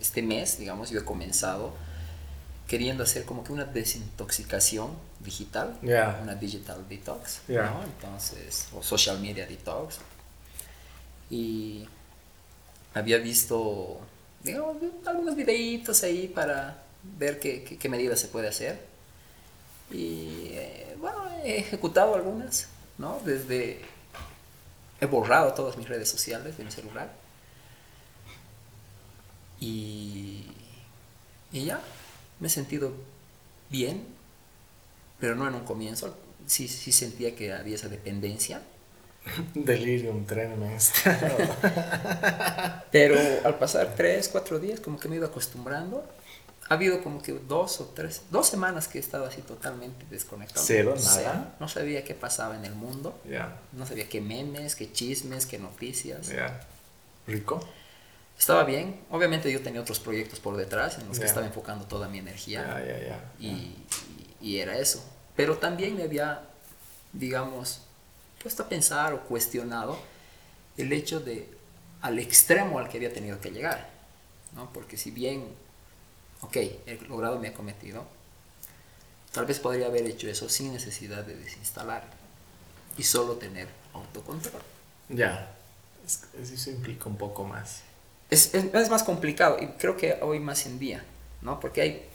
este 0.00 0.22
mes, 0.22 0.58
digamos, 0.58 0.90
yo 0.90 1.00
he 1.00 1.04
comenzado 1.04 1.74
queriendo 2.66 3.04
hacer 3.04 3.24
como 3.24 3.44
que 3.44 3.52
una 3.52 3.64
desintoxicación 3.64 4.90
digital, 5.20 5.78
una 5.82 6.34
digital 6.34 6.88
detox. 6.88 7.40
¿no? 7.48 7.82
Entonces, 7.84 8.68
o 8.74 8.82
social 8.82 9.20
media 9.20 9.46
detox. 9.46 9.98
Y 11.30 11.86
había 12.94 13.18
visto, 13.18 14.00
digamos, 14.42 14.76
algunos 15.04 15.36
videitos 15.36 16.02
ahí 16.02 16.28
para 16.28 16.82
ver 17.18 17.38
qué, 17.38 17.62
qué, 17.62 17.78
qué 17.78 17.88
medidas 17.88 18.20
se 18.20 18.28
puede 18.28 18.48
hacer. 18.48 18.80
Y 19.90 20.48
eh, 20.52 20.96
bueno, 20.98 21.28
he 21.44 21.58
ejecutado 21.58 22.14
algunas, 22.14 22.68
¿no? 22.98 23.20
Desde, 23.24 23.80
he 25.00 25.06
borrado 25.06 25.52
todas 25.54 25.76
mis 25.76 25.88
redes 25.88 26.08
sociales 26.08 26.56
de 26.56 26.64
mi 26.64 26.70
celular. 26.70 27.10
Y, 29.60 30.46
y 31.52 31.64
ya, 31.64 31.80
me 32.40 32.48
he 32.48 32.50
sentido 32.50 32.92
bien, 33.70 34.06
pero 35.18 35.34
no 35.34 35.46
en 35.48 35.54
un 35.54 35.64
comienzo. 35.64 36.16
Sí, 36.46 36.68
sí 36.68 36.92
sentía 36.92 37.34
que 37.34 37.52
había 37.52 37.74
esa 37.74 37.88
dependencia. 37.88 38.62
Delirium 39.54 40.24
tremens. 40.24 40.92
Pero 42.92 43.16
al 43.44 43.58
pasar 43.58 43.94
tres, 43.96 44.28
cuatro 44.28 44.58
días, 44.58 44.80
como 44.80 44.98
que 44.98 45.08
me 45.08 45.16
he 45.16 45.18
ido 45.18 45.26
acostumbrando. 45.26 46.04
Ha 46.68 46.74
habido 46.74 47.02
como 47.02 47.22
que 47.22 47.32
dos 47.32 47.80
o 47.80 47.86
tres, 47.86 48.22
dos 48.30 48.48
semanas 48.48 48.88
que 48.88 48.98
he 48.98 49.00
estado 49.00 49.24
así 49.24 49.40
totalmente 49.42 50.04
desconectado. 50.10 50.64
Cero, 50.64 50.94
nada. 51.04 51.54
No 51.60 51.68
sabía 51.68 52.04
qué 52.04 52.14
pasaba 52.14 52.56
en 52.56 52.64
el 52.64 52.74
mundo. 52.74 53.18
Ya, 53.28 53.60
No 53.72 53.86
sabía 53.86 54.08
qué 54.08 54.20
memes, 54.20 54.74
qué 54.74 54.90
chismes, 54.92 55.46
qué 55.46 55.58
noticias. 55.58 56.28
ya. 56.28 56.60
Rico. 57.26 57.60
Estaba 58.38 58.64
bien. 58.64 59.00
Obviamente 59.10 59.50
yo 59.50 59.62
tenía 59.62 59.80
otros 59.80 59.98
proyectos 59.98 60.40
por 60.40 60.56
detrás 60.56 60.98
en 60.98 61.08
los 61.08 61.18
que 61.18 61.24
estaba 61.26 61.46
enfocando 61.46 61.86
toda 61.86 62.08
mi 62.08 62.18
energía. 62.18 62.62
Ya, 62.84 62.98
ya. 63.08 63.32
y, 63.38 63.48
y- 63.48 63.86
y 64.40 64.58
era 64.58 64.76
eso. 64.78 65.02
Pero 65.34 65.56
también 65.58 65.96
me 65.96 66.02
había, 66.04 66.42
digamos, 67.12 67.80
puesto 68.42 68.62
a 68.62 68.68
pensar 68.68 69.12
o 69.14 69.22
cuestionado 69.22 69.98
el 70.76 70.92
hecho 70.92 71.20
de 71.20 71.48
al 72.02 72.18
extremo 72.18 72.78
al 72.78 72.88
que 72.88 72.98
había 72.98 73.12
tenido 73.12 73.40
que 73.40 73.50
llegar, 73.50 73.88
¿no? 74.54 74.70
Porque 74.72 74.96
si 74.98 75.10
bien, 75.10 75.46
ok, 76.42 76.56
he 76.56 76.98
logrado 77.08 77.38
mi 77.38 77.48
acometido, 77.48 78.06
tal 79.32 79.46
vez 79.46 79.58
podría 79.58 79.86
haber 79.86 80.04
hecho 80.06 80.28
eso 80.28 80.48
sin 80.48 80.72
necesidad 80.72 81.24
de 81.24 81.34
desinstalar 81.36 82.04
y 82.98 83.02
solo 83.02 83.34
tener 83.36 83.68
autocontrol. 83.94 84.62
Ya. 85.08 85.52
Es, 86.06 86.22
es- 86.40 86.50
eso 86.50 86.70
implica 86.70 87.06
un 87.08 87.16
poco 87.16 87.44
más. 87.44 87.80
Es, 88.30 88.54
es, 88.54 88.74
es 88.74 88.90
más 88.90 89.02
complicado 89.02 89.56
y 89.60 89.66
creo 89.78 89.96
que 89.96 90.18
hoy 90.20 90.40
más 90.40 90.66
en 90.66 90.78
día, 90.78 91.04
¿no? 91.42 91.60
Porque 91.60 91.80
hay 91.82 92.06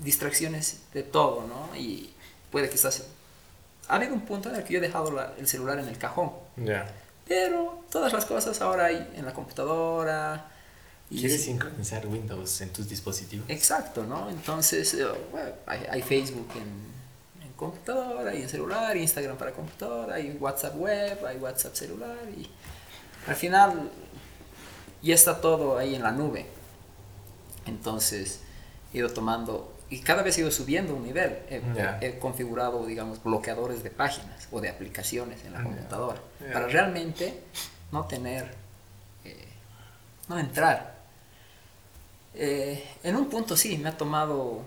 distracciones 0.00 0.80
de 0.94 1.02
todo, 1.02 1.46
¿no? 1.46 1.74
Y 1.76 2.12
puede 2.50 2.68
que 2.68 2.76
estás... 2.76 3.04
Ha 3.88 3.96
habido 3.96 4.14
un 4.14 4.20
punto 4.22 4.48
en 4.50 4.56
el 4.56 4.64
que 4.64 4.74
yo 4.74 4.78
he 4.78 4.82
dejado 4.82 5.10
la- 5.12 5.32
el 5.38 5.46
celular 5.48 5.78
en 5.78 5.88
el 5.88 5.96
cajón, 5.98 6.32
Ya. 6.56 6.90
pero 7.26 7.82
todas 7.90 8.12
las 8.12 8.24
cosas 8.26 8.60
ahora 8.60 8.86
hay 8.86 9.12
en 9.16 9.24
la 9.24 9.32
computadora. 9.32 10.50
y 11.10 11.20
¿Quieres 11.20 11.44
sincronizar 11.44 12.04
Windows 12.06 12.60
en 12.60 12.72
tus 12.72 12.88
dispositivos? 12.88 13.48
Exacto, 13.48 14.04
¿no? 14.04 14.28
Entonces, 14.28 14.92
eh, 14.94 15.06
bueno, 15.30 15.50
hay, 15.66 15.84
hay 15.88 16.02
Facebook 16.02 16.48
en, 16.56 17.46
en 17.46 17.52
computadora 17.54 18.34
y 18.34 18.42
en 18.42 18.48
celular, 18.48 18.96
Instagram 18.96 19.36
para 19.36 19.52
computadora, 19.52 20.16
hay 20.16 20.36
WhatsApp 20.40 20.74
web, 20.76 21.24
hay 21.24 21.36
WhatsApp 21.38 21.74
celular 21.74 22.16
y 22.36 22.48
al 23.28 23.36
final 23.36 23.88
ya 25.02 25.14
está 25.14 25.40
todo 25.40 25.78
ahí 25.78 25.94
en 25.94 26.02
la 26.02 26.12
nube. 26.12 26.46
Entonces, 27.66 28.40
he 28.92 28.98
ido 28.98 29.10
tomando 29.10 29.72
y 29.88 30.00
cada 30.00 30.22
vez 30.22 30.36
he 30.38 30.40
ido 30.40 30.50
subiendo 30.50 30.94
un 30.94 31.04
nivel. 31.04 31.38
He, 32.00 32.18
configurado, 32.18 32.84
digamos, 32.86 33.22
bloqueadores 33.22 33.82
de 33.82 33.90
páginas 33.90 34.48
o 34.50 34.60
de 34.60 34.68
aplicaciones 34.68 35.44
en 35.44 35.52
la 35.52 35.62
computadora 35.62 36.20
para 36.52 36.66
realmente 36.66 37.42
no 37.92 38.04
tener, 38.06 38.52
eh, 39.24 39.48
no 40.28 40.38
entrar 40.38 40.96
eh, 42.38 42.84
en 43.02 43.16
un 43.16 43.30
punto 43.30 43.56
sí, 43.56 43.78
me 43.78 43.88
ha 43.88 43.96
tomado, 43.96 44.60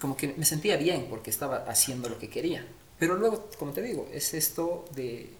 como 0.00 0.16
que 0.16 0.28
me 0.28 0.46
sentía 0.46 0.76
bien 0.78 1.06
porque 1.10 1.28
estaba 1.28 1.58
haciendo 1.68 2.08
lo 2.08 2.18
que 2.18 2.30
quería. 2.30 2.66
Pero 2.98 3.14
luego, 3.14 3.50
como 3.58 3.72
te 3.72 3.82
digo, 3.82 4.08
es 4.12 4.32
esto 4.32 4.86
de 4.94 5.30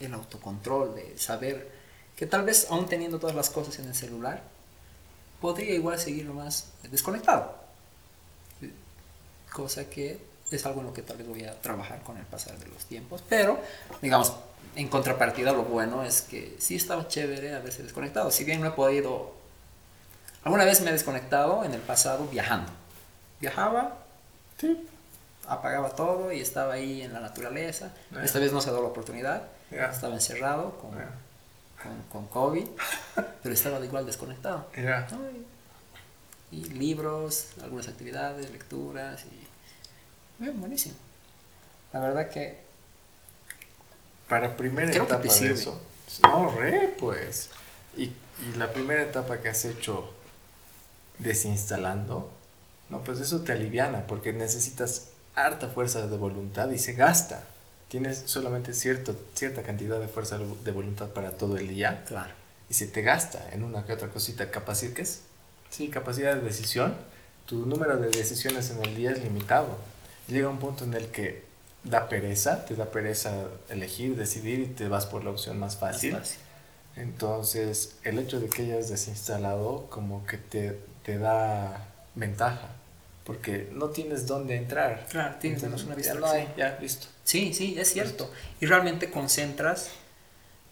el 0.00 0.14
autocontrol, 0.14 0.94
de 0.94 1.18
saber 1.18 1.70
que 2.16 2.26
tal 2.26 2.44
vez 2.44 2.66
aún 2.70 2.86
teniendo 2.86 3.18
todas 3.18 3.36
las 3.36 3.50
cosas 3.50 3.78
en 3.78 3.86
el 3.86 3.94
celular, 3.94 4.42
podría 5.40 5.74
igual 5.74 5.98
seguir 5.98 6.26
más 6.30 6.68
desconectado. 6.90 7.54
Cosa 9.52 9.88
que 9.88 10.18
es 10.50 10.64
algo 10.66 10.80
en 10.80 10.86
lo 10.86 10.92
que 10.92 11.02
tal 11.02 11.16
vez 11.16 11.26
voy 11.26 11.44
a 11.44 11.60
trabajar 11.60 12.02
con 12.02 12.16
el 12.18 12.24
pasar 12.24 12.58
de 12.58 12.66
los 12.68 12.84
tiempos. 12.84 13.22
Pero, 13.28 13.58
digamos, 14.02 14.32
en 14.76 14.88
contrapartida 14.88 15.52
lo 15.52 15.62
bueno 15.64 16.04
es 16.04 16.22
que 16.22 16.56
sí 16.58 16.76
estaba 16.76 17.08
chévere 17.08 17.54
haberse 17.54 17.82
desconectado. 17.82 18.30
Si 18.30 18.44
bien 18.44 18.60
no 18.60 18.68
he 18.68 18.72
podido 18.72 19.34
Alguna 20.44 20.64
vez 20.64 20.80
me 20.80 20.90
he 20.90 20.92
desconectado 20.92 21.64
en 21.64 21.74
el 21.74 21.80
pasado 21.80 22.28
viajando. 22.28 22.70
Viajaba, 23.40 23.96
Sí. 24.60 24.86
apagaba 25.48 25.90
todo 25.90 26.30
y 26.30 26.40
estaba 26.40 26.74
ahí 26.74 27.02
en 27.02 27.12
la 27.12 27.18
naturaleza. 27.18 27.90
Esta 28.22 28.38
vez 28.38 28.52
no 28.52 28.60
se 28.60 28.68
ha 28.68 28.72
dado 28.72 28.84
la 28.84 28.90
oportunidad. 28.90 29.42
Ya. 29.72 29.86
Estaba 29.86 30.14
encerrado 30.14 30.78
con. 30.78 30.92
Con, 31.86 32.02
con 32.22 32.26
COVID, 32.28 32.66
pero 33.42 33.54
estaba 33.54 33.84
igual 33.84 34.06
desconectado. 34.06 34.66
Y, 36.52 36.56
y 36.56 36.64
libros, 36.70 37.48
algunas 37.62 37.88
actividades, 37.88 38.50
lecturas 38.50 39.24
y... 39.24 40.42
Bien, 40.42 40.58
buenísimo. 40.60 40.94
La 41.92 42.00
verdad 42.00 42.28
que 42.30 42.60
Para 44.28 44.56
primera 44.56 44.90
Creo 44.90 45.06
que 45.06 45.12
etapa 45.14 45.22
te 45.22 45.28
de 45.28 45.34
sirve. 45.34 45.54
eso. 45.54 45.80
No, 46.22 46.50
re, 46.50 46.94
pues. 46.98 47.50
Y, 47.96 48.04
y 48.04 48.54
la 48.56 48.72
primera 48.72 49.02
etapa 49.02 49.38
que 49.38 49.48
has 49.48 49.64
hecho 49.64 50.12
desinstalando, 51.18 52.30
no, 52.90 53.02
pues 53.02 53.20
eso 53.20 53.40
te 53.40 53.52
aliviana 53.52 54.06
porque 54.06 54.32
necesitas 54.32 55.08
harta 55.34 55.68
fuerza 55.68 56.06
de 56.06 56.16
voluntad 56.16 56.70
y 56.70 56.78
se 56.78 56.92
gasta. 56.92 57.44
Tienes 57.88 58.22
solamente 58.26 58.74
cierto, 58.74 59.16
cierta 59.34 59.62
cantidad 59.62 60.00
de 60.00 60.08
fuerza 60.08 60.38
de 60.38 60.72
voluntad 60.72 61.08
para 61.10 61.32
todo 61.32 61.56
el 61.56 61.68
día 61.68 62.04
Claro. 62.06 62.32
y 62.68 62.74
se 62.74 62.86
te 62.88 63.02
gasta 63.02 63.48
en 63.52 63.62
una 63.62 63.84
que 63.86 63.92
otra 63.92 64.08
cosita. 64.08 64.50
¿Capacidad 64.50 64.92
qué 64.92 65.02
es? 65.02 65.20
Sí, 65.70 65.88
capacidad 65.88 66.34
de 66.34 66.40
decisión. 66.40 66.94
Tu 67.46 67.64
número 67.64 67.96
de 67.96 68.08
decisiones 68.08 68.70
en 68.70 68.84
el 68.84 68.96
día 68.96 69.12
es 69.12 69.22
limitado. 69.22 69.76
Llega 70.26 70.48
un 70.48 70.58
punto 70.58 70.84
en 70.84 70.94
el 70.94 71.06
que 71.08 71.44
da 71.84 72.08
pereza, 72.08 72.64
te 72.64 72.74
da 72.74 72.86
pereza 72.90 73.44
elegir, 73.68 74.16
decidir 74.16 74.58
y 74.60 74.66
te 74.66 74.88
vas 74.88 75.06
por 75.06 75.22
la 75.22 75.30
opción 75.30 75.58
más 75.58 75.76
fácil. 75.76 76.12
Más 76.14 76.22
fácil. 76.22 76.40
Entonces, 76.96 77.96
el 78.02 78.18
hecho 78.18 78.40
de 78.40 78.48
que 78.48 78.62
hayas 78.62 78.88
desinstalado 78.88 79.86
como 79.90 80.26
que 80.26 80.38
te, 80.38 80.80
te 81.04 81.18
da 81.18 81.86
ventaja, 82.16 82.70
porque 83.26 83.68
no 83.72 83.90
tienes 83.90 84.26
dónde 84.26 84.54
entrar. 84.56 85.04
Claro, 85.10 85.34
tienes 85.40 85.62
Entonces, 85.62 85.84
una 85.86 85.94
ya 85.96 85.98
distracción. 85.98 86.30
no 86.30 86.30
hay, 86.30 86.48
ya, 86.56 86.78
listo. 86.80 87.08
Sí, 87.24 87.52
sí, 87.52 87.74
es 87.78 87.92
cierto. 87.92 88.32
Y 88.60 88.66
realmente 88.66 89.10
concentras 89.10 89.90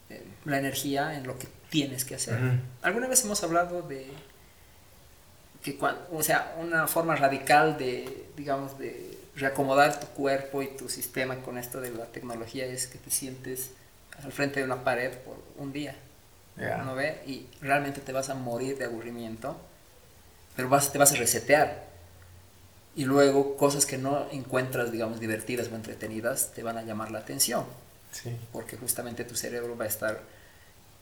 eh, 0.09 0.23
la 0.45 0.57
energía 0.59 1.15
en 1.17 1.27
lo 1.27 1.37
que 1.37 1.47
tienes 1.69 2.05
que 2.05 2.15
hacer. 2.15 2.35
Ujú. 2.41 2.53
Alguna 2.81 3.07
vez 3.07 3.23
hemos 3.25 3.43
hablado 3.43 3.81
de 3.81 4.07
que 5.63 5.77
cuan- 5.77 5.97
o 6.11 6.21
sea, 6.23 6.55
una 6.59 6.87
forma 6.87 7.15
radical 7.15 7.77
de, 7.77 8.27
digamos, 8.37 8.77
de 8.79 9.17
reacomodar 9.35 9.99
tu 9.99 10.07
cuerpo 10.07 10.61
y 10.61 10.67
tu 10.67 10.87
sistema 10.87 11.37
con 11.41 11.57
esto 11.57 11.81
de 11.81 11.91
la 11.91 12.05
tecnología 12.05 12.65
es 12.65 12.87
que 12.87 12.97
te 12.99 13.11
sientes 13.11 13.71
al 14.23 14.31
frente 14.31 14.59
de 14.61 14.65
una 14.65 14.83
pared 14.83 15.11
por 15.25 15.35
un 15.57 15.73
día, 15.73 15.95
Ya. 16.55 16.77
¿no 16.77 16.95
ve? 16.95 17.21
Y 17.27 17.47
realmente 17.61 17.99
te 17.99 18.13
vas 18.13 18.29
a 18.29 18.35
morir 18.35 18.77
de 18.77 18.85
aburrimiento, 18.85 19.57
pero 20.55 20.69
vas, 20.69 20.91
te 20.93 20.97
vas 20.97 21.11
a 21.11 21.15
resetear. 21.15 21.83
Y 22.95 23.05
luego 23.05 23.57
cosas 23.57 23.85
que 23.85 23.97
no 23.97 24.27
encuentras, 24.31 24.91
digamos, 24.91 25.19
divertidas 25.19 25.67
o 25.71 25.75
entretenidas 25.75 26.51
te 26.53 26.63
van 26.63 26.77
a 26.77 26.81
llamar 26.83 27.11
la 27.11 27.19
atención 27.19 27.65
Sí. 28.11 28.33
porque 28.53 28.77
justamente 28.77 29.25
tu 29.25 29.35
cerebro 29.35 29.75
va 29.77 29.83
a 29.83 29.87
estar 29.89 30.21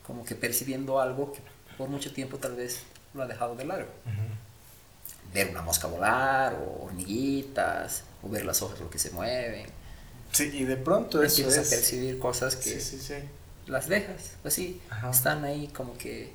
como 0.08 0.26
que 0.26 0.34
percibiendo 0.36 1.00
algo 1.00 1.32
que 1.32 1.40
por 1.78 1.88
mucho 1.90 2.12
tiempo 2.12 2.38
tal 2.38 2.56
vez 2.56 2.80
lo 3.14 3.22
ha 3.22 3.28
dejado 3.28 3.56
de 3.56 3.66
largo. 3.66 3.90
Ver 5.34 5.50
una 5.50 5.62
mosca 5.62 5.88
volar, 5.88 6.54
o 6.56 6.86
hormiguitas, 6.86 8.04
o 8.24 8.30
ver 8.30 8.46
las 8.46 8.62
hojas 8.62 8.80
lo 8.80 8.90
que 8.90 8.98
se 9.00 9.12
mueven. 9.12 9.68
Sí, 10.32 10.50
y 10.54 10.64
de 10.66 10.76
pronto 10.78 11.22
eso 11.22 11.42
Empiezas 11.42 11.68
es... 11.68 11.74
a 11.74 11.76
percibir 11.76 12.18
cosas 12.20 12.56
que 12.56 12.80
Sí, 12.80 12.98
sí, 13.00 13.14
las 13.68 13.88
dejas, 13.88 14.32
así, 14.44 14.82
Ajá. 14.90 15.12
están 15.12 15.44
ahí 15.46 15.68
como 15.68 15.96
que 15.98 16.32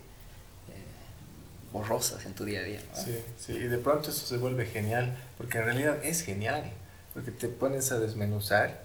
borrosas 1.73 2.25
en 2.27 2.35
tu 2.35 2.45
día 2.45 2.61
a 2.61 2.62
día. 2.64 2.81
¿no? 2.97 3.03
Sí, 3.03 3.19
sí, 3.39 3.53
y 3.53 3.69
de 3.69 3.79
pronto 3.79 4.11
eso 4.11 4.27
se 4.27 4.37
vuelve 4.39 4.66
genial, 4.66 5.16
porque 5.37 5.59
en 5.59 5.64
realidad 5.64 5.99
es 6.05 6.23
genial, 6.23 6.71
porque 7.14 7.31
te 7.31 7.49
pones 7.49 7.93
a 7.93 7.99
desmenuzar 7.99 8.83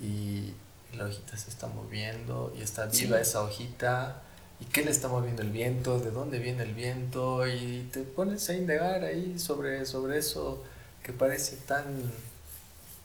y 0.00 0.52
la 0.94 1.04
hojita 1.06 1.36
se 1.36 1.48
está 1.50 1.68
moviendo 1.68 2.52
y 2.56 2.62
está 2.62 2.86
viva 2.86 3.16
Sí. 3.16 3.22
esa 3.22 3.42
hojita, 3.42 4.22
y 4.60 4.64
qué 4.66 4.84
le 4.84 4.90
está 4.90 5.08
moviendo 5.08 5.42
el 5.42 5.50
viento, 5.50 5.98
de 5.98 6.10
dónde 6.10 6.38
viene 6.38 6.62
el 6.64 6.74
viento, 6.74 7.46
y 7.48 7.88
te 7.92 8.02
pones 8.02 8.48
a 8.50 8.54
indagar 8.54 9.04
ahí 9.04 9.38
sobre, 9.38 9.84
sobre 9.86 10.18
eso 10.18 10.62
que 11.02 11.12
parece 11.12 11.56
tan, 11.56 11.84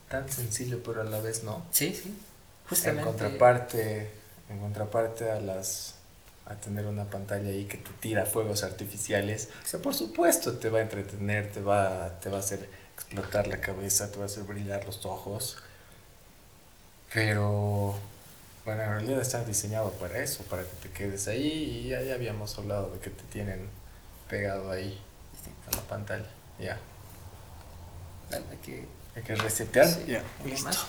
tan 0.10 0.30
sencillo, 0.30 0.82
pero 0.84 1.02
a 1.02 1.04
la 1.04 1.20
vez 1.20 1.44
no. 1.44 1.66
Sí, 1.72 1.94
sí. 1.96 2.10
En 2.10 2.70
Justamente. 2.70 3.04
contraparte, 3.06 4.10
en 4.50 4.60
contraparte 4.60 5.32
a 5.32 5.40
las 5.40 5.96
a 6.50 6.56
tener 6.56 6.86
una 6.86 7.06
pantalla 7.06 7.50
ahí 7.50 7.66
que 7.66 7.78
te 7.78 7.90
tira 8.00 8.26
fuegos 8.26 8.64
artificiales, 8.64 9.50
o 9.64 9.68
sea, 9.68 9.82
por 9.82 9.94
supuesto 9.94 10.54
te 10.58 10.70
va 10.70 10.80
a 10.80 10.82
entretener, 10.82 11.52
te 11.52 11.62
va, 11.62 12.20
te 12.20 12.30
va 12.30 12.38
a 12.38 12.40
hacer 12.40 12.70
explotar 12.96 13.48
la 13.48 13.60
cabeza, 13.60 14.10
te 14.12 14.18
va 14.18 14.24
a 14.24 14.26
hacer 14.28 14.44
brillar 14.44 14.86
los 14.86 15.06
ojos, 15.06 15.58
pero 17.14 17.96
bueno, 18.66 18.84
en 18.84 18.90
realidad 18.90 19.22
está 19.22 19.44
diseñado 19.44 19.92
para 19.94 20.20
eso, 20.20 20.44
para 20.44 20.64
que 20.64 20.76
te 20.84 20.90
quedes 20.90 21.28
ahí 21.28 21.84
y 21.86 21.90
ya, 21.90 22.02
ya 22.02 22.14
habíamos 22.16 22.58
hablado 22.58 22.90
de 22.92 23.00
que 23.00 23.10
te 23.10 23.24
tienen 23.32 23.68
pegado 24.30 24.72
ahí 24.72 25.00
a 25.72 25.76
la 25.76 25.82
pantalla, 25.84 26.26
ya, 26.60 26.78
Bueno, 28.30 28.46
hay 28.52 28.58
que- 28.58 28.86
hay 29.16 29.24
que 29.24 29.36
resetear, 29.36 29.88
Sí, 29.88 30.06
ya, 30.08 30.22
listo. 30.46 30.66
más. 30.66 30.86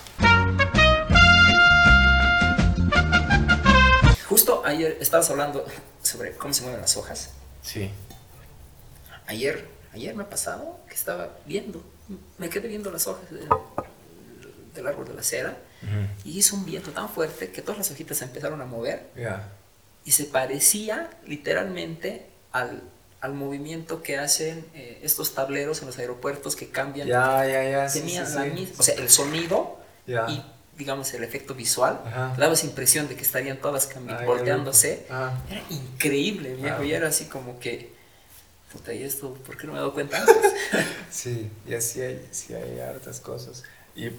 Justo 4.29 4.61
ayer 4.65 4.97
estabas 5.01 5.29
hablando 5.31 5.65
sobre 6.03 6.33
cómo 6.33 6.53
se 6.53 6.61
mueven 6.61 6.79
las 6.81 6.95
hojas. 6.97 7.31
Sí, 7.63 7.89
Ayer, 9.27 9.67
ayer 9.93 10.15
me 10.15 10.23
ha 10.23 10.29
pasado 10.29 10.79
que 10.87 10.95
estaba 10.95 11.29
viendo, 11.45 11.83
me 12.39 12.49
quedé 12.49 12.67
viendo 12.67 12.89
las 12.91 13.05
hojas 13.07 13.29
del, 13.29 13.47
del 14.73 14.87
árbol 14.87 15.07
de 15.07 15.13
la 15.13 15.21
cera 15.23 15.55
y 16.23 16.37
hizo 16.39 16.55
un 16.55 16.65
viento 16.65 16.91
tan 16.91 17.09
fuerte 17.09 17.51
que 17.51 17.61
todas 17.61 17.77
las 17.77 17.91
hojitas 17.91 18.17
se 18.17 18.25
empezaron 18.25 18.59
a 18.61 18.65
mover 18.65 19.07
ya, 19.15 19.47
y 20.03 20.11
se 20.13 20.25
parecía 20.25 21.09
literalmente 21.27 22.25
al, 22.51 22.81
al 23.21 23.33
movimiento 23.33 24.01
que 24.01 24.17
hacen 24.17 24.65
eh, 24.73 24.99
estos 25.03 25.35
tableros 25.35 25.79
en 25.81 25.87
los 25.87 25.97
aeropuertos 25.99 26.55
que 26.55 26.69
cambian. 26.69 27.07
ya, 27.07 27.45
ya, 27.47 27.63
ya, 27.69 27.87
sí, 27.89 27.99
Tenían 27.99 28.25
sí, 28.27 28.33
la 28.35 28.43
sí. 28.45 28.49
misma, 28.49 28.75
o 28.79 28.83
sea, 28.83 28.95
el 28.95 29.09
sonido 29.09 29.77
Ya. 30.07 30.25
y 30.29 30.43
digamos 30.79 31.13
el 31.13 31.25
efecto 31.25 31.53
visual 31.53 32.01
Ajá. 32.05 32.33
daba 32.37 32.53
esa 32.53 32.65
impresión 32.65 33.09
de 33.09 33.15
que 33.17 33.21
estarían 33.21 33.57
todas 33.57 33.89
Ay, 33.93 34.25
volteándose. 34.25 35.05
Ah. 35.09 35.37
Era 35.49 35.61
increíble, 35.69 36.55
viejo, 36.55 36.83
y 36.83 36.93
era 36.93 37.09
así 37.09 37.25
como 37.25 37.59
que, 37.59 37.91
puta, 38.71 38.93
¿y 38.93 39.03
esto 39.03 39.33
por 39.33 39.57
qué 39.57 39.67
no 39.67 39.73
me 39.73 39.79
he 39.79 39.81
dado 39.81 39.93
cuenta 39.93 40.17
antes? 40.21 40.53
Sí, 41.11 41.51
y 41.67 41.73
así 41.75 42.01
hay, 42.01 42.25
sí 42.31 42.53
hay 42.53 42.79
hartas 42.79 43.19
cosas. 43.19 43.63
Y 43.93 44.09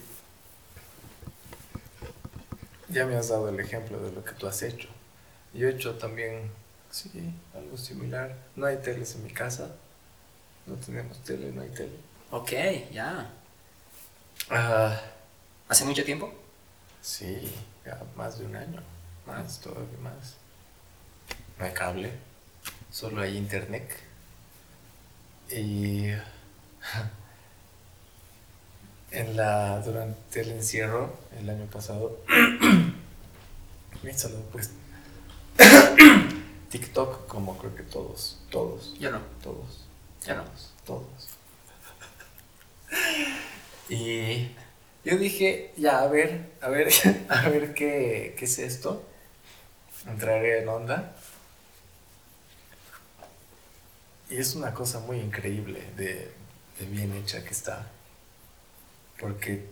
ya 2.91 3.07
me 3.07 3.17
has 3.17 3.31
dado 3.31 3.49
el 3.49 3.59
ejemplo 3.59 3.99
de 3.99 4.13
lo 4.13 4.23
que 4.23 4.33
tú 4.33 4.47
has 4.47 4.63
hecho. 4.63 4.89
Yo 5.55 5.67
he 5.67 5.71
hecho 5.71 5.95
también, 5.95 6.51
sí, 6.91 7.11
algo 7.55 7.79
similar. 7.79 8.37
No 8.55 8.67
hay 8.67 8.77
teles 8.77 9.15
en 9.15 9.25
mi 9.25 9.31
casa. 9.31 9.71
No 10.67 10.75
tenemos 10.75 11.25
tele, 11.25 11.53
no 11.53 11.63
hay 11.63 11.71
tele. 11.71 11.97
ok, 12.31 12.53
ya. 12.93 13.31
Ah, 14.51 15.01
¿Hace 15.69 15.85
mucho 15.87 16.05
tiempo? 16.05 16.35
Sí, 17.03 17.53
ya 17.85 18.01
más 18.17 18.39
de 18.39 18.47
un 18.47 18.57
año. 18.57 18.81
Más, 19.27 19.61
todavía 19.61 19.99
más. 20.03 20.35
No 21.59 21.65
hay 21.67 21.73
cable, 21.73 22.13
solo 22.91 23.23
hay 23.23 23.37
internet. 23.37 23.91
Y 25.51 26.09
en 29.11 29.37
la, 29.37 29.81
durante 29.81 30.41
el 30.41 30.51
encierro, 30.53 31.15
el 31.39 31.51
año 31.51 31.67
pasado, 31.67 32.19
me 34.03 34.11
instaló 34.11 34.41
pues 34.53 34.71
TikTok 36.71 37.27
como 37.27 37.59
creo 37.59 37.75
que 37.75 37.83
todos, 37.83 38.39
todos, 38.51 38.95
Yo 38.99 39.11
no. 39.11 39.19
todos, 39.43 39.85
Ya 40.25 40.37
no. 40.37 40.45
todos, 40.45 40.73
todos. 40.87 41.29
Y 43.89 44.55
yo 45.05 45.17
dije, 45.17 45.73
ya, 45.77 46.01
a 46.01 46.09
ver, 46.09 46.51
a 46.61 46.69
ver, 46.69 46.89
a 47.29 47.49
ver 47.49 47.75
qué, 47.75 48.35
qué 48.39 48.45
es 48.45 48.59
esto. 48.59 49.05
Entraré 50.07 50.63
en 50.63 50.69
onda. 50.69 51.15
Y 54.29 54.37
es 54.37 54.55
una 54.55 54.73
cosa 54.73 55.01
muy 55.01 55.19
increíble 55.19 55.83
de, 55.97 56.31
de 56.79 56.87
bien 56.87 57.13
hecha 57.15 57.43
que 57.43 57.51
está. 57.51 57.87
Porque 59.19 59.67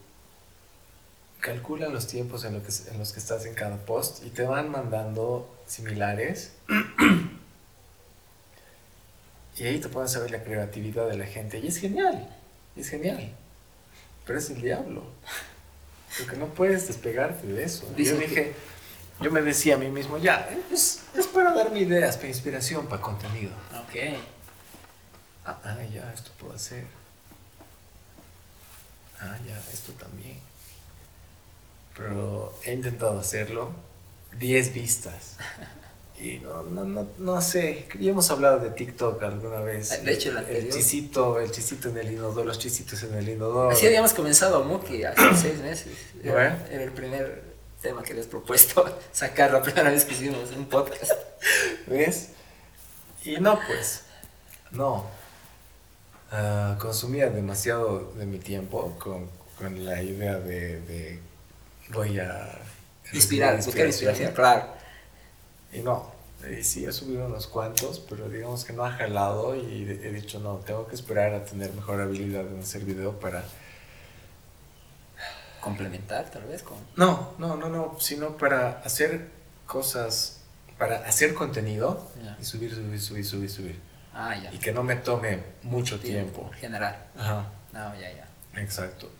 calcula 1.40 1.88
los 1.88 2.06
tiempos 2.06 2.44
en, 2.44 2.60
que, 2.60 2.72
en 2.90 2.98
los 2.98 3.12
que 3.12 3.20
estás 3.20 3.46
en 3.46 3.54
cada 3.54 3.76
post 3.76 4.24
y 4.24 4.30
te 4.30 4.42
van 4.42 4.70
mandando 4.70 5.56
similares. 5.66 6.52
Y 9.56 9.64
ahí 9.64 9.80
te 9.80 9.88
puedes 9.88 10.12
saber 10.12 10.30
la 10.30 10.44
creatividad 10.44 11.08
de 11.08 11.16
la 11.16 11.26
gente. 11.26 11.58
Y 11.58 11.66
es 11.66 11.78
genial, 11.78 12.28
es 12.76 12.88
genial. 12.88 13.34
Pero 14.28 14.38
es 14.38 14.50
el 14.50 14.60
diablo. 14.60 15.02
Porque 16.18 16.36
no 16.36 16.46
puedes 16.48 16.86
despegarte 16.86 17.46
de 17.46 17.64
eso. 17.64 17.86
Yo 17.96 18.18
que- 18.18 18.26
dije, 18.26 18.54
yo 19.22 19.32
me 19.32 19.40
decía 19.40 19.74
a 19.76 19.78
mí 19.78 19.88
mismo, 19.88 20.18
ya, 20.18 20.48
es, 20.70 21.00
es 21.16 21.26
para 21.26 21.52
darme 21.54 21.80
ideas, 21.80 22.16
para 22.16 22.28
inspiración, 22.28 22.86
para 22.88 23.00
contenido. 23.00 23.50
Ok. 23.72 24.20
Ah, 25.46 25.58
ah, 25.64 25.78
ya, 25.92 26.12
esto 26.12 26.30
puedo 26.38 26.54
hacer. 26.54 26.84
Ah, 29.18 29.38
ya, 29.46 29.58
esto 29.72 29.92
también. 29.94 30.38
Pero 31.96 32.54
he 32.64 32.74
intentado 32.74 33.18
hacerlo. 33.18 33.72
10 34.38 34.74
vistas. 34.74 35.36
Y 36.20 36.38
no, 36.40 36.62
no, 36.64 36.84
no, 36.84 37.06
no 37.18 37.40
sé. 37.40 37.86
Ya 38.00 38.10
hemos 38.10 38.28
hablado 38.30 38.58
de 38.58 38.70
TikTok 38.70 39.22
alguna 39.22 39.60
vez. 39.60 40.02
De 40.04 40.12
hecho, 40.12 40.30
el 40.30 40.36
el 40.38 40.44
anterior. 40.44 40.74
chisito, 40.74 41.38
el 41.40 41.50
chisito 41.52 41.88
en 41.90 41.98
el 41.98 42.12
inodoro, 42.12 42.44
los 42.44 42.58
chisitos 42.58 43.02
en 43.04 43.14
el 43.14 43.28
inodoro. 43.28 43.70
Así 43.70 43.86
habíamos 43.86 44.12
comenzado 44.14 44.64
Muki 44.64 45.04
hace 45.04 45.36
seis 45.40 45.58
meses. 45.60 45.92
Era, 46.22 46.32
Bueno. 46.32 46.56
era 46.70 46.82
el 46.84 46.92
primer 46.92 47.42
tema 47.80 48.02
que 48.02 48.10
habías 48.12 48.26
propuesto 48.26 48.84
sacar 49.12 49.52
la 49.52 49.62
primera 49.62 49.90
vez 49.90 50.04
que 50.04 50.14
hicimos 50.14 50.50
un 50.56 50.66
podcast. 50.66 51.12
¿Ves? 51.86 52.30
Y 53.24 53.36
no, 53.38 53.58
pues, 53.66 54.02
no. 54.72 55.06
Ah, 56.32 56.76
consumía 56.80 57.30
demasiado 57.30 58.12
de 58.16 58.26
mi 58.26 58.38
tiempo 58.38 58.96
con, 58.98 59.28
con 59.56 59.84
la 59.84 60.02
idea 60.02 60.38
de, 60.38 60.80
de 60.80 61.20
voy 61.90 62.18
a... 62.18 62.58
Inspirar, 63.12 63.56
buscar 63.64 63.86
inspiración, 63.86 64.32
claro. 64.32 64.77
Y 65.72 65.80
no, 65.80 66.10
y 66.50 66.62
sí 66.64 66.84
he 66.86 66.92
subido 66.92 67.26
unos 67.26 67.46
cuantos, 67.46 68.00
pero 68.00 68.28
digamos 68.28 68.64
que 68.64 68.72
no 68.72 68.84
ha 68.84 68.92
jalado 68.92 69.54
y 69.56 69.82
he 69.82 70.10
dicho, 70.12 70.38
no, 70.40 70.56
tengo 70.56 70.86
que 70.86 70.94
esperar 70.94 71.34
a 71.34 71.44
tener 71.44 71.72
mejor 71.72 72.00
habilidad 72.00 72.46
en 72.46 72.60
hacer 72.60 72.84
video 72.84 73.18
para... 73.18 73.44
Complementar, 75.60 76.30
tal 76.30 76.44
vez, 76.44 76.62
con... 76.62 76.76
No, 76.96 77.34
no, 77.38 77.56
no, 77.56 77.68
no, 77.68 77.96
sino 77.98 78.36
para 78.36 78.78
hacer 78.84 79.28
cosas, 79.66 80.40
para 80.78 80.98
hacer 81.06 81.34
contenido 81.34 82.08
y 82.40 82.44
subir, 82.44 82.72
subir, 82.74 83.00
subir, 83.00 83.24
subir, 83.24 83.50
subir. 83.50 83.80
Ah, 84.14 84.36
ya. 84.36 84.52
Y 84.54 84.58
que 84.58 84.72
no 84.72 84.84
me 84.84 84.94
tome 84.96 85.40
mucho 85.64 85.98
tiempo. 85.98 86.48
General. 86.60 86.96
Ajá, 87.16 87.50
No, 87.72 87.92
ya, 87.96 88.10
ya. 88.12 88.28
exacto. 88.60 89.10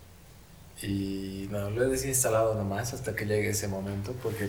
Y 0.81 1.49
no, 1.51 1.71
lo 1.71 1.85
he 1.85 1.89
desinstalado 1.89 2.55
nomás 2.55 2.95
hasta 2.95 3.17
que 3.17 3.27
llegue 3.27 3.51
ese 3.51 3.67
momento 3.67 4.13
porque 4.23 4.49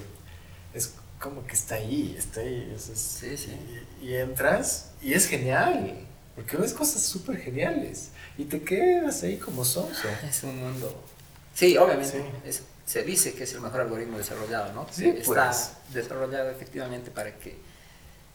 como 1.20 1.45
que 1.45 1.53
está 1.53 1.76
ahí, 1.76 2.15
está 2.17 2.41
ahí. 2.41 2.72
es- 2.76 2.89
es- 2.89 2.99
Sí, 2.99 3.38
sí. 3.38 3.51
Y, 4.01 4.07
y 4.07 4.15
entras 4.15 4.91
y 5.01 5.13
es 5.13 5.28
genial, 5.28 6.05
porque 6.36 6.57
ves 6.57 6.74
cosas 6.74 7.01
súper 7.01 7.38
geniales 7.38 8.09
y 8.38 8.45
te 8.45 8.61
quedas 8.61 9.24
ahí 9.24 9.38
como 9.38 9.65
sonso. 9.65 10.07
Es 10.28 10.43
un 10.43 10.57
mundo. 10.57 11.03
Sí, 11.53 11.78
obviamente. 11.78 12.11
Sí. 12.20 12.24
es- 12.49 12.63
se 12.86 13.03
dice 13.03 13.34
que 13.36 13.43
es 13.43 13.53
el 13.53 13.61
mejor 13.61 13.82
algoritmo 13.82 14.17
desarrollado, 14.17 14.74
¿no? 14.74 14.88
Sí, 14.91 15.09
Está 15.09 15.49
pues. 15.51 15.72
desarrollado 15.93 16.49
efectivamente 16.49 17.11
para 17.11 17.36
que 17.38 17.55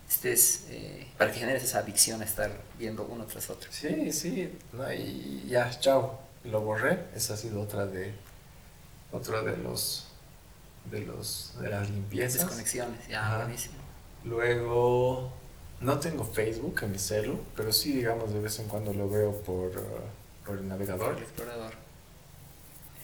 estés, 0.09 0.65
eh, 0.69 1.09
para 1.19 1.33
que 1.33 1.41
generes 1.41 1.65
esa 1.65 1.79
adicción 1.79 2.21
a 2.23 2.25
estar 2.25 2.53
viendo 2.79 3.05
uno 3.05 3.25
tras 3.27 3.51
otro. 3.51 3.69
Sí, 3.73 4.13
sí, 4.13 4.53
no, 4.73 4.93
y 4.93 5.45
ya, 5.49 5.71
chao, 5.81 6.21
lo 6.45 6.61
borré. 6.61 7.07
Esa 7.17 7.35
ha 7.35 7.37
sido 7.37 7.63
otra 7.63 7.87
de, 7.87 8.13
otra 9.11 9.43
de 9.43 9.57
los, 9.57 10.07
de 10.91 11.01
los, 11.01 11.55
de 11.61 11.69
las 11.71 11.89
limpiezas. 11.91 12.41
Desconexiones, 12.43 13.09
ya, 13.09 13.27
Ajá. 13.27 13.37
buenísimo. 13.45 13.75
Luego, 14.25 15.33
no 15.81 15.99
tengo 15.99 16.25
Facebook 16.25 16.81
en 16.83 16.93
mi 16.93 16.99
celu, 16.99 17.39
pero 17.57 17.73
sí, 17.73 17.93
digamos, 17.93 18.33
de 18.33 18.41
vez 18.41 18.59
en 18.59 18.69
cuando 18.69 18.93
lo 18.93 19.09
veo 19.09 19.33
por, 19.43 19.69
uh, 19.69 19.73
por 20.47 20.55
el 20.57 20.61
Por 20.61 20.63
navegador. 20.63 21.17
el 21.17 21.23
explorador. 21.23 21.73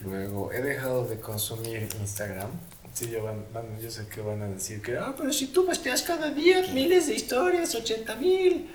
Luego, 0.01 0.51
he 0.51 0.61
dejado 0.61 1.05
de 1.05 1.19
consumir 1.19 1.87
Instagram. 1.99 2.49
Sí, 2.93 3.09
yo, 3.09 3.23
van, 3.23 3.45
van- 3.53 3.79
yo 3.79 3.89
sé 3.89 4.07
que 4.07 4.19
van 4.21 4.41
a 4.41 4.47
decir 4.47 4.81
que, 4.81 4.97
ah, 4.97 5.13
pero 5.17 5.31
si 5.31 5.47
tú 5.47 5.65
posteas 5.65 6.01
cada 6.01 6.29
día 6.31 6.61
miles 6.73 7.07
de 7.07 7.13
historias, 7.15 7.73
80 7.75 8.15
mil. 8.15 8.69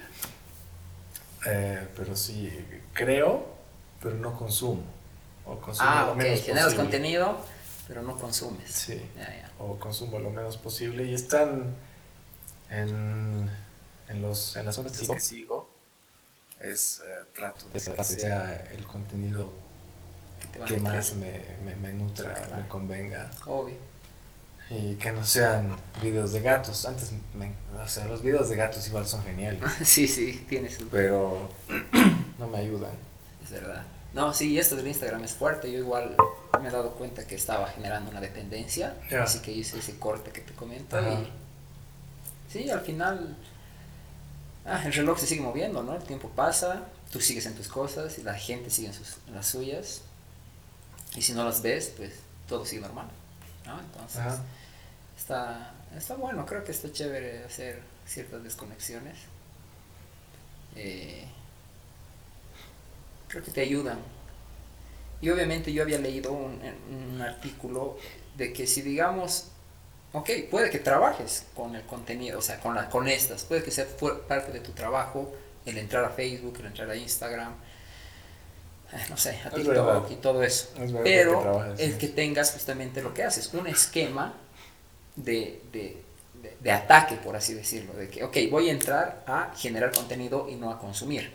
Eh, 1.47 1.87
pero 1.97 2.17
sí, 2.17 2.51
creo, 2.93 3.47
pero 4.03 4.15
no 4.17 4.37
consumo. 4.37 4.83
O 5.45 5.57
consumo 5.59 5.89
Ah, 5.89 6.13
ok. 6.13 6.23
Generas 6.45 6.75
contenido, 6.75 7.39
pero 7.89 8.03
no 8.03 8.16
consumes. 8.18 8.70
Sí. 8.70 9.01
Ya, 9.16 9.24
ya. 9.28 9.51
o 9.59 9.78
consumo 9.78 10.18
lo 10.18 10.30
menos 10.30 10.57
posible 10.57 11.05
y 11.05 11.14
están 11.14 11.74
en, 12.70 13.51
en, 14.09 14.22
los, 14.22 14.57
en 14.57 14.66
las 14.66 14.74
zonas 14.74 14.93
que 14.99 15.20
sigo 15.20 15.70
es 16.61 17.03
eh, 17.07 17.24
trato 17.34 17.66
de 17.66 17.72
que 17.72 18.05
sea 18.05 18.55
el 18.72 18.84
contenido 18.87 19.53
Que 20.53 20.74
que 20.74 20.80
más 20.80 21.14
me, 21.14 21.43
me, 21.64 21.76
me 21.76 21.93
nutra, 21.93 22.49
me 22.57 22.66
convenga 22.66 23.30
Obvio. 23.45 23.76
y 24.70 24.95
que 24.97 25.12
no 25.12 25.24
sean 25.24 25.76
videos 26.03 26.32
de 26.32 26.41
gatos 26.41 26.87
antes 26.87 27.12
me- 27.34 27.53
o 27.78 27.87
sea 27.87 28.07
los 28.07 28.22
videos 28.22 28.49
de 28.49 28.57
gatos 28.57 28.87
igual 28.89 29.07
son 29.07 29.22
geniales 29.22 29.61
sí, 29.84 30.09
sí, 30.09 30.45
tienes 30.49 30.74
su... 30.74 30.89
pero 30.89 31.51
no 32.39 32.49
me 32.49 32.59
ayudan 32.59 32.93
Es 33.45 33.51
verdad. 33.51 33.84
No, 34.14 34.32
sí, 34.32 34.59
esto 34.59 34.76
del 34.76 34.87
Instagram 34.87 35.22
es 35.24 35.34
fuerte. 35.34 35.70
Yo 35.70 35.78
igual 35.78 36.16
me 36.59 36.69
he 36.69 36.73
dado 36.73 36.93
cuenta 36.93 37.27
que 37.27 37.35
estaba 37.35 37.69
generando 37.69 38.11
una 38.11 38.21
dependencia. 38.21 38.95
Así 39.21 39.41
que 39.41 39.53
hice 39.53 39.79
ese 39.79 39.99
corte 39.99 40.31
que 40.31 40.41
te 40.41 40.53
comento. 40.55 40.99
Y 41.01 41.29
sí, 42.53 42.71
al 42.71 42.81
final 42.81 43.37
ah, 44.65 44.83
el 44.85 44.93
reloj 44.93 45.19
se 45.19 45.27
sigue 45.27 45.41
moviendo, 45.41 45.83
¿no? 45.83 45.95
El 45.95 46.03
tiempo 46.03 46.29
pasa, 46.31 46.85
tú 47.11 47.21
sigues 47.21 47.47
en 47.47 47.55
tus 47.55 47.69
cosas 47.69 48.19
y 48.19 48.23
la 48.23 48.35
gente 48.35 48.71
sigue 48.71 48.89
en, 48.89 48.95
sus, 48.95 49.17
en 49.29 49.35
las 49.35 49.47
suyas. 49.47 50.03
Y 51.15 51.23
si 51.23 51.33
no 51.33 51.45
las 51.45 51.63
ves, 51.63 51.93
pues 51.97 52.13
todo 52.49 52.65
sigue 52.65 52.83
normal. 52.83 53.07
¿no? 53.65 53.81
Entonces, 53.81 54.41
está, 55.17 55.73
está 55.97 56.15
bueno. 56.15 56.45
Creo 56.47 56.65
que 56.65 56.73
está 56.73 56.93
chévere 56.93 57.45
hacer 57.45 57.83
ciertas 58.07 58.43
desconexiones. 58.43 59.17
Eh, 60.75 61.25
creo 63.29 63.43
que 63.43 63.51
te 63.51 63.63
ayudan. 63.63 63.99
Y 65.21 65.31
obviamente 65.31 65.73
yo 65.73 65.83
había 65.83 65.99
leído 65.99 66.33
un, 66.33 66.61
un 67.14 67.21
artículo 67.23 67.97
de 68.37 68.53
que 68.53 68.67
si 68.67 68.83
digamos, 68.83 69.49
ok, 70.12 70.31
puede 70.51 70.71
que 70.71 70.79
trabajes 70.79 71.47
con 71.55 71.75
el 71.77 71.83
contenido, 71.87 72.39
o 72.39 72.43
sea, 72.43 72.61
con, 72.61 72.75
la, 72.75 72.89
con 72.89 73.09
estas, 73.09 73.45
puede 73.45 73.62
que 73.62 73.71
sea 73.71 73.87
parte 74.29 74.53
de 74.53 74.61
tu 74.61 74.73
trabajo 74.73 75.33
el 75.64 75.79
entrar 75.79 76.05
a 76.05 76.11
Facebook, 76.11 76.57
el 76.61 76.67
entrar 76.67 76.91
a 76.91 76.97
Instagram, 76.97 77.55
eh, 78.93 79.05
no 79.11 79.17
sé, 79.17 79.41
a 79.45 79.51
TikTok 79.51 80.11
y 80.11 80.17
todo 80.17 80.43
eso. 80.43 80.69
Es 80.81 80.93
verdad 80.93 81.11
que 81.11 81.11
Pero 81.11 81.41
trabajas, 81.41 81.81
el 81.81 81.93
sí. 81.93 81.99
que 81.99 82.09
tengas 82.09 82.53
justamente 82.53 83.03
lo 83.03 83.12
que 83.14 83.25
haces, 83.25 83.53
un 83.55 83.67
esquema 83.67 84.35
de, 85.17 85.62
de, 85.73 86.03
de- 86.43 86.57
de 86.61 86.73
ataque, 86.73 87.17
por 87.17 87.37
así 87.37 87.55
decirlo, 87.55 87.95
de 87.95 88.09
que, 88.09 88.25
ok, 88.25 88.37
voy 88.51 88.69
a 88.69 88.73
entrar 88.73 89.25
a 89.27 89.53
generar 89.57 89.93
contenido 89.93 90.49
y 90.49 90.57
no 90.57 90.71
a 90.71 90.79
consumir. 90.79 91.33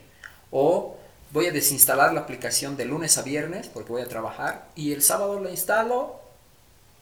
O 0.50 0.96
voy 1.32 1.46
a 1.46 1.52
desinstalar 1.52 2.12
la 2.12 2.20
aplicación 2.20 2.76
de 2.76 2.84
lunes 2.84 3.16
a 3.18 3.22
viernes 3.22 3.66
porque 3.68 3.90
voy 3.92 4.02
a 4.02 4.08
trabajar 4.08 4.68
y 4.74 4.92
el 4.92 5.02
sábado 5.02 5.40
la 5.40 5.50
instalo, 5.50 6.20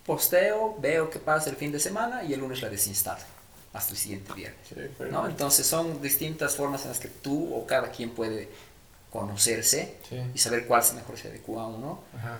posteo, 0.06 0.76
veo 0.80 1.10
qué 1.10 1.18
pasa 1.18 1.50
el 1.50 1.56
fin 1.56 1.72
de 1.72 1.80
semana 1.80 2.22
y 2.24 2.32
el 2.32 2.40
lunes 2.40 2.62
la 2.62 2.68
desinstalo 2.70 3.20
hasta 3.72 3.92
el 3.92 3.98
siguiente 3.98 4.32
viernes. 4.32 4.60
¿no? 5.10 5.26
Entonces 5.28 5.66
son 5.66 6.00
distintas 6.02 6.54
formas 6.56 6.82
en 6.82 6.88
las 6.88 6.98
que 6.98 7.08
tú 7.08 7.54
o 7.54 7.66
cada 7.66 7.90
quien 7.90 8.10
puede 8.10 8.48
conocerse 9.12 9.96
Sí. 10.08 10.20
y 10.34 10.38
saber 10.38 10.66
cuál 10.66 10.82
se 10.84 10.94
mejor 10.94 11.18
se 11.18 11.28
adecua 11.28 11.64
a 11.64 11.66
uno 11.66 12.00
Ajá. 12.16 12.38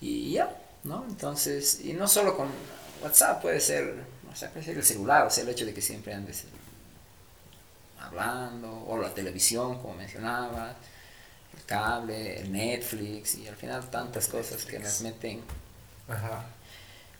y 0.00 0.32
ya, 0.32 0.56
¿no? 0.84 1.04
Entonces, 1.08 1.80
y 1.84 1.92
no 1.92 2.06
solo 2.08 2.36
con 2.36 2.48
WhatsApp, 3.02 3.40
puede 3.40 3.60
ser, 3.60 3.94
o 4.32 4.36
sea, 4.36 4.50
puede 4.50 4.64
ser 4.64 4.76
el 4.76 4.84
celular, 4.84 5.26
o 5.26 5.30
sea, 5.30 5.44
el 5.44 5.50
hecho 5.50 5.64
de 5.64 5.72
que 5.74 5.80
siempre 5.82 6.12
andes 6.14 6.44
hablando, 8.00 8.84
o 8.88 8.98
la 8.98 9.14
televisión, 9.14 9.78
como 9.80 9.94
mencionabas, 9.94 10.74
el 11.56 11.64
cable, 11.64 12.40
el 12.40 12.52
Netflix, 12.52 13.36
y 13.36 13.48
al 13.48 13.56
final 13.56 13.88
tantas 13.90 14.28
cosas 14.28 14.64
que 14.64 14.78
nos 14.78 15.00
meten, 15.02 15.40
Ajá. 16.08 16.44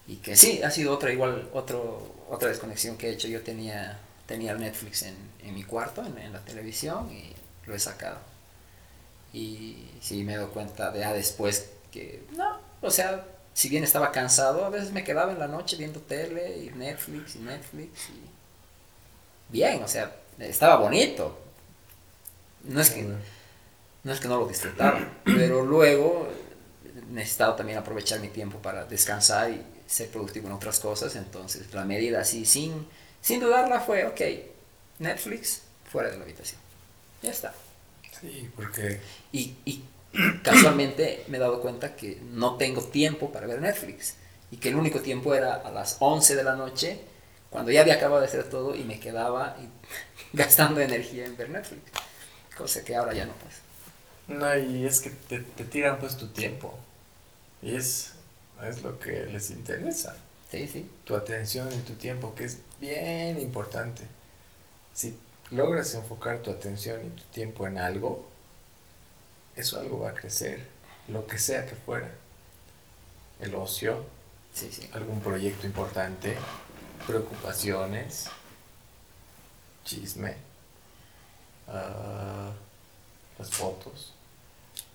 y 0.07 0.16
que 0.16 0.37
sí, 0.37 0.62
ha 0.62 0.70
sido 0.70 0.93
otra, 0.95 1.12
igual, 1.12 1.49
otro, 1.53 2.14
otra 2.28 2.49
desconexión 2.49 2.97
que 2.97 3.09
he 3.09 3.12
hecho, 3.12 3.28
yo 3.28 3.43
tenía, 3.43 3.99
tenía 4.26 4.53
el 4.53 4.61
Netflix 4.61 5.03
en, 5.03 5.16
en 5.43 5.55
mi 5.55 5.64
cuarto, 5.64 6.05
en, 6.05 6.18
en 6.18 6.33
la 6.33 6.41
televisión, 6.41 7.11
y 7.12 7.33
lo 7.66 7.74
he 7.74 7.78
sacado. 7.78 8.18
Y 9.33 9.89
sí 10.01 10.24
me 10.24 10.35
he 10.35 10.37
dado 10.37 10.51
cuenta 10.51 10.91
de 10.91 11.01
ya 11.01 11.12
después 11.12 11.70
que 11.91 12.22
no, 12.37 12.59
o 12.83 12.91
sea, 12.91 13.24
si 13.55 13.68
bien 13.68 13.85
estaba 13.85 14.12
cansado, 14.12 14.64
a 14.64 14.70
veces 14.70 14.93
me 14.93 15.05
quedaba 15.05 15.33
en 15.33 15.39
la 15.39 15.47
noche 15.47 15.76
viendo 15.76 16.01
tele 16.01 16.59
y 16.59 16.70
Netflix 16.70 17.37
y 17.37 17.39
Netflix 17.41 18.09
y 18.11 18.20
bien, 19.51 19.83
o 19.83 19.89
sea, 19.89 20.14
estaba 20.39 20.76
bonito. 20.76 21.39
No 22.64 22.80
es 22.80 22.91
que 22.91 23.07
no 24.05 24.12
es 24.12 24.20
que 24.20 24.28
no 24.28 24.38
lo 24.38 24.46
disfrutaba, 24.48 25.00
pero 25.24 25.64
luego 25.64 26.28
necesitaba 27.11 27.57
también 27.57 27.78
aprovechar 27.78 28.20
mi 28.20 28.28
tiempo 28.28 28.59
para 28.59 28.84
descansar 28.84 29.50
y 29.50 29.62
ser 29.86 30.09
productivo 30.11 30.48
en 30.48 30.55
otras 30.55 30.80
cosas, 30.80 31.14
entonces 31.16 31.72
la 31.74 31.84
medida 31.84 32.20
así 32.20 32.44
sin 32.46 32.86
sin 33.20 33.40
dudarla 33.40 33.80
fue, 33.80 34.05
ok, 34.07 34.20
Netflix 34.98 35.62
fuera 35.90 36.11
de 36.11 36.16
la 36.18 36.24
habitación. 36.24 36.61
Ya 37.22 37.30
está. 37.30 37.55
Sí, 38.20 38.50
porque 38.57 39.00
Y, 39.32 39.57
y 39.64 39.84
casualmente 40.42 41.24
me 41.28 41.38
he 41.38 41.40
dado 41.40 41.61
cuenta 41.61 41.96
que 41.96 42.20
no 42.32 42.57
tengo 42.57 42.82
tiempo 42.82 43.32
para 43.32 43.46
ver 43.46 43.61
Netflix. 43.61 44.14
Y 44.50 44.59
que 44.59 44.68
el 44.70 44.76
único 44.76 45.00
tiempo 45.00 45.34
era 45.34 45.55
a 45.57 45.70
las 45.70 45.96
11 46.00 46.36
de 46.36 46.44
la 46.44 46.55
noche, 46.57 47.00
cuando 47.50 47.70
ya 47.70 47.82
había 47.82 47.94
acabado 47.94 48.20
de 48.20 48.28
hacer 48.28 48.44
todo 48.50 48.74
y 48.74 48.84
me 48.84 49.00
quedaba 49.00 49.57
y- 49.61 49.68
gastando 50.36 50.80
energía 50.80 51.26
en 51.26 51.36
ver 51.36 51.50
Netflix. 51.50 51.82
Cosa 52.57 52.84
que 52.84 52.96
ahora 52.96 53.14
ya 53.14 53.26
no 53.26 53.34
pasa. 53.34 53.61
No, 54.39 54.57
y 54.59 54.87
es 54.87 55.01
que 55.01 55.11
te, 55.11 55.41
te 55.41 55.64
tiran 55.64 55.99
pues 55.99 56.16
tu 56.16 56.28
tiempo. 56.28 56.78
Y 57.61 57.76
es, 57.76 58.12
es 58.62 58.83
lo 58.83 58.99
que 58.99 59.26
les 59.26 59.51
interesa. 59.51 60.16
Sí, 60.51 60.68
sí. 60.68 60.91
Tu 61.05 61.14
atención 61.16 61.68
y 61.72 61.78
tu 61.78 61.95
tiempo, 61.95 62.35
que 62.35 62.45
es 62.45 62.59
bien 62.80 63.41
importante. 63.41 64.03
Si 64.95 65.16
logras 65.51 65.95
enfocar 65.95 66.41
tu 66.41 66.51
atención 66.51 67.05
y 67.07 67.11
tu 67.11 67.24
tiempo 67.24 67.66
en 67.66 67.78
algo, 67.78 68.28
eso 69.57 69.78
algo 69.80 70.01
va 70.01 70.11
a 70.11 70.14
crecer, 70.14 70.66
lo 71.09 71.26
que 71.26 71.39
sea 71.39 71.66
que 71.66 71.74
fuera. 71.74 72.11
El 73.41 73.55
ocio, 73.55 74.05
Sí, 74.55 74.70
sí. 74.70 74.89
algún 74.93 75.20
proyecto 75.20 75.66
importante, 75.66 76.37
preocupaciones, 77.07 78.26
chisme, 79.85 80.37
ah, 81.68 82.53
las 83.39 83.51
fotos, 83.51 84.14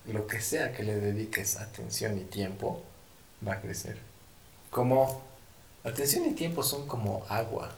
lo 0.06 0.26
que 0.26 0.40
sea 0.40 0.72
que 0.72 0.82
le 0.82 0.96
dediques 0.96 1.56
atención 1.58 2.18
y 2.18 2.24
tiempo, 2.24 2.82
va 3.46 3.54
a 3.54 3.60
crecer. 3.60 3.98
Como 4.70 5.22
atención 5.84 6.26
y 6.26 6.32
tiempo 6.32 6.62
son 6.62 6.86
como 6.86 7.24
agua. 7.28 7.70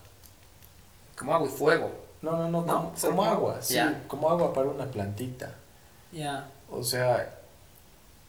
Como 1.17 1.35
agua 1.35 1.49
y 1.49 1.51
fuego. 1.51 1.91
No, 2.23 2.33
no, 2.33 2.49
no, 2.49 2.65
No, 2.65 2.93
como, 3.01 3.25
agua, 3.25 3.63
sí, 3.63 3.79
como 4.07 4.29
agua 4.29 4.53
para 4.53 4.69
una 4.69 4.87
plantita. 4.87 5.55
Ya. 6.13 6.49
O 6.71 6.83
sea, 6.83 7.39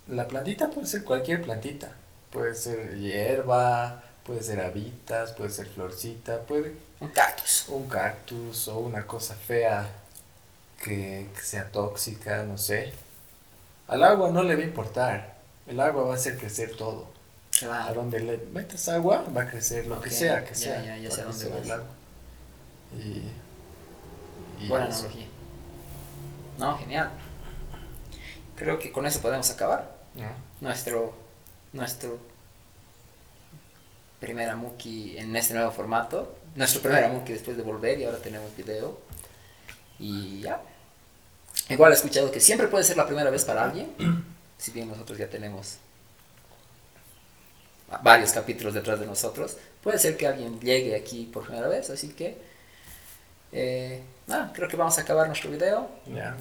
la 0.08 0.28
plantita 0.28 0.70
puede 0.70 0.88
ser 0.88 1.04
cualquier 1.04 1.42
plantita. 1.42 1.92
Puede 2.32 2.56
ser 2.56 2.98
hierba, 2.98 4.04
puede 4.24 4.42
ser 4.42 4.62
habitas, 4.62 5.34
puede 5.34 5.50
ser 5.50 5.68
florcita, 5.68 6.39
puede 6.42 6.76
Un 7.02 7.10
cactus. 7.10 7.66
un 7.68 7.88
cactus 7.88 8.68
o 8.70 8.80
una 8.80 9.06
cosa 9.06 9.36
fea 9.36 9.89
que, 10.82 11.28
que 11.36 11.42
sea 11.42 11.70
tóxica, 11.70 12.44
no 12.44 12.58
sé. 12.58 12.94
Al 13.92 14.04
agua 14.04 14.32
no 14.32 14.42
le 14.44 14.56
va 14.56 14.62
a 14.62 14.66
importar. 14.66 15.36
El 15.68 15.80
agua 15.80 16.04
va 16.06 16.14
a 16.14 16.16
hacer 16.16 16.38
crecer 16.38 16.76
todo. 16.76 17.06
A 17.58 17.60
Claro. 17.60 17.94
donde 17.94 18.20
le 18.22 18.38
metas 18.52 18.88
agua 18.89 19.24
va 19.36 19.44
a 19.44 19.48
crecer 19.50 19.86
lo 19.86 20.02
que 20.02 20.10
Ok, 20.10 20.16
sea, 20.16 20.44
que 20.44 20.50
ya, 20.56 20.56
sea. 20.56 20.84
ya, 20.84 20.98
ya 20.98 21.12
sé 21.12 21.22
a 21.22 21.26
dónde 21.26 21.50
vas. 21.50 21.62
el 21.66 21.72
agua. 21.72 21.86
Y, 22.98 24.64
y 24.64 24.68
Buena 24.68 24.86
analogía. 24.86 25.26
No, 26.58 26.78
genial. 26.80 27.10
Creo 28.56 28.80
que 28.80 28.92
con 28.92 29.06
eso 29.06 29.22
podemos 29.22 29.50
acabar. 29.52 29.92
¿no? 30.16 30.24
Nuestro, 30.62 31.14
nuestro 31.74 32.18
primer 34.20 34.50
Amuki 34.50 35.18
en 35.18 35.36
este 35.36 35.54
nuevo 35.54 35.72
formato. 35.72 36.36
Nuestro 36.56 36.82
primer 36.82 37.04
Amuki 37.06 37.34
después 37.34 37.58
de 37.58 37.64
volver 37.64 38.00
y 38.00 38.06
ahora 38.06 38.18
tenemos 38.20 38.56
video. 38.56 38.98
Y 40.00 40.42
ya. 40.42 40.62
Igual 41.70 41.91
he 41.91 41.95
escuchado 41.95 42.32
que 42.32 42.39
siempre 42.39 42.68
puede 42.68 42.84
ser 42.84 42.97
la 42.97 43.05
primera 43.05 43.30
vez 43.30 43.45
para 43.45 43.64
alguien. 43.64 43.93
Si 44.57 44.72
bien 44.72 44.89
nosotros 44.89 45.18
ya 45.18 45.28
tenemos 45.30 45.78
varios 48.03 48.32
capítulos 48.32 48.74
detrás 48.74 48.99
de 48.99 49.05
nosotros, 49.05 49.57
puede 49.84 49.97
ser 49.99 50.18
que 50.18 50.28
alguien 50.28 50.59
llegue 50.59 50.95
aquí 50.95 51.30
por 51.32 51.45
primera 51.45 51.68
vez. 51.68 51.89
Así 51.89 52.09
que, 52.09 52.38
eh, 53.51 54.01
nada, 54.28 54.51
creo 54.53 54.68
que 54.68 54.78
vamos 54.78 54.97
a 54.97 55.01
acabar 55.01 55.28
nuestro 55.28 55.49
video 55.51 55.89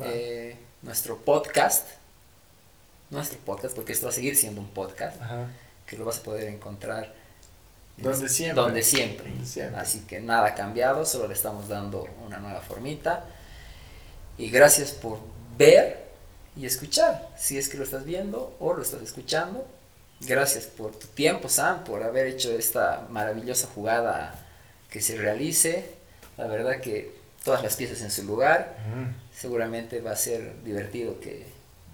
eh, 0.05 0.57
nuestro 0.83 1.19
podcast, 1.19 1.87
nuestro 3.11 3.39
podcast, 3.41 3.75
porque 3.75 3.93
esto 3.93 4.07
va 4.07 4.13
a 4.13 4.15
seguir 4.15 4.37
siendo 4.37 4.61
un 4.61 4.69
podcast, 4.69 5.21
Ajá. 5.21 5.47
que 5.87 5.97
lo 5.97 6.05
vas 6.05 6.19
a 6.19 6.23
poder 6.23 6.49
encontrar 6.49 7.13
Donde 7.97 8.29
siempre. 8.29 8.63
donde 8.63 8.83
siempre. 8.83 9.29
Donde 9.31 9.47
siempre. 9.47 9.77
Así 9.81 10.01
que 10.01 10.21
nada 10.21 10.55
cambiado, 10.55 11.05
solo 11.05 11.27
le 11.29 11.35
estamos 11.35 11.69
dando 11.69 12.07
una 12.25 12.39
nueva 12.39 12.61
formita. 12.63 13.25
Y 14.41 14.49
gracias 14.49 14.93
por 14.93 15.19
ver 15.59 16.09
y 16.57 16.65
escuchar, 16.65 17.29
si 17.37 17.59
es 17.59 17.69
que 17.69 17.77
lo 17.77 17.85
estás 17.85 18.07
viendo 18.07 18.57
o 18.59 18.73
lo 18.73 18.81
estás 18.81 19.03
escuchando. 19.03 19.67
Gracias 20.23 20.65
por 20.65 20.93
tu 20.93 21.07
tiempo, 21.09 21.51
Sam, 21.51 21.85
por 21.85 22.03
haber 22.03 22.27
hecho 22.27 22.51
esta 22.51 23.07
maravillosa 23.11 23.69
jugada 23.75 24.35
que 24.91 25.03
se 25.03 25.19
realice. 25.19 25.91
La 26.39 26.47
verdad 26.47 26.81
que 26.81 27.13
todas 27.45 27.63
las 27.63 27.77
piezas 27.77 28.01
en 28.01 28.11
su 28.11 28.25
lugar. 28.25 28.79
Seguramente 29.37 30.01
va 30.01 30.13
a 30.13 30.17
ser 30.17 30.63
divertido 30.65 31.21
que 31.21 31.45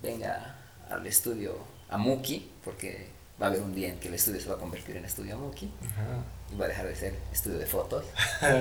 venga 0.01 0.57
al 0.89 1.05
estudio 1.05 1.59
Amuki, 1.89 2.49
porque 2.65 3.09
va 3.43 3.47
a 3.47 3.49
haber 3.49 3.63
un 3.63 3.75
día 3.75 3.89
en 3.89 3.99
que 3.99 4.07
el 4.07 4.15
estudio 4.15 4.41
se 4.41 4.49
va 4.49 4.55
a 4.55 4.59
convertir 4.59 4.97
en 4.97 5.05
estudio 5.05 5.35
Amuki 5.35 5.69
Ajá. 5.83 6.23
y 6.53 6.57
va 6.57 6.67
a 6.67 6.69
dejar 6.69 6.87
de 6.87 6.95
ser 6.95 7.15
estudio 7.33 7.59
de 7.59 7.67
fotos. 7.67 8.05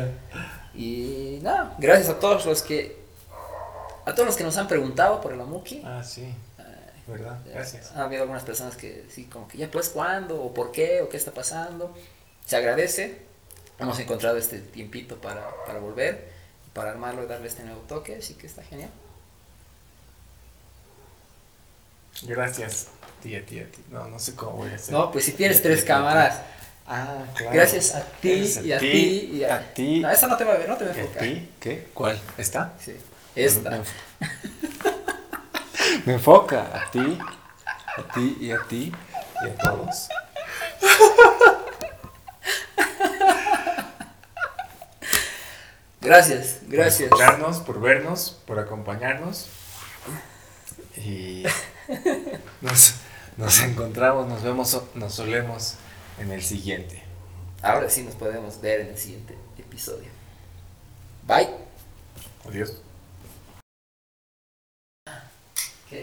Y 0.78 1.40
nada, 1.42 1.74
gracias 1.80 2.10
a 2.10 2.20
todos 2.20 2.46
los 2.46 2.62
que 2.62 3.05
a 4.06 4.14
todos 4.14 4.26
los 4.28 4.36
que 4.36 4.44
nos 4.44 4.58
han 4.58 4.68
preguntado 4.68 5.22
por 5.22 5.34
el 5.34 5.42
Amuki. 5.42 5.82
Ah, 5.86 6.04
sí. 6.04 6.34
¿Verdad? 7.08 7.38
Gracias. 7.46 7.92
Ha 7.96 8.04
habido 8.04 8.24
algunas 8.24 8.44
personas 8.44 8.76
que 8.76 9.06
sí, 9.10 9.26
como 9.26 9.48
que 9.48 9.58
ya 9.60 9.70
pues 9.70 9.90
cuándo, 9.90 10.42
o 10.42 10.54
por 10.54 10.72
qué, 10.72 11.02
o 11.02 11.10
qué 11.10 11.18
está 11.18 11.32
pasando. 11.32 11.96
Se 12.46 12.56
agradece. 12.56 13.22
Hemos 13.78 14.00
encontrado 14.00 14.38
este 14.38 14.60
tiempito 14.60 15.18
para, 15.22 15.46
para 15.68 15.80
volver, 15.80 16.30
para 16.74 16.92
armarlo 16.92 17.24
y 17.24 17.28
darle 17.28 17.48
este 17.48 17.64
nuevo 17.64 17.82
toque, 17.82 18.16
así 18.16 18.34
que 18.36 18.48
está 18.48 18.64
genial. 18.64 18.90
Gracias. 22.24 22.88
Tía, 23.22 23.46
tía, 23.46 23.70
tía. 23.72 23.84
No, 23.92 24.08
no 24.08 24.20
sé 24.20 24.36
cómo 24.36 24.58
voy 24.58 24.70
a 24.72 24.76
hacer. 24.76 24.94
No, 24.94 25.12
pues 25.12 25.26
si 25.26 25.34
tienes 25.34 25.58
Tía, 25.62 25.72
tres 25.72 25.86
tía, 25.86 25.96
cámaras, 25.96 26.42
Ah, 26.88 27.26
claro. 27.36 27.52
gracias 27.56 27.96
a 27.96 28.04
ti 28.04 28.42
Gracias 28.42 28.64
y 28.66 28.72
a 28.72 28.78
ti 28.80 29.32
y 29.34 29.44
a, 29.44 29.56
a 29.56 29.74
ti. 29.74 30.00
No, 30.02 30.10
esa 30.12 30.28
no 30.28 30.38
te 30.38 30.44
va 30.44 30.54
a 30.54 30.58
ver, 30.58 30.70
no 30.70 30.78
te 30.78 30.86
va 30.86 30.92
a 30.92 30.96
¿Y 30.96 31.00
a 31.00 31.02
enfocar. 31.02 31.24
ti? 31.24 31.50
¿Qué? 31.60 31.88
¿Cuál? 31.94 32.20
¿Esta? 32.38 32.74
Sí. 32.80 32.96
Esta. 33.36 33.70
Me, 36.06 36.14
enfoca 36.14 36.62
a 36.74 36.90
ti, 36.92 37.20
a 37.98 38.14
ti 38.14 38.38
y 38.40 38.52
a 38.52 38.62
ti 38.64 38.92
y 39.44 39.50
a 39.50 39.58
todos. 39.58 40.08
Gracias, 46.02 46.60
gracias. 46.68 47.10
Por 47.10 47.20
escucharnos, 47.20 47.60
por 47.60 47.82
vernos, 47.82 48.40
por 48.46 48.60
acompañarnos. 48.60 49.48
Y 50.98 51.44
nos, 52.62 52.96
nos 53.38 53.60
encontramos, 53.62 54.28
nos 54.28 54.44
vemos, 54.44 54.82
nos 54.94 55.14
solemos 55.14 55.76
en 56.20 56.32
el 56.32 56.44
siguiente. 56.44 57.02
Ahora 57.62 57.90
sí 57.90 58.04
nos 58.04 58.16
podemos 58.16 58.62
ver 58.62 58.82
en 58.82 58.88
el 58.90 58.98
siguiente 58.98 59.36
episodio. 59.58 60.10
Bye. 61.28 61.50
Adiós. 62.48 62.85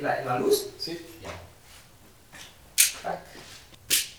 La, 0.00 0.24
¿La 0.24 0.38
luz? 0.38 0.70
Sí. 0.78 0.98
Ya. 1.22 1.28